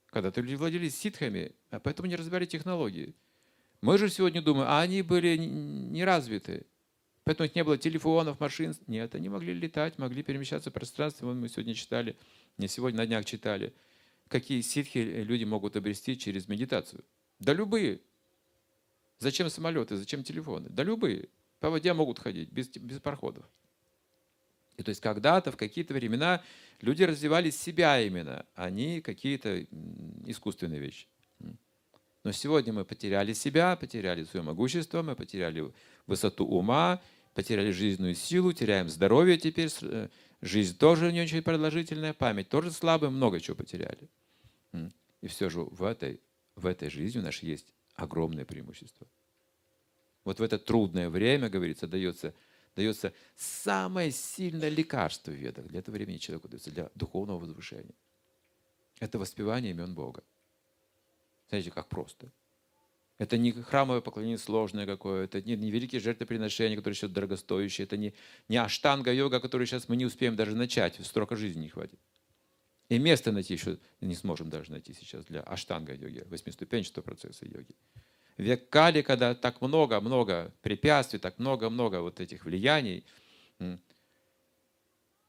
[0.07, 3.15] Когда-то люди владели ситхами, а поэтому не разбирали технологии.
[3.81, 6.67] Мы же сегодня думаем, а они были не развиты.
[7.25, 8.75] Поэтому не было телефонов, машин.
[8.87, 11.27] Нет, они могли летать, могли перемещаться в пространстве.
[11.27, 12.17] Вон мы сегодня читали,
[12.57, 13.75] не сегодня, на днях читали,
[14.29, 17.05] какие ситхи люди могут обрести через медитацию.
[17.41, 18.01] Да любые.
[19.19, 20.69] Зачем самолеты, зачем телефоны?
[20.69, 21.29] Да любые.
[21.59, 23.45] По воде могут ходить, без, без пароходов.
[24.77, 26.43] И то есть когда-то, в какие-то времена
[26.81, 29.65] люди развивали себя именно, а не какие-то
[30.27, 31.07] искусственные вещи.
[32.27, 35.73] Но сегодня мы потеряли себя, потеряли свое могущество, мы потеряли
[36.09, 37.01] высоту ума,
[37.35, 40.09] потеряли жизненную силу, теряем здоровье теперь, э,
[40.41, 44.11] жизнь тоже не очень продолжительная, память тоже слабая, много чего потеряли.
[45.21, 46.21] И все же в этой,
[46.57, 49.07] в этой жизни у нас есть огромное преимущество.
[50.25, 52.35] Вот в это трудное время, говорится, дается
[52.75, 55.69] дается самое сильное лекарство в ведах.
[55.69, 57.95] Для этого времени человеку дается, для духовного возвышения.
[58.99, 60.25] Это воспевание имен Бога.
[61.49, 62.31] Знаете, как просто.
[63.19, 67.97] Это не храмовое поклонение сложное какое, это не, не великие жертвоприношения, которые сейчас дорогостоящие, это
[67.97, 68.13] не,
[68.49, 71.99] не аштанга-йога, которую сейчас мы не успеем даже начать, строка жизни не хватит.
[72.91, 77.75] И место найти еще не сможем даже найти сейчас для аштанга-йоги, восьмиступенчатого процесса йоги
[78.37, 83.05] век Кали, когда так много-много препятствий, так много-много вот этих влияний,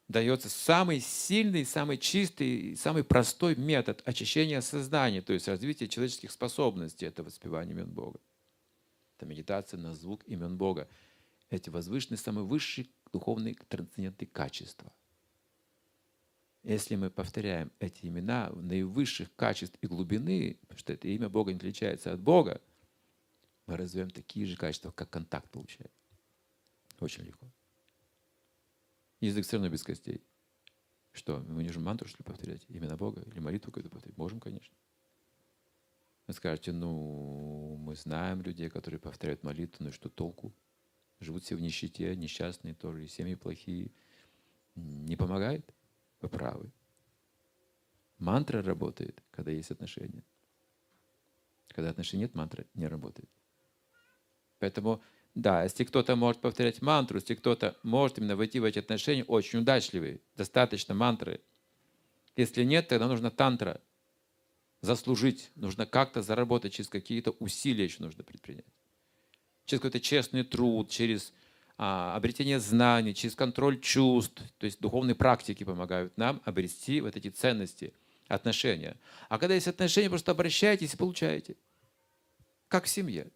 [0.07, 7.05] дается самый сильный, самый чистый, самый простой метод очищения сознания, то есть развития человеческих способностей,
[7.05, 8.19] это воспевание имен Бога.
[9.17, 10.88] Это медитация на звук имен Бога.
[11.49, 14.91] Эти возвышенные, самые высшие духовные трансцендентные качества.
[16.63, 21.57] Если мы повторяем эти имена наивысших качеств и глубины, потому что это имя Бога не
[21.57, 22.61] отличается от Бога,
[23.65, 25.91] мы развиваем такие же качества, как контакт получаем.
[26.99, 27.47] Очень легко.
[29.19, 30.23] Язык все равно без костей.
[31.11, 32.64] Что, мы не можем мантру, что ли, повторять?
[32.68, 33.23] Именно Бога?
[33.23, 34.18] Или молитву какую-то повторять?
[34.18, 34.76] Можем, конечно.
[36.27, 40.53] Вы скажете, ну, мы знаем людей, которые повторяют молитву, но что толку?
[41.19, 43.91] Живут все в нищете, несчастные тоже, и семьи плохие.
[44.76, 45.73] Не помогает?
[46.22, 46.72] Вы правы.
[48.19, 50.23] Мантра работает, когда есть отношения.
[51.69, 53.30] Когда отношений нет, мантра не работает.
[54.60, 55.02] Поэтому,
[55.38, 59.59] да, если кто-то может повторять мантру, если кто-то может именно войти в эти отношения, очень
[59.59, 61.41] удачливый, достаточно мантры.
[62.35, 63.80] Если нет, тогда нужно тантра.
[64.81, 68.65] Заслужить, нужно как-то заработать, через какие-то усилия еще нужно предпринять.
[69.65, 71.31] Через какой-то честный труд, через
[71.77, 74.41] а, обретение знаний, через контроль чувств.
[74.57, 77.93] То есть духовные практики помогают нам обрести вот эти ценности,
[78.27, 78.97] отношения.
[79.30, 81.57] А когда есть отношения, просто обращайтесь и получаете.
[82.69, 83.31] Как в семье.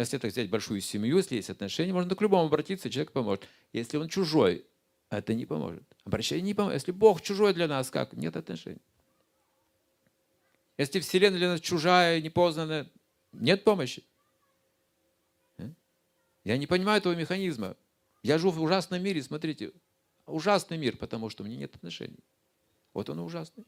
[0.00, 3.46] Если это взять большую семью, если есть отношения, можно к любому обратиться, человек поможет.
[3.74, 4.64] Если он чужой,
[5.10, 5.82] это не поможет.
[6.06, 6.80] Обращение не поможет.
[6.80, 8.14] Если Бог чужой для нас, как?
[8.14, 8.80] Нет отношений.
[10.78, 12.90] Если Вселенная для нас чужая, непознанная,
[13.32, 14.02] нет помощи.
[15.58, 15.68] Э?
[16.44, 17.76] Я не понимаю этого механизма.
[18.22, 19.70] Я живу в ужасном мире, смотрите,
[20.24, 22.24] ужасный мир, потому что меня нет отношений.
[22.94, 23.66] Вот он ужасный.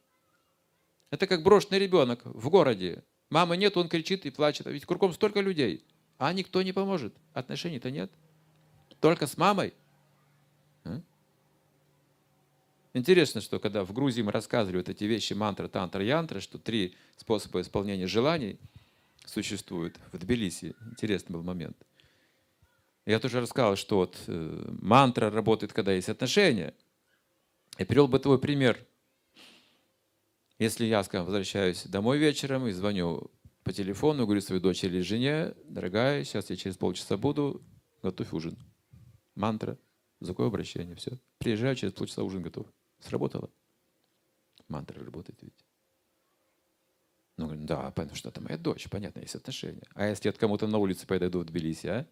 [1.11, 3.05] Это как брошенный ребенок в городе.
[3.29, 4.67] Мамы нет, он кричит и плачет.
[4.67, 5.85] А ведь кругом столько людей.
[6.19, 7.15] А никто не поможет.
[7.33, 8.11] Отношений-то нет.
[9.01, 9.75] Только с мамой.
[10.85, 11.01] А?
[12.95, 16.95] Интересно, что когда в Грузии мы рассказывали вот эти вещи мантра, тантра, янтра, что три
[17.17, 18.59] способа исполнения желаний
[19.25, 20.75] существуют в Тбилиси.
[20.91, 21.77] Интересный был момент.
[23.05, 26.75] Я тоже рассказал, что вот э, мантра работает, когда есть отношения.
[27.79, 28.79] Я привел бы твой пример.
[30.59, 33.31] Если я, скажем, возвращаюсь домой вечером и звоню
[33.65, 37.63] по телефону, говорю своей дочери или жене, дорогая, сейчас я через полчаса буду,
[38.03, 38.59] готовь ужин.
[39.35, 39.79] Мантра,
[40.25, 41.19] такое обращение, все.
[41.39, 42.67] Приезжаю, через полчаса ужин готов.
[43.01, 43.51] Сработало.
[44.69, 45.65] Мантра работает, видите.
[47.37, 49.83] Ну, говорю, да, потому что это моя дочь, понятно, есть отношения.
[49.95, 52.07] А если я кому-то на улице подойду в Тбилиси, а?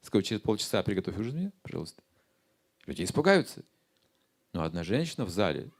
[0.00, 2.02] Скажу, через полчаса приготовь ужин мне, пожалуйста.
[2.86, 3.64] Люди испугаются.
[4.52, 5.70] Но одна женщина в зале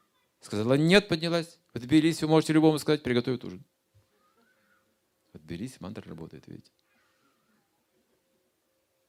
[0.40, 1.58] сказала, нет, поднялась.
[1.72, 3.64] В Тбилиси вы можете любому сказать, приготовить ужин.
[5.32, 6.70] В Тбилиси мантра работает, видите.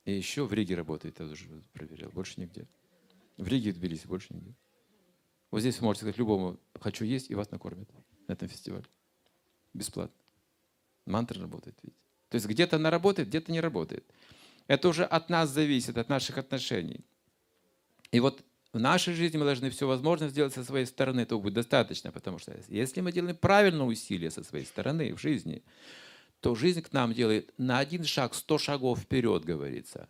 [0.05, 2.67] И еще в Риге работает, я уже проверял, больше нигде.
[3.37, 4.53] В Риге и Тбилиси больше нигде.
[5.51, 7.89] Вот здесь вы можете сказать любому, хочу есть, и вас накормят
[8.27, 8.85] на этом фестивале.
[9.73, 10.15] Бесплатно.
[11.05, 11.99] Мантра работает, видите.
[12.29, 14.05] То есть где-то она работает, где-то не работает.
[14.67, 17.01] Это уже от нас зависит, от наших отношений.
[18.11, 21.21] И вот в нашей жизни мы должны все возможное сделать со своей стороны.
[21.21, 25.63] Это будет достаточно, потому что если мы делаем правильное усилие со своей стороны в жизни,
[26.41, 30.07] то жизнь к нам делает на один шаг, сто шагов вперед, говорится.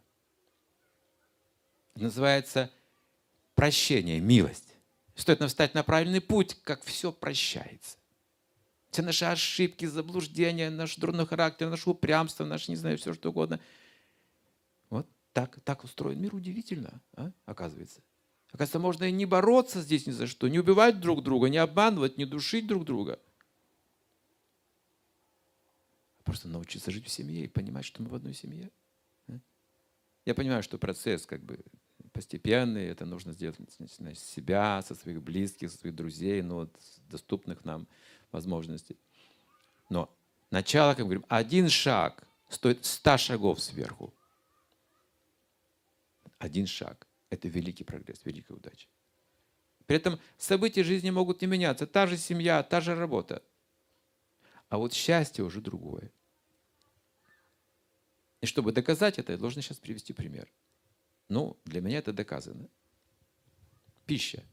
[1.95, 2.71] Называется
[3.55, 4.75] прощение, милость.
[5.15, 7.97] Стоит нам встать на правильный путь, как все прощается.
[8.91, 13.59] Все наши ошибки, заблуждения, наш дурной характер, наше упрямство, наше, не знаю, все что угодно.
[14.89, 17.31] Вот так, так устроен мир удивительно, а?
[17.45, 18.01] оказывается.
[18.51, 22.17] Оказывается, можно и не бороться здесь ни за что, не убивать друг друга, не обманывать,
[22.17, 23.19] не душить друг друга.
[23.19, 23.29] А
[26.29, 28.69] просто научиться жить в семье и понимать, что мы в одной семье.
[30.25, 31.59] Я понимаю, что процесс как бы
[32.11, 36.75] постепенный, это нужно сделать с себя, со своих близких, со своих друзей, но вот
[37.09, 37.87] доступных нам
[38.31, 38.95] возможностей.
[39.89, 40.15] Но
[40.51, 44.13] начало, как мы говорим, один шаг стоит ста шагов сверху.
[46.37, 48.87] Один шаг– это великий прогресс, великая удача.
[49.87, 51.87] При этом события жизни могут не меняться.
[51.87, 53.41] Та же семья, та же работа.
[54.67, 56.11] А вот счастье уже другое.
[58.41, 60.51] И чтобы доказать это, я должен сейчас привести пример.
[61.27, 62.69] Ну, для меня это доказано.
[64.05, 64.43] Пища.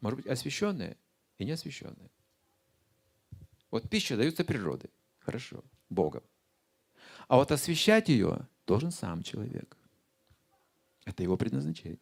[0.00, 0.96] Может быть, освященная
[1.38, 2.10] и неосвященная.
[3.70, 4.90] Вот пища дается природой.
[5.20, 5.64] Хорошо.
[5.88, 6.22] Богом.
[7.28, 9.76] А вот освещать ее должен сам человек.
[11.04, 11.98] Это его предназначение.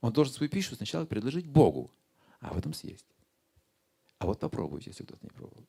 [0.00, 1.92] Он должен свою пищу сначала предложить Богу,
[2.40, 3.06] а потом съесть.
[4.18, 5.66] А вот попробуйте, если кто-то не пробовал.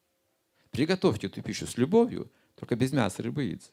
[0.72, 2.32] Приготовьте эту пищу с любовью,
[2.62, 3.72] только без мяса, рыбы, яиц.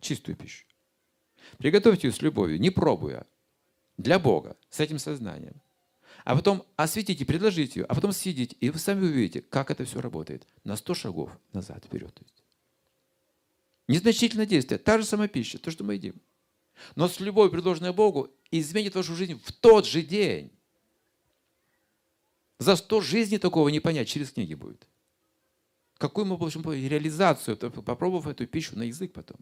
[0.00, 0.66] Чистую пищу.
[1.58, 3.24] Приготовьте ее с любовью, не пробуя.
[3.96, 5.62] Для Бога, с этим сознанием
[6.24, 10.00] а потом осветите, предложите ее, а потом съедите, и вы сами увидите, как это все
[10.00, 10.46] работает.
[10.64, 12.18] На 100 шагов назад, вперед.
[13.88, 16.20] Незначительное действие, та же самая пища, то, что мы едим.
[16.96, 20.50] Но с любовью, предложенной Богу, изменит вашу жизнь в тот же день.
[22.58, 24.88] За сто жизней такого не понять, через книги будет.
[26.04, 29.38] Какую мы получим реализацию, попробовав эту пищу на язык потом.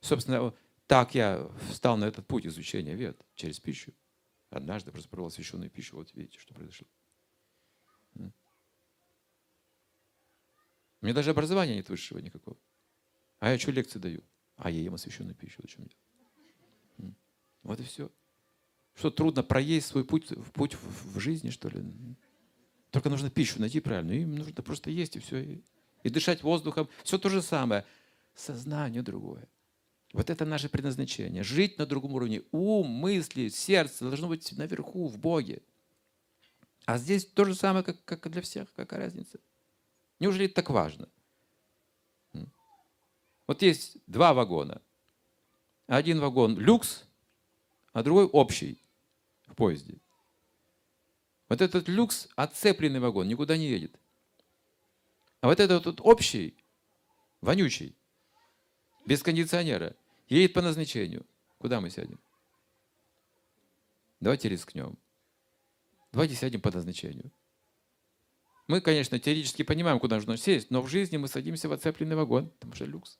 [0.00, 0.52] Собственно,
[0.88, 3.92] так я встал на этот путь изучения вет через пищу.
[4.50, 6.88] Однажды просто пробовал священную пищу, вот видите, что произошло.
[8.16, 8.24] У
[11.02, 12.56] меня даже образования нет высшего никакого.
[13.38, 14.24] А я что лекции даю?
[14.56, 15.62] А я ем освященную пищу.
[15.62, 17.14] О чем дело?
[17.62, 18.10] Вот и все.
[18.94, 21.84] Что трудно проесть свой путь, путь в жизни, что ли?
[22.90, 24.22] Только нужно пищу найти правильную.
[24.22, 25.38] Им нужно просто есть и все.
[25.42, 25.64] И,
[26.02, 26.88] и дышать воздухом.
[27.04, 27.84] Все то же самое.
[28.34, 29.48] Сознание другое.
[30.12, 31.42] Вот это наше предназначение.
[31.42, 32.42] Жить на другом уровне.
[32.52, 35.62] Ум, мысли, сердце должно быть наверху, в Боге.
[36.84, 38.72] А здесь то же самое, как, как для всех.
[38.74, 39.40] Какая разница?
[40.20, 41.08] Неужели это так важно?
[43.46, 44.80] Вот есть два вагона.
[45.86, 47.04] Один вагон люкс,
[47.92, 48.80] а другой общий
[49.46, 49.98] в поезде.
[51.48, 53.98] Вот этот люкс, отцепленный вагон, никуда не едет.
[55.40, 56.56] А вот этот вот общий,
[57.40, 57.94] вонючий,
[59.04, 59.94] без кондиционера–
[60.28, 61.24] Едет по назначению.
[61.58, 62.18] Куда мы сядем?
[64.20, 64.98] Давайте рискнем.
[66.12, 67.30] Давайте сядем по назначению.
[68.66, 72.50] Мы, конечно, теоретически понимаем, куда нужно сесть, но в жизни мы садимся в оцепленный вагон,
[72.50, 73.18] потому что люкс.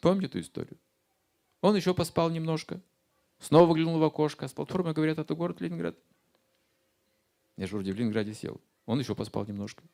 [0.00, 0.78] Помните эту историю?
[1.60, 2.80] Он еще поспал немножко,
[3.40, 5.96] снова выглянул в окошко, с платформы говорят, это город Ленинград.
[7.56, 8.60] Я вроде в Ленинграде сел.
[8.86, 9.84] Он еще поспал немножко.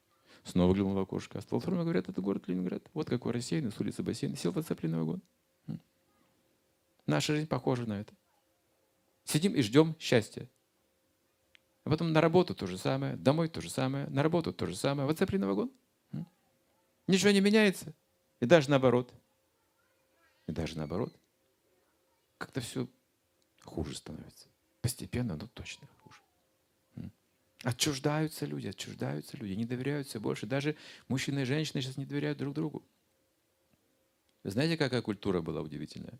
[0.44, 1.38] Снова выглянул в окошко.
[1.38, 2.82] А с платформы говорят, это город Ленинград.
[2.94, 4.36] Вот какой рассеянный, с улицы бассейн.
[4.36, 5.22] Сел в оцепленный вагон.
[7.06, 8.14] Наша жизнь похожа на это.
[9.24, 10.48] Сидим и ждем счастья.
[11.84, 14.76] А потом на работу то же самое, домой то же самое, на работу то же
[14.76, 15.06] самое.
[15.06, 15.72] Вот цепли на вагон.
[17.06, 17.94] Ничего не меняется.
[18.40, 19.12] И даже наоборот.
[20.46, 21.14] И даже наоборот.
[22.36, 22.86] Как-то все
[23.64, 24.48] хуже становится.
[24.82, 25.88] Постепенно, но точно.
[27.64, 30.46] Отчуждаются люди, отчуждаются люди, не доверяются больше.
[30.46, 30.76] Даже
[31.08, 32.84] мужчины и женщины сейчас не доверяют друг другу.
[34.44, 36.18] Знаете, какая культура была удивительная?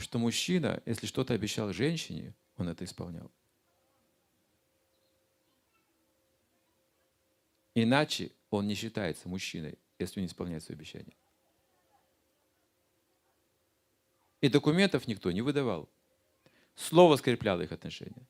[0.00, 3.30] что мужчина, если что-то обещал женщине, он это исполнял.
[7.74, 11.14] Иначе он не считается мужчиной, если не исполняет свои обещания.
[14.40, 15.88] И документов никто не выдавал.
[16.74, 18.26] Слово скрепляло их отношения.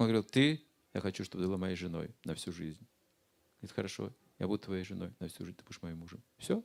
[0.00, 0.64] Он говорил, ты,
[0.94, 2.80] я хочу, чтобы ты была моей женой на всю жизнь.
[3.58, 6.22] Говорит, хорошо, я буду твоей женой на всю жизнь, ты будешь моим мужем.
[6.38, 6.64] Все.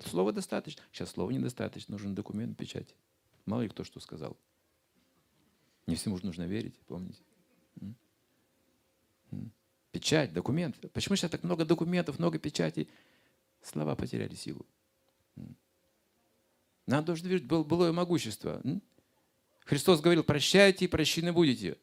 [0.00, 0.82] Слова достаточно.
[0.90, 2.96] Сейчас слова недостаточно, нужен документ, печать.
[3.46, 4.36] Мало ли кто что сказал.
[5.86, 7.22] Не всему нужно верить, помните.
[9.92, 10.74] Печать, документ.
[10.92, 12.90] Почему сейчас так много документов, много печатей?
[13.62, 14.66] Слова потеряли силу.
[16.86, 18.60] Нам должно верить было былое могущество.
[19.60, 21.78] Христос говорил, прощайте и прощены будете.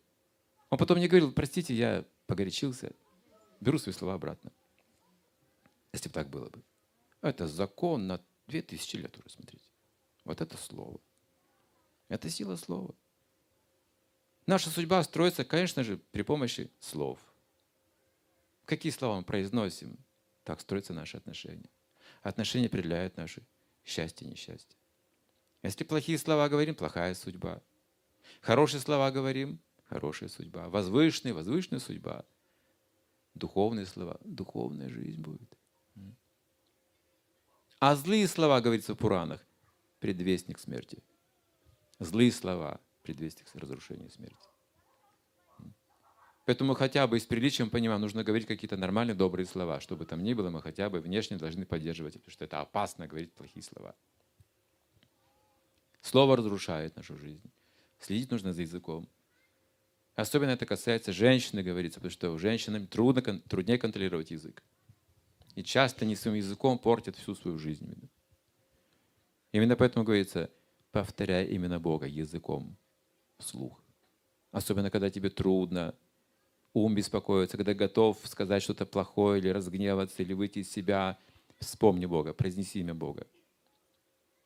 [0.70, 2.94] Он потом не говорил, простите, я погорячился.
[3.60, 4.52] Беру свои слова обратно.
[5.92, 6.62] Если бы так было бы.
[7.22, 9.68] Это закон на две тысячи лет уже, смотрите.
[10.24, 11.00] Вот это слово.
[12.08, 12.96] Это сила слова.
[14.46, 17.20] Наша судьба строится, конечно же, при помощи слов.
[18.66, 19.98] Какие слова мы произносим,
[20.44, 21.70] так строятся наши отношения.
[22.22, 23.44] Отношения определяют наше
[23.84, 24.78] счастье и несчастье.
[25.64, 27.62] Если плохие слова говорим, плохая судьба.
[28.42, 29.60] Хорошие слова говорим,
[29.90, 30.70] хорошая судьба.
[30.70, 32.26] Возвышенная, возвышенная судьба.
[33.34, 35.50] Духовные слова, духовная жизнь будет.
[37.80, 39.46] А злые слова, говорится в Пуранах,
[40.00, 41.02] предвестник смерти.
[42.00, 44.38] Злые слова, предвестник разрушения смерти.
[46.46, 49.80] Поэтому хотя бы с приличием понимаем, нужно говорить какие-то нормальные, добрые слова.
[49.80, 53.32] Чтобы там ни было, мы хотя бы внешне должны поддерживать, потому что это опасно говорить
[53.34, 53.96] плохие слова.
[56.02, 57.52] Слово разрушает нашу жизнь.
[58.00, 59.08] Следить нужно за языком.
[60.20, 64.62] Особенно это касается женщины, говорится, потому что женщинам трудно, труднее контролировать язык.
[65.56, 68.10] И часто не своим языком портят всю свою жизнь.
[69.54, 70.52] Именно поэтому говорится,
[70.92, 72.76] повторяй именно Бога языком
[73.38, 73.82] вслух.
[74.52, 75.96] Особенно, когда тебе трудно,
[76.74, 81.18] ум беспокоится, когда готов сказать что-то плохое или разгневаться, или выйти из себя,
[81.60, 83.26] вспомни Бога, произнеси имя Бога.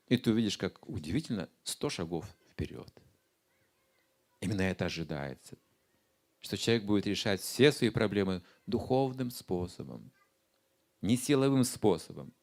[0.07, 3.02] И ты увидишь, как удивительно, сто шагов вперед.
[4.43, 5.57] Именно это ожидается.
[6.39, 10.11] Что человек будет решать все свои проблемы духовным способом,
[11.01, 12.33] не силовым способом,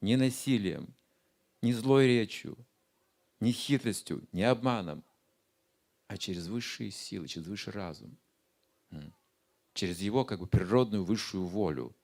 [0.00, 0.94] не насилием,
[1.62, 2.56] не злой речью,
[3.40, 5.04] не хитростью, не обманом,
[6.06, 8.16] а через высшие силы, через высший разум–
[9.74, 11.96] через его как бы природную высшую волю.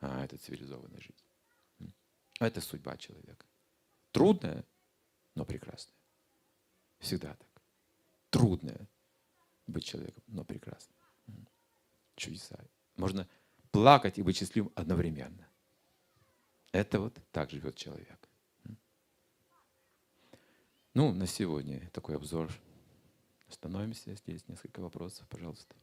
[0.00, 1.92] А, это цивилизованная жизнь.
[2.40, 3.46] Это судьба человека.
[4.12, 4.64] Трудная,
[5.34, 5.96] но прекрасная.
[6.98, 7.47] Всегда так.
[8.30, 8.88] Трудная
[9.66, 10.94] быть человеком, но прекрасно.
[12.16, 12.58] Чудеса.
[12.96, 13.28] Можно
[13.70, 15.48] плакать и быть счастливым одновременно.
[16.72, 18.28] Это вот так живет человек.
[20.94, 22.50] Ну, на сегодня такой обзор.
[23.48, 24.14] Остановимся.
[24.16, 25.74] Здесь несколько вопросов, пожалуйста.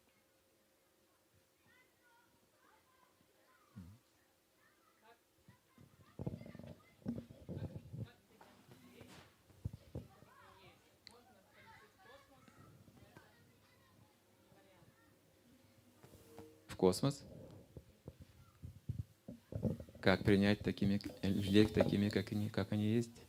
[16.75, 17.23] В космос?
[20.01, 23.23] Как принять такими, людей такими, как они, как они есть?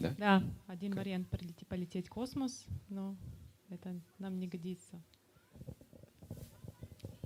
[0.00, 0.14] Да?
[0.18, 1.04] Да, один как?
[1.04, 3.16] вариант полететь, полететь в космос, но
[3.68, 5.00] это нам не годится.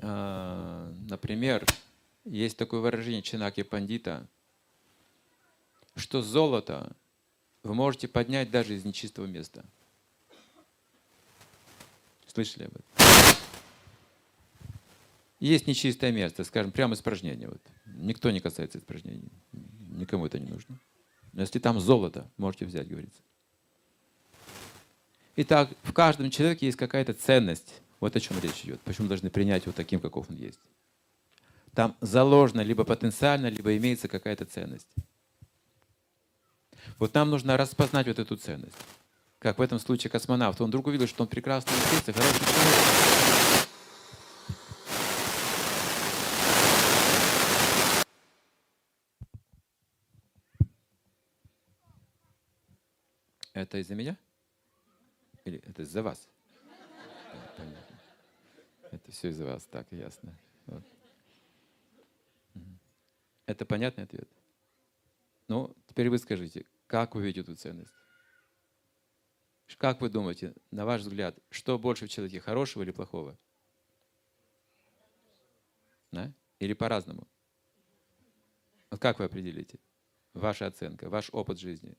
[0.03, 1.65] А, например,
[2.25, 4.27] есть такое выражение Чинаки Пандита,
[5.95, 6.97] что золото
[7.63, 9.65] вы можете поднять даже из нечистого места–
[12.33, 12.85] Слышали об этом?
[15.41, 17.49] Есть нечистое место, скажем, прямо испражнение.
[17.49, 17.61] Вот.
[17.87, 19.33] Никто не касается испражнений.
[19.53, 20.79] Никому это не нужно.
[21.33, 23.21] Но если там золото, можете взять, говорится.
[25.37, 27.81] Итак, в каждом человеке есть какая-то ценность.
[27.99, 28.81] Вот о чем речь идет.
[28.83, 30.61] Почему должны принять его таким, каков он есть.
[31.75, 34.89] Там заложено либо потенциально, либо имеется какая-то ценность.
[36.99, 38.77] Вот нам нужно распознать вот эту ценность
[39.41, 40.61] как в этом случае космонавт.
[40.61, 42.91] Он вдруг увидел, что он прекрасный отец и хороший человек.
[53.55, 54.17] Это из-за меня?
[55.45, 56.29] Или это из-за вас?
[58.91, 60.35] Это все из-за вас, так, ясно.
[60.67, 60.83] Вот.
[63.47, 64.29] Это понятный ответ?
[65.49, 68.00] Ну, теперь вы скажите, как вы видите эту ценность?
[69.79, 73.39] Как вы думаете, на ваш взгляд, что больше в человеке, хорошего или плохого?
[76.11, 76.33] Да?
[76.59, 77.27] Или по-разному?
[78.91, 79.79] Вот как вы определите?
[80.35, 81.97] Ваша оценка, ваш опыт жизни.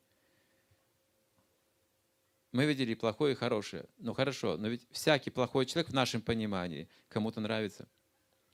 [2.51, 3.85] Мы видели плохое и хорошее.
[3.97, 7.87] Ну хорошо, но ведь всякий плохой человек в нашем понимании кому-то нравится,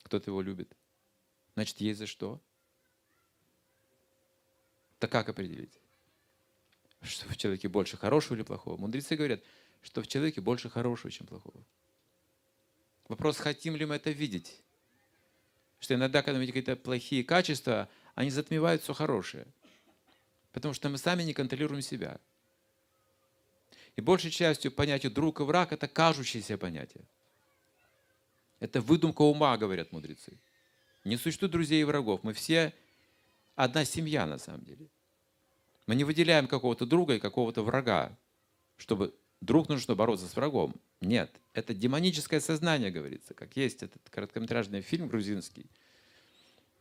[0.04, 0.76] кто-то его любит.
[1.56, 2.40] Значит, есть за что.
[5.00, 5.80] Так как определить?
[7.02, 8.78] Что в человеке больше хорошего или плохого.
[8.78, 9.42] Мудрецы говорят,
[9.82, 11.64] что в человеке больше хорошего, чем плохого.
[13.08, 14.62] Вопрос, хотим ли мы это видеть.
[15.80, 19.46] Что иногда, когда мы видим какие-то плохие качества, они затмевают все хорошее.
[20.52, 22.20] Потому что мы сами не контролируем себя.
[23.96, 27.04] И большей частью понятие друг и враг– это кажущееся понятие.
[28.60, 30.40] Это выдумка ума, говорят мудрецы.
[31.04, 32.24] Не существует друзей и врагов.
[32.24, 32.74] Мы все
[33.56, 34.88] одна семья на самом деле.
[35.88, 38.16] Мы не выделяем какого-то друга и какого-то врага,
[38.76, 40.76] чтобы друг нужно бороться с врагом.
[41.00, 45.66] Нет, это демоническое сознание, говорится, как есть этот короткометражный фильм грузинский.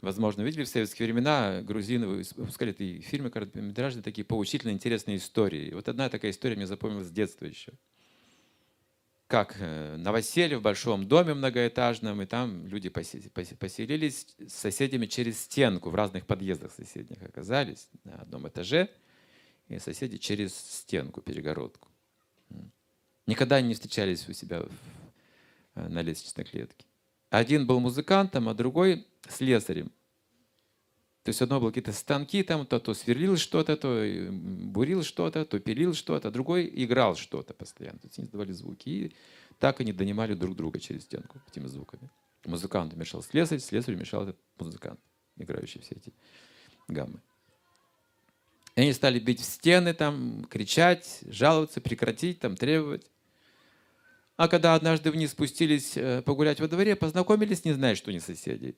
[0.03, 5.69] Возможно, видели в советские времена грузины выпускали такие фильмы короткометражные, такие поучительные, интересные истории.
[5.69, 7.73] И вот одна такая история мне запомнилась с детства еще.
[9.27, 15.91] Как э, новоселье в большом доме многоэтажном, и там люди поселились с соседями через стенку,
[15.91, 18.89] в разных подъездах соседних оказались на одном этаже,
[19.69, 21.89] и соседи через стенку, перегородку.
[23.27, 24.63] Никогда не встречались у себя
[25.75, 26.87] э, на лестничной клетке.
[27.31, 29.91] Один был музыкантом, а другой слесарем.
[31.27, 35.59] То есть одно было какие-то станки, там то, то сверлил что-то, то бурил что-то, то
[35.59, 37.99] пилил что-то, другой играл что-то постоянно.
[37.99, 38.89] То есть они издавали звуки.
[38.89, 39.17] И
[39.59, 42.09] так они донимали друг друга через стенку этими звуками.
[42.45, 45.01] Музыканту мешал слесарь, слесарю мешал этот музыкант,
[45.37, 46.15] играющий все эти
[46.87, 47.21] гаммы.
[48.77, 53.05] И они стали бить в стены, там, кричать, жаловаться, прекратить, там, требовать.
[54.37, 58.77] А когда однажды вниз спустились э, погулять во дворе, познакомились, не зная, что они соседи,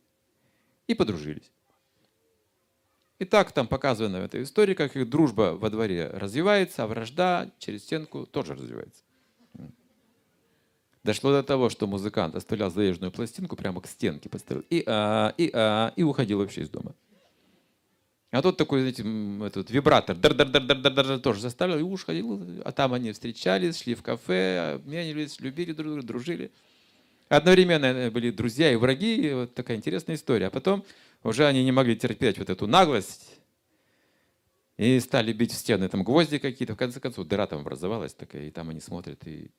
[0.87, 1.53] и подружились.
[3.19, 7.51] И так там показано в этой истории, как их дружба во дворе развивается, а вражда
[7.59, 9.03] через стенку тоже развивается.
[11.03, 15.51] Дошло до того, что музыкант оставлял заезженную пластинку прямо к стенке, поставил и а, и
[15.53, 16.95] а, и уходил вообще из дома.
[18.31, 19.03] А тут такой, знаете,
[19.47, 22.43] этот вибратор дар -дар -дар -дар -дар -дар, тоже заставил и уж ходил.
[22.63, 26.51] А там они встречались, шли в кафе, обменивались, любили друг друга, дружили.
[27.31, 29.15] Одновременно были друзья и враги.
[29.17, 30.49] И вот такая интересная история.
[30.49, 30.85] А потом
[31.23, 33.39] уже они не могли терпеть вот эту наглость.
[34.77, 36.75] И стали бить в стены, там гвозди какие-то.
[36.75, 39.51] В конце концов, дыра там образовалась такая, и там они смотрят, и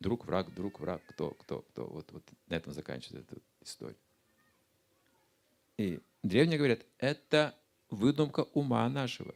[0.00, 1.86] друг, враг, друг, враг, кто, кто, кто.
[1.86, 3.96] Вот, вот на этом заканчивается эта история.
[5.76, 7.56] И древние говорят, это
[7.88, 9.34] выдумка ума нашего.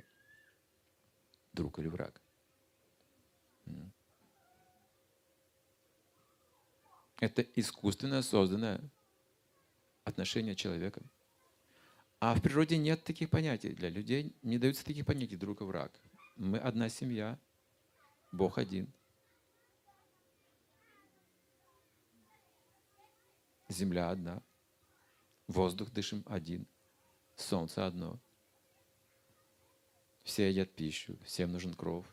[1.53, 2.21] Друг или враг.
[7.21, 8.81] Это искусственно созданное
[10.05, 11.01] отношение человека.
[12.21, 13.71] А в природе нет таких понятий.
[13.71, 15.93] Для людей не даются таких понятий друг и враг.
[16.37, 17.39] Мы одна семья,
[18.33, 18.93] Бог один.
[23.69, 24.43] Земля одна,
[25.47, 26.67] воздух дышим один,
[27.37, 28.19] солнце одно–
[30.29, 32.07] все едят пищу, всем нужен кров,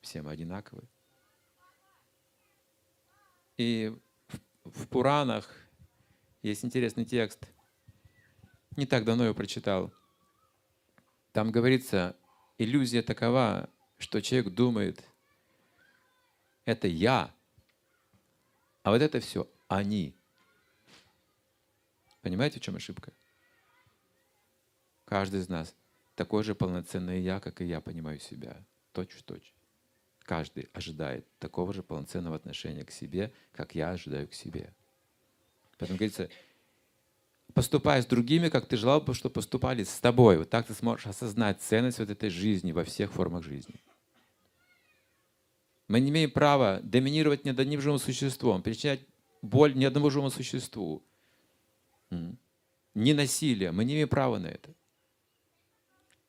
[0.00, 0.82] все мы одинаковы.
[3.56, 3.96] И
[4.64, 5.48] в Пуранах
[6.42, 7.46] есть интересный текст.
[8.76, 9.92] Не так давно я прочитал.
[11.32, 12.16] Там говорится,
[12.58, 13.68] иллюзия такова,
[13.98, 15.02] что человек думает,
[16.64, 17.34] это я,
[18.82, 20.14] а вот это все они.
[22.20, 23.12] Понимаете, в чем ошибка?
[25.04, 25.74] Каждый из нас
[26.14, 28.64] такой же полноценный я, как и я понимаю себя.
[28.92, 29.54] Точь в точь.
[30.20, 34.72] Каждый ожидает такого же полноценного отношения к себе, как я ожидаю к себе.
[35.78, 36.30] Поэтому говорится,
[37.54, 40.38] поступая с другими, как ты желал бы, чтобы поступали с тобой.
[40.38, 43.74] Вот так ты сможешь осознать ценность вот этой жизни во всех формах жизни.
[45.88, 49.00] Мы не имеем права доминировать над одним живым существом, причинять
[49.42, 51.02] боль ни одному живому существу.
[52.94, 53.72] Не насилие.
[53.72, 54.74] Мы не имеем права на это.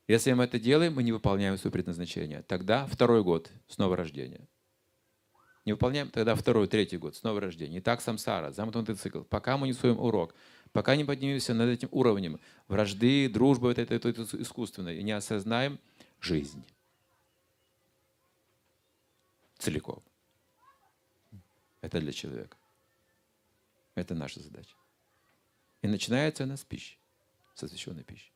[0.07, 2.41] Если мы это делаем, мы не выполняем свое предназначение.
[2.43, 4.47] Тогда второй год снова рождения.
[5.65, 7.79] Не выполняем, тогда второй, третий год, снова рождение.
[7.79, 9.21] И так самсара, замкнутый цикл.
[9.21, 10.35] Пока мы не усвоим урок,
[10.73, 15.13] пока не поднимемся над этим уровнем вражды, дружбы вот это, это, это искусственной, и не
[15.13, 15.79] осознаем
[16.19, 16.63] жизнь
[19.57, 20.03] целиком.
[21.81, 22.57] Это для человека.
[23.95, 24.75] Это наша задача.
[25.81, 26.97] И начинается она с пищи,
[27.55, 28.33] с освященной пищи.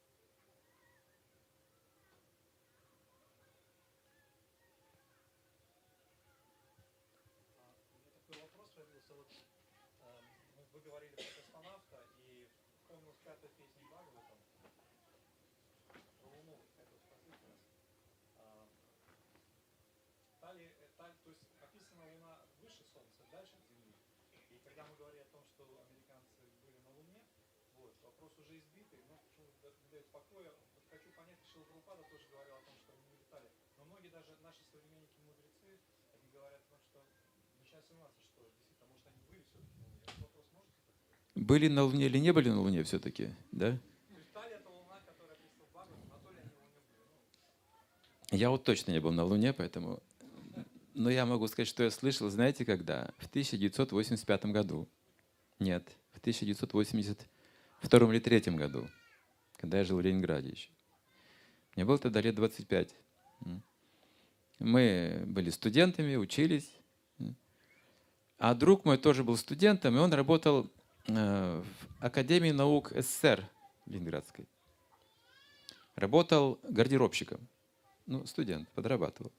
[28.17, 29.45] вопрос уже избитый, но почему
[29.83, 30.51] не дает покоя.
[30.73, 33.51] Вот хочу понять, Шила Прабхупада тоже говорил о том, что мы не летали.
[33.77, 33.85] Но
[41.35, 43.77] Были на Луне или не были на Луне все-таки, да?
[48.31, 50.01] Я вот точно не был на Луне, поэтому...
[50.93, 53.13] Но я могу сказать, что я слышал, знаете, когда?
[53.19, 54.87] В 1985 году.
[55.59, 58.89] Нет, в 1982 или 1983 году,
[59.57, 60.69] когда я жил в Ленинграде еще.
[61.75, 62.95] Мне было тогда лет 25.
[64.59, 66.71] Мы были студентами, учились.
[68.37, 70.71] А друг мой тоже был студентом, и он работал
[71.07, 73.47] Э, в Академии наук СССР
[73.85, 74.45] Ленинградской.
[75.95, 77.47] Работал гардеробщиком.
[78.05, 79.31] Ну, студент, подрабатывал.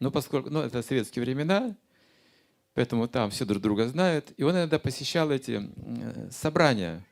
[0.00, 1.76] Но поскольку, ну, это советские времена,
[2.74, 4.32] поэтому там все друг друга знают.
[4.36, 5.70] И он иногда посещал эти
[6.30, 7.04] собрания,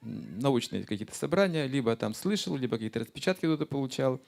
[0.00, 4.18] научные какие-то собрания, либо там слышал, либо какие-то распечатки кто-то получал.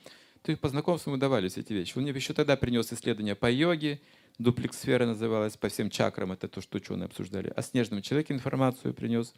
[0.43, 1.97] То есть по знакомству ему давались эти вещи.
[1.97, 4.01] Он мне еще тогда принес исследования по йоге,
[4.39, 7.53] дуплексфера называлась, по всем чакрам, это то, что ученые обсуждали.
[7.55, 9.35] О снежном человеке информацию принес,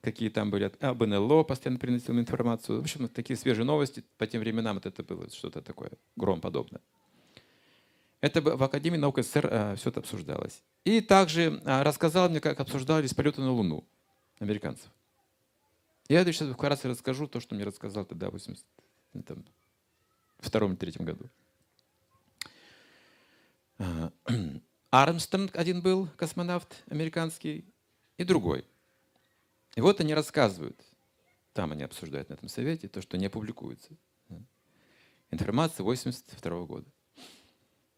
[0.00, 0.72] какие там были.
[0.80, 2.78] Об НЛО постоянно приносил информацию.
[2.78, 4.04] В общем, такие свежие новости.
[4.16, 6.80] По тем временам это было что-то такое, гром подобное.
[8.20, 10.62] Это в Академии наук СССР а, все это обсуждалось.
[10.84, 13.84] И также а, рассказал мне, как обсуждались полеты на Луну
[14.40, 14.90] американцев.
[16.08, 21.30] Я сейчас вкратце расскажу то, что мне рассказал тогда в 1982-1983 году.
[24.90, 27.64] Армстронг один был, космонавт американский,
[28.16, 28.64] и другой.
[29.76, 30.80] И вот они рассказывают,
[31.52, 33.96] там они обсуждают на этом совете, то, что не публикуется.
[35.30, 36.90] Информация 82 года.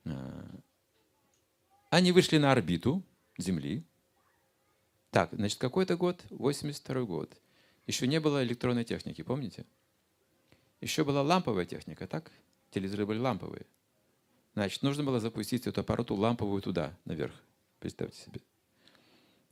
[0.05, 0.61] А,
[1.91, 3.03] они вышли на орбиту
[3.39, 3.85] Земли.
[5.11, 6.23] Так, значит, какой это год?
[6.31, 7.33] 82 год.
[7.87, 9.65] Еще не было электронной техники, помните?
[10.81, 12.31] Еще была ламповая техника, так?
[12.71, 13.67] Телевизоры были ламповые.
[14.55, 17.35] Значит, нужно было запустить эту аппарату ламповую туда, наверх.
[17.79, 18.41] Представьте себе.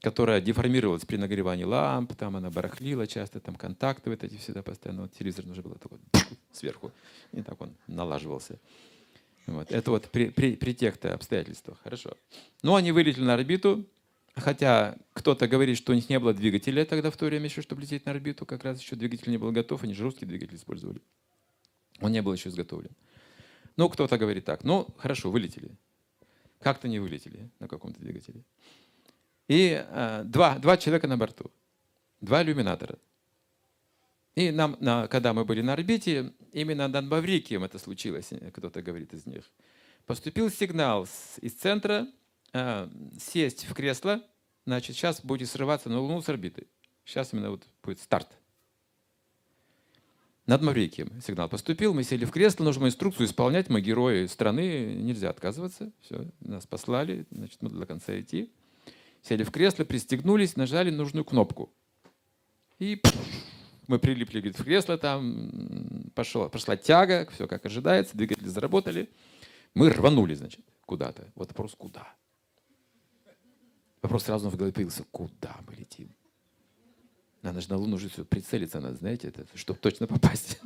[0.01, 5.03] Которая деформировалась при нагревании ламп, там она барахлила часто, там контакты вот эти всегда постоянно.
[5.03, 5.99] Вот телевизор нужно было такой
[6.53, 6.93] сверху.
[7.33, 8.59] И так он налаживался.
[9.47, 9.73] Вот.
[9.73, 11.79] Это вот при, при, при тех-то обстоятельствах.
[11.83, 12.17] Хорошо.
[12.63, 13.87] Но они вылетели на орбиту,
[14.35, 17.81] хотя кто-то говорит, что у них не было двигателя тогда в то время еще, чтобы
[17.81, 18.45] лететь на орбиту.
[18.45, 21.01] Как раз еще двигатель не был готов, они же русский двигатель использовали.
[22.01, 22.91] Он не был еще изготовлен.
[23.79, 25.71] Ну, кто-то говорит так, ну, хорошо, вылетели.
[26.59, 28.43] Как-то не вылетели на каком-то двигателе.
[29.47, 31.53] И э, два, два человека на борту,
[32.21, 32.99] два иллюминатора.
[34.35, 39.15] И нам, на, когда мы были на орбите, именно над Маврикием это случилось, кто-то говорит
[39.15, 39.45] из них.
[40.07, 42.09] Поступил сигнал с, из центра
[42.53, 42.89] э,
[43.21, 44.21] сесть в кресло,
[44.67, 46.67] значит, сейчас будете срываться на Луну с орбиты.
[47.05, 48.29] Сейчас именно вот будет старт.
[50.49, 55.29] Над Маврикием сигнал поступил, мы сели в кресло, нужно инструкцию исполнять, мы герои страны, нельзя
[55.29, 55.93] отказываться.
[56.01, 58.51] Все, нас послали, значит, мы до конца идти.
[59.21, 61.71] Сели в кресло, пристегнулись, нажали нужную кнопку.
[62.79, 63.03] И
[63.89, 69.11] мы прилипли говорит, в кресло, там пошло, пошла тяга, все как ожидается, двигатели заработали.
[69.75, 71.31] Мы рванули, значит, куда-то.
[71.35, 72.17] Вот вопрос, куда?
[74.01, 76.09] Вопрос сразу в голове появился, куда мы летим?
[77.43, 80.61] Надо же на Луну же прицелиться надо, знаете, это, чтобы точно попасть.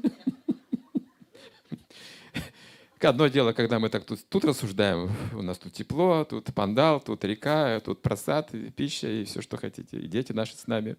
[3.01, 7.25] Одно дело, когда мы так тут, тут рассуждаем, у нас тут тепло, тут пандал, тут
[7.25, 10.97] река, тут просад, пища и все, что хотите, и дети наши с нами.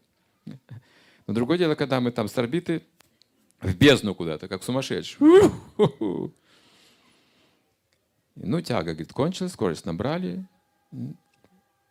[1.25, 2.83] Но другое дело, когда мы там с орбиты
[3.61, 5.49] в бездну куда-то, как сумасшедшие.
[8.35, 10.45] Ну, тяга, говорит, кончилась, скорость набрали.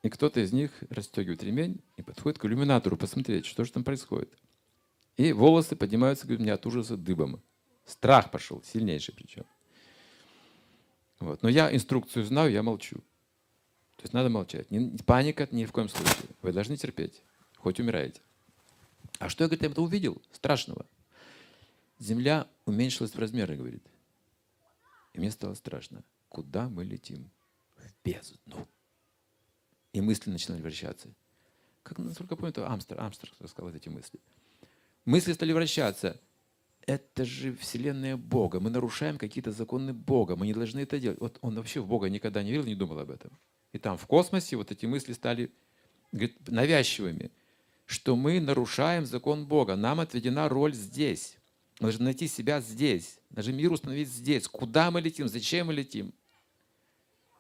[0.03, 4.37] И кто-то из них расстегивает ремень и подходит к иллюминатору посмотреть, что же там происходит.
[5.17, 7.41] И волосы поднимаются, говорит, у меня от ужаса дыбом.
[7.85, 9.45] Страх пошел, сильнейший причем.
[11.21, 11.43] Вот.
[11.43, 12.97] Но я инструкцию знаю, я молчу.
[13.97, 14.71] То есть надо молчать.
[14.71, 16.31] Не, паника ни в коем случае.
[16.41, 17.23] Вы должны терпеть,
[17.57, 18.21] хоть умираете.
[19.21, 20.21] А что я, говорит, это увидел?
[20.33, 20.87] Страшного.
[22.01, 23.87] Земля уменьшилась в размеры, говорит.
[25.13, 26.03] И мне стало страшно.
[26.29, 27.31] Куда мы летим?
[27.77, 28.67] В бездну.
[29.93, 31.09] И мысли начинали вращаться.
[31.83, 34.21] Как, насколько я помню, это Амстер, Амстер сказал эти мысли.
[35.05, 36.21] Мысли стали вращаться.
[36.87, 38.61] Это же вселенная Бога.
[38.61, 40.37] Мы нарушаем какие-то законы Бога.
[40.37, 41.21] Мы не должны это делать.
[41.21, 43.39] Вот он вообще в Бога никогда не верил, не думал об этом.
[43.73, 45.53] И там в космосе вот эти мысли стали
[46.13, 47.31] говорит, навязчивыми,
[47.87, 49.77] что мы нарушаем закон Бога.
[49.77, 51.37] Нам отведена роль здесь.
[51.81, 53.19] Мы должны найти себя здесь.
[53.31, 54.47] Даже мир установить здесь.
[54.47, 55.29] Куда мы летим?
[55.29, 56.13] Зачем мы летим?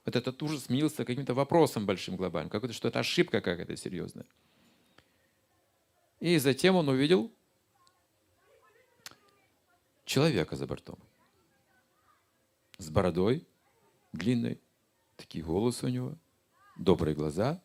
[0.04, 4.26] Вот этот ужас сменился каким-то вопросом большим глобальным, какой-то, что это ошибка какая-то серьезная.
[6.20, 7.32] И затем он увидел
[10.04, 10.98] человека за бортом.
[12.78, 13.46] С бородой,
[14.12, 14.60] длинный,
[15.16, 16.14] такие волосы у него,
[16.76, 17.62] добрые глаза,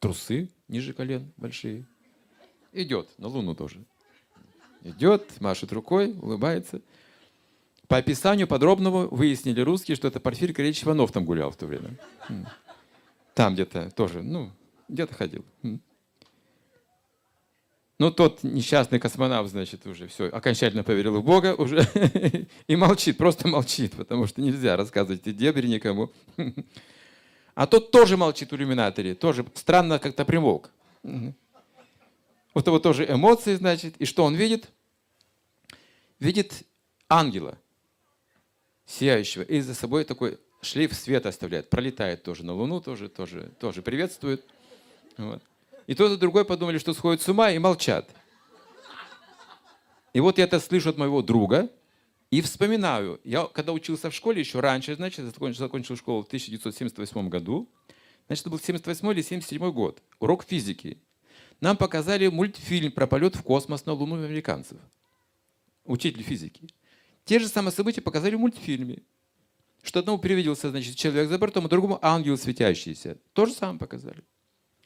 [0.00, 1.86] трусы ниже колен большие.
[2.72, 3.84] Идет на Луну тоже.
[4.82, 6.82] Идет, машет рукой, улыбается.
[7.94, 11.96] По описанию подробного выяснили русские, что это Порфирий Корейевич Иванов там гулял в то время.
[13.34, 14.50] Там где-то тоже, ну,
[14.88, 15.44] где-то ходил.
[18.00, 21.86] Ну, тот несчастный космонавт, значит, уже все, окончательно поверил в Бога уже
[22.66, 26.10] и молчит, просто молчит, потому что нельзя рассказывать эти дебри никому.
[27.54, 30.72] А тот тоже молчит в иллюминаторе, тоже странно как-то примолк.
[32.54, 34.72] У того тоже эмоции, значит, и что он видит?
[36.18, 36.64] Видит
[37.08, 37.56] ангела,
[38.86, 43.82] сияющего, и за собой такой шлейф света оставляет, пролетает тоже на Луну, тоже, тоже, тоже
[43.82, 44.44] приветствует.
[45.16, 45.42] Вот.
[45.86, 48.08] И тот и другой подумали, что сходят с ума и молчат.
[50.12, 51.70] И вот я это слышу от моего друга
[52.30, 53.20] и вспоминаю.
[53.24, 57.68] Я когда учился в школе еще раньше, значит, закончил, закончил школу в 1978 году,
[58.26, 60.98] значит, это был 78 или 77 год, урок физики.
[61.60, 64.78] Нам показали мультфильм про полет в космос на Луну американцев.
[65.84, 66.68] Учитель физики.
[67.24, 69.02] Те же самые события показали в мультфильме.
[69.82, 73.18] Что одному привиделся, значит, человек за бортом, а другому ангел светящийся.
[73.32, 74.22] То же самое показали.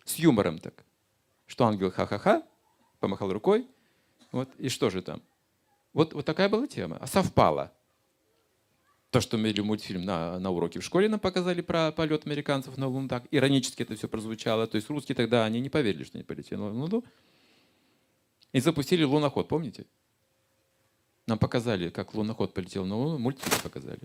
[0.04, 0.84] С юмором так
[1.48, 2.42] что ангел ха-ха-ха,
[3.00, 3.66] помахал рукой,
[4.30, 5.22] вот, и что же там?
[5.94, 7.72] Вот, вот такая была тема, а совпало.
[9.10, 12.86] То, что мы мультфильм на, на уроке в школе нам показали про полет американцев на
[12.86, 14.66] Луну, так иронически это все прозвучало.
[14.66, 17.02] То есть русские тогда они не поверили, что они полетели на Луну.
[18.52, 19.86] И запустили луноход, помните?
[21.28, 24.00] Нам показали, как луноход полетел на Луну, мультфильм показали.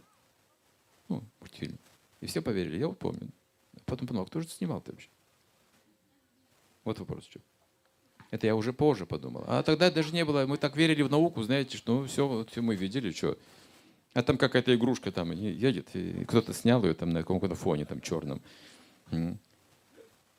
[1.07, 1.79] Ну, мультфильм.
[2.19, 3.29] И все поверили, я вот помню.
[3.85, 5.07] Потом подумал, кто же снимал-то вообще?
[6.83, 7.23] Вот вопрос.
[7.23, 7.39] Что.
[8.29, 9.45] Это я уже позже подумал.
[9.47, 12.49] А тогда даже не было, мы так верили в науку, знаете, что ну, все, вот,
[12.49, 13.37] все мы видели, что.
[14.13, 18.01] А там какая-то игрушка там едет, и кто-то снял ее там на каком-то фоне там
[18.01, 18.41] черном.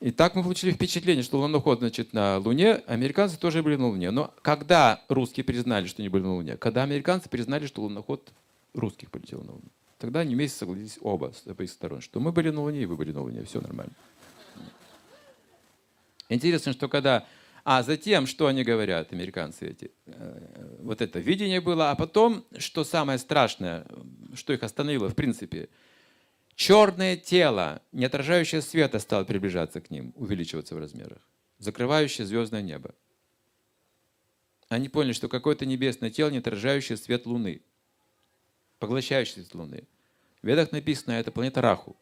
[0.00, 4.10] И так мы получили впечатление, что луноход значит, на Луне, американцы тоже были на Луне.
[4.10, 6.56] Но когда русские признали, что они были на Луне?
[6.56, 8.32] Когда американцы признали, что луноход
[8.74, 9.68] русских полетел на Луну.
[9.98, 12.96] Тогда они вместе согласились оба с обеих сторон, что мы были на Луне, и вы
[12.96, 13.94] были на Луне, все нормально.
[16.28, 17.26] Интересно, что когда...
[17.64, 19.90] А затем, что они говорят, американцы эти?
[20.04, 23.86] Э, вот это видение было, а потом, что самое страшное,
[24.34, 25.70] что их остановило, в принципе,
[26.54, 31.20] черное тело, не отражающее света, стало приближаться к ним, увеличиваться в размерах,
[31.58, 32.94] закрывающее звездное небо.
[34.68, 37.62] Они поняли, что какое-то небесное тело, не отражающее свет Луны,
[38.78, 39.84] поглощающее свет Луны.
[40.42, 41.96] В ведах написано, это планета Раху.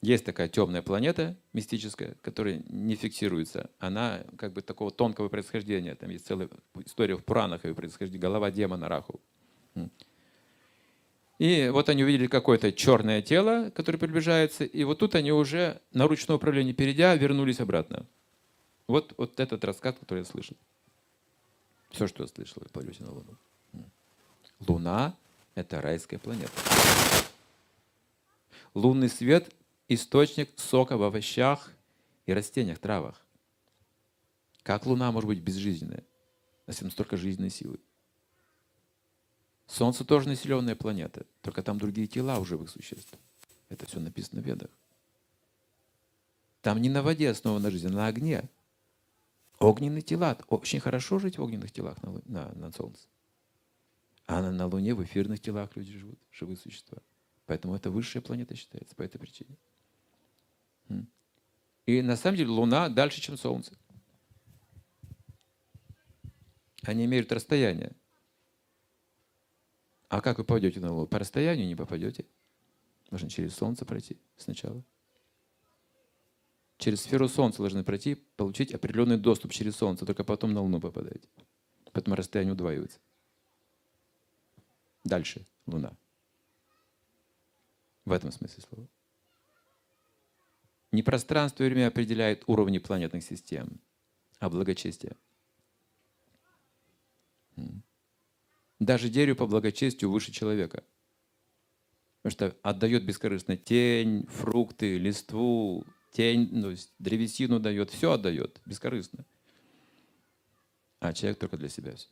[0.00, 3.68] Есть такая темная планета мистическая, которая не фиксируется.
[3.80, 5.96] Она как бы такого тонкого происхождения.
[5.96, 6.48] Там есть целая
[6.86, 8.20] история в Пуранах ее происхождения.
[8.20, 9.20] Голова демона Раху.
[11.38, 16.08] И вот они увидели какое-то черное тело, которое приближается, и вот тут они уже на
[16.08, 18.06] ручное управление перейдя, вернулись обратно.
[18.88, 20.56] Вот, вот этот рассказ, который я слышал.
[21.90, 23.36] Все, что я слышал в полете на Луну.
[24.66, 25.16] Луна—
[25.54, 26.52] это райская планета.
[28.74, 29.54] Лунный свет
[29.88, 31.70] источник сока в овощах
[32.26, 33.24] и растениях, травах.
[34.62, 36.04] Как Луна может быть безжизненная,
[36.66, 37.78] если там столько жизненной силы?
[39.68, 43.12] Солнце тоже населенная планета, только там другие тела у живых существ.
[43.68, 44.70] Это все написано в ведах.
[46.62, 48.48] Там не на воде основана жизнь, а на огне.
[49.58, 50.38] Огненные тела.
[50.48, 53.06] Очень хорошо жить в огненных телах на, на, на Солнце.
[54.26, 56.98] А на, на Луне в эфирных телах люди живут, живые существа.
[57.46, 59.56] Поэтому это высшая планета считается по этой причине.
[61.86, 63.72] И на самом деле Луна дальше, чем Солнце.
[66.82, 67.92] Они имеют расстояние.
[70.08, 71.06] А как вы попадете на Луну?
[71.06, 72.24] По расстоянию не попадете.
[73.10, 74.82] Можно через Солнце пройти сначала.
[76.78, 81.28] Через сферу Солнца должны пройти, получить определенный доступ через Солнце, только потом на Луну попадаете.
[81.92, 83.00] Поэтому расстояние удваивается.
[85.04, 85.96] Дальше Луна.
[88.04, 88.88] В этом смысле слова.
[90.92, 93.80] Не пространство и время определяет уровни планетных систем,
[94.38, 95.16] а благочестие.
[98.78, 100.84] Даже дерево по благочестию выше человека.
[102.22, 109.24] Потому что отдает бескорыстно тень, фрукты, листву, тень, ну, древесину дает, все отдает бескорыстно.
[111.00, 112.08] А человек только для себя все.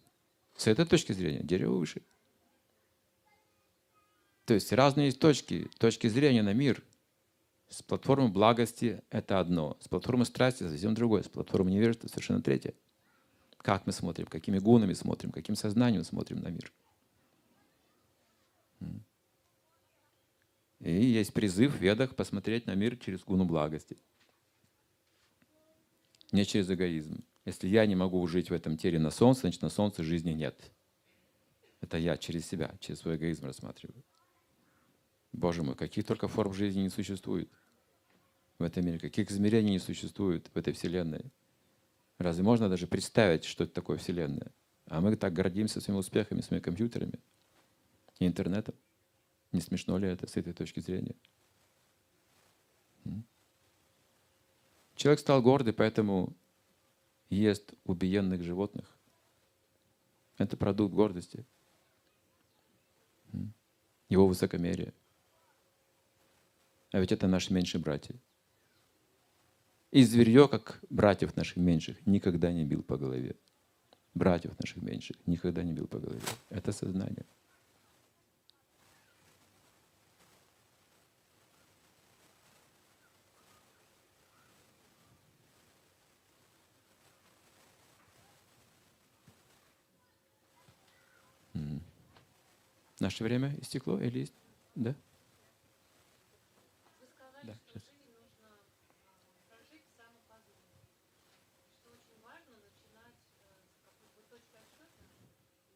[0.57, 2.03] С этой точки зрения дерево выше.
[4.45, 6.83] То есть разные точки, точки зрения на мир–
[7.69, 12.75] с платформы благости– это одно, с платформы страсти– совсем другое, с платформы невежества– совершенно третье.
[13.67, 16.73] Как мы смотрим, какими гунами смотрим, каким сознанием смотрим на мир.
[20.79, 23.99] И есть призыв в ведах посмотреть на мир через гуну благости.
[26.31, 27.25] Не через эгоизм.
[27.45, 30.71] Если я не могу жить в этом теле на солнце, значит на солнце жизни нет.
[31.81, 34.05] Это я через себя, через свой эгоизм рассматриваю.
[35.33, 37.51] Боже мой, каких только форм жизни не существует
[38.61, 41.33] в этом мире, каких измерений не существует в этой Вселенной.
[42.19, 44.53] Разве можно даже представить, что это такое Вселенная?
[44.87, 47.19] А мы так гордимся своими успехами, своими компьютерами
[48.19, 48.75] и интернетом.
[49.53, 51.15] Не смешно ли это с этой точки зрения?
[54.95, 56.35] Человек стал гордый, поэтому
[57.29, 58.97] ест убиенных животных.
[60.39, 61.45] Это продукт гордости.
[64.09, 64.95] Его высокомерие.
[66.93, 68.15] А ведь это наши меньшие братья.
[69.97, 73.35] И зверье, как братьев наших меньших, никогда не бил по голове.
[74.13, 76.21] Братьев наших меньших никогда не бил по голове.
[76.51, 77.25] Это сознание.
[93.01, 94.35] Наше время истекло или есть?
[94.75, 94.95] Да
[97.57, 98.57] что жизнь нужно
[99.49, 100.85] прожить самопознание.
[101.81, 105.05] Что очень важно начинать с какой-то точки отсчета,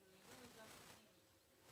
[0.01, 1.21] ее нужно определить.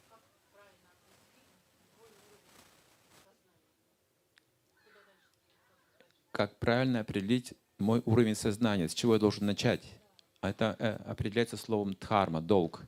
[0.08, 0.22] Как
[0.52, 1.64] правильно определить
[1.94, 3.62] свой уровень сознания?
[4.84, 6.04] Куда дальше двигаться?
[6.32, 8.88] Как правильно определить мой уровень сознания?
[8.88, 9.82] С чего я должен начать?
[10.42, 12.86] Это э, определяется словом дхарма, долг.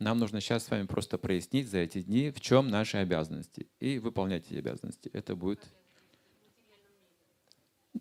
[0.00, 4.00] Нам нужно сейчас с вами просто прояснить за эти дни, в чем наши обязанности, и
[4.00, 5.08] выполнять эти обязанности.
[5.12, 5.60] Это будет...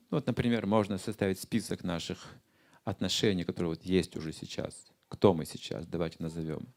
[0.10, 2.34] Вот, например, можно составить список наших
[2.86, 4.88] отношений, которые вот есть уже сейчас.
[5.08, 5.86] Кто мы сейчас?
[5.86, 6.74] Давайте назовем.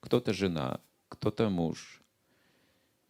[0.00, 2.01] Кто-то жена, кто-то муж.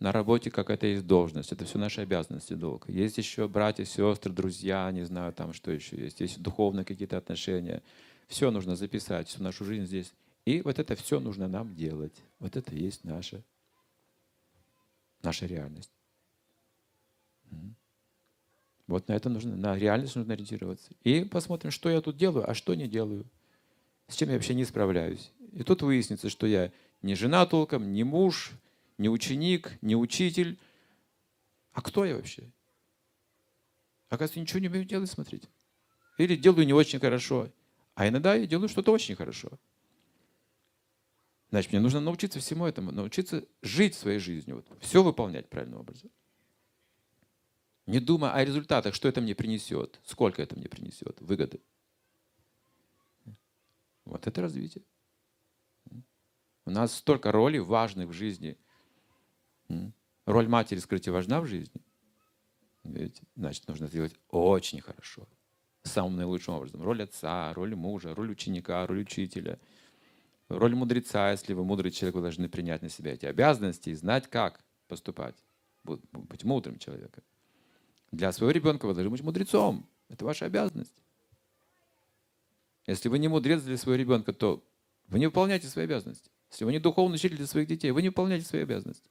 [0.03, 1.53] На работе какая-то есть должность.
[1.53, 2.89] Это все наши обязанности, долг.
[2.89, 6.19] Есть еще братья, сестры, друзья, не знаю, там что еще есть.
[6.19, 7.85] Есть духовные какие-то отношения.
[8.27, 10.12] Все нужно записать, всю нашу жизнь здесь.
[10.45, 12.15] И вот это все нужно нам делать.
[12.41, 13.45] Вот это есть наша,
[15.23, 15.93] наша реальность.
[18.89, 20.91] Вот на это нужно, на реальность нужно ориентироваться.
[21.05, 23.24] И посмотрим, что я тут делаю, а что не делаю.
[24.09, 25.31] С чем я вообще не справляюсь.
[25.53, 26.73] И тут выяснится, что я
[27.03, 28.51] не жена толком, не муж,
[28.98, 30.59] не ученик, не учитель.
[31.73, 32.51] А кто я вообще?
[34.09, 35.48] Оказывается, ничего не умею делать, смотрите.
[36.19, 37.51] Или делаю не очень хорошо.
[37.94, 39.59] А иногда я делаю что-то очень хорошо.
[41.51, 46.10] Значит, мне нужно научиться всему этому, научиться жить своей жизнью, вот, все выполнять правильным образом.
[47.86, 51.60] Не думая о результатах, что это мне принесет, сколько это мне принесет, выгоды.
[54.05, 54.82] Вот это развитие.
[56.64, 58.56] У нас столько ролей важных в жизни.
[60.27, 61.81] Роль матери, скажите, важна в жизни?
[62.85, 63.23] Видите?
[63.36, 65.27] Значит, нужно сделать очень хорошо.
[65.82, 66.82] Самым наилучшим образом.
[66.82, 69.59] Роль отца, роль мужа, роль ученика, роль учителя–
[70.59, 74.28] роль мудреца, если вы мудрый человек, вы должны принять на себя эти обязанности и знать,
[74.28, 75.35] как поступать.
[75.85, 77.24] Быть мудрым человеком.
[78.12, 79.89] Для своего ребенка вы должны быть мудрецом.
[80.09, 81.03] Это ваша обязанность.
[82.86, 84.62] Если вы не мудрец для своего ребенка, то
[85.09, 86.31] вы не выполняете свои обязанности.
[86.51, 89.11] Если вы не духовный учитель для своих детей, вы не выполняете свои обязанности.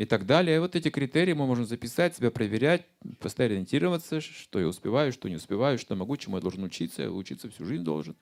[0.00, 0.56] И так далее.
[0.56, 2.86] И вот эти критерии мы можем записать, себя проверять,
[3.18, 7.10] постоянно ориентироваться, что я успеваю, что не успеваю, что могу, чему я должен учиться.
[7.10, 8.16] Учиться всю жизнь должен.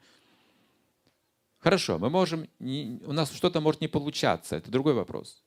[1.58, 5.44] Хорошо, мы можем, не, у нас что-то может не получаться, это другой вопрос.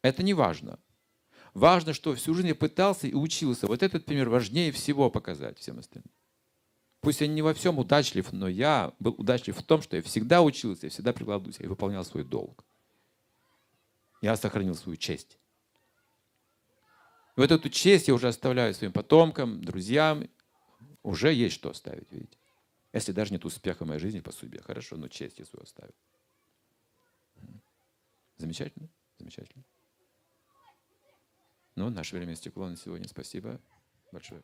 [0.00, 0.78] Это не важно.
[1.52, 3.66] Важно, что всю жизнь я пытался и учился.
[3.66, 6.10] Вот этот пример важнее всего показать всем остальным.
[7.02, 10.40] Пусть я не во всем удачлив, но я был удачлив в том, что я всегда
[10.40, 12.64] учился, я всегда прикладывался, я выполнял свой долг.
[14.20, 15.38] Я сохранил свою честь.
[17.36, 20.28] И вот эту честь я уже оставляю своим потомкам, друзьям.
[21.02, 22.36] Уже есть что оставить, видите.
[22.92, 25.94] Если даже нет успеха в моей жизни по судьбе, хорошо, но честь я свою оставил.
[28.36, 28.88] Замечательно?
[29.18, 29.64] Замечательно.
[31.76, 33.06] Ну, наше время истекло на сегодня.
[33.06, 33.60] Спасибо
[34.10, 34.42] большое.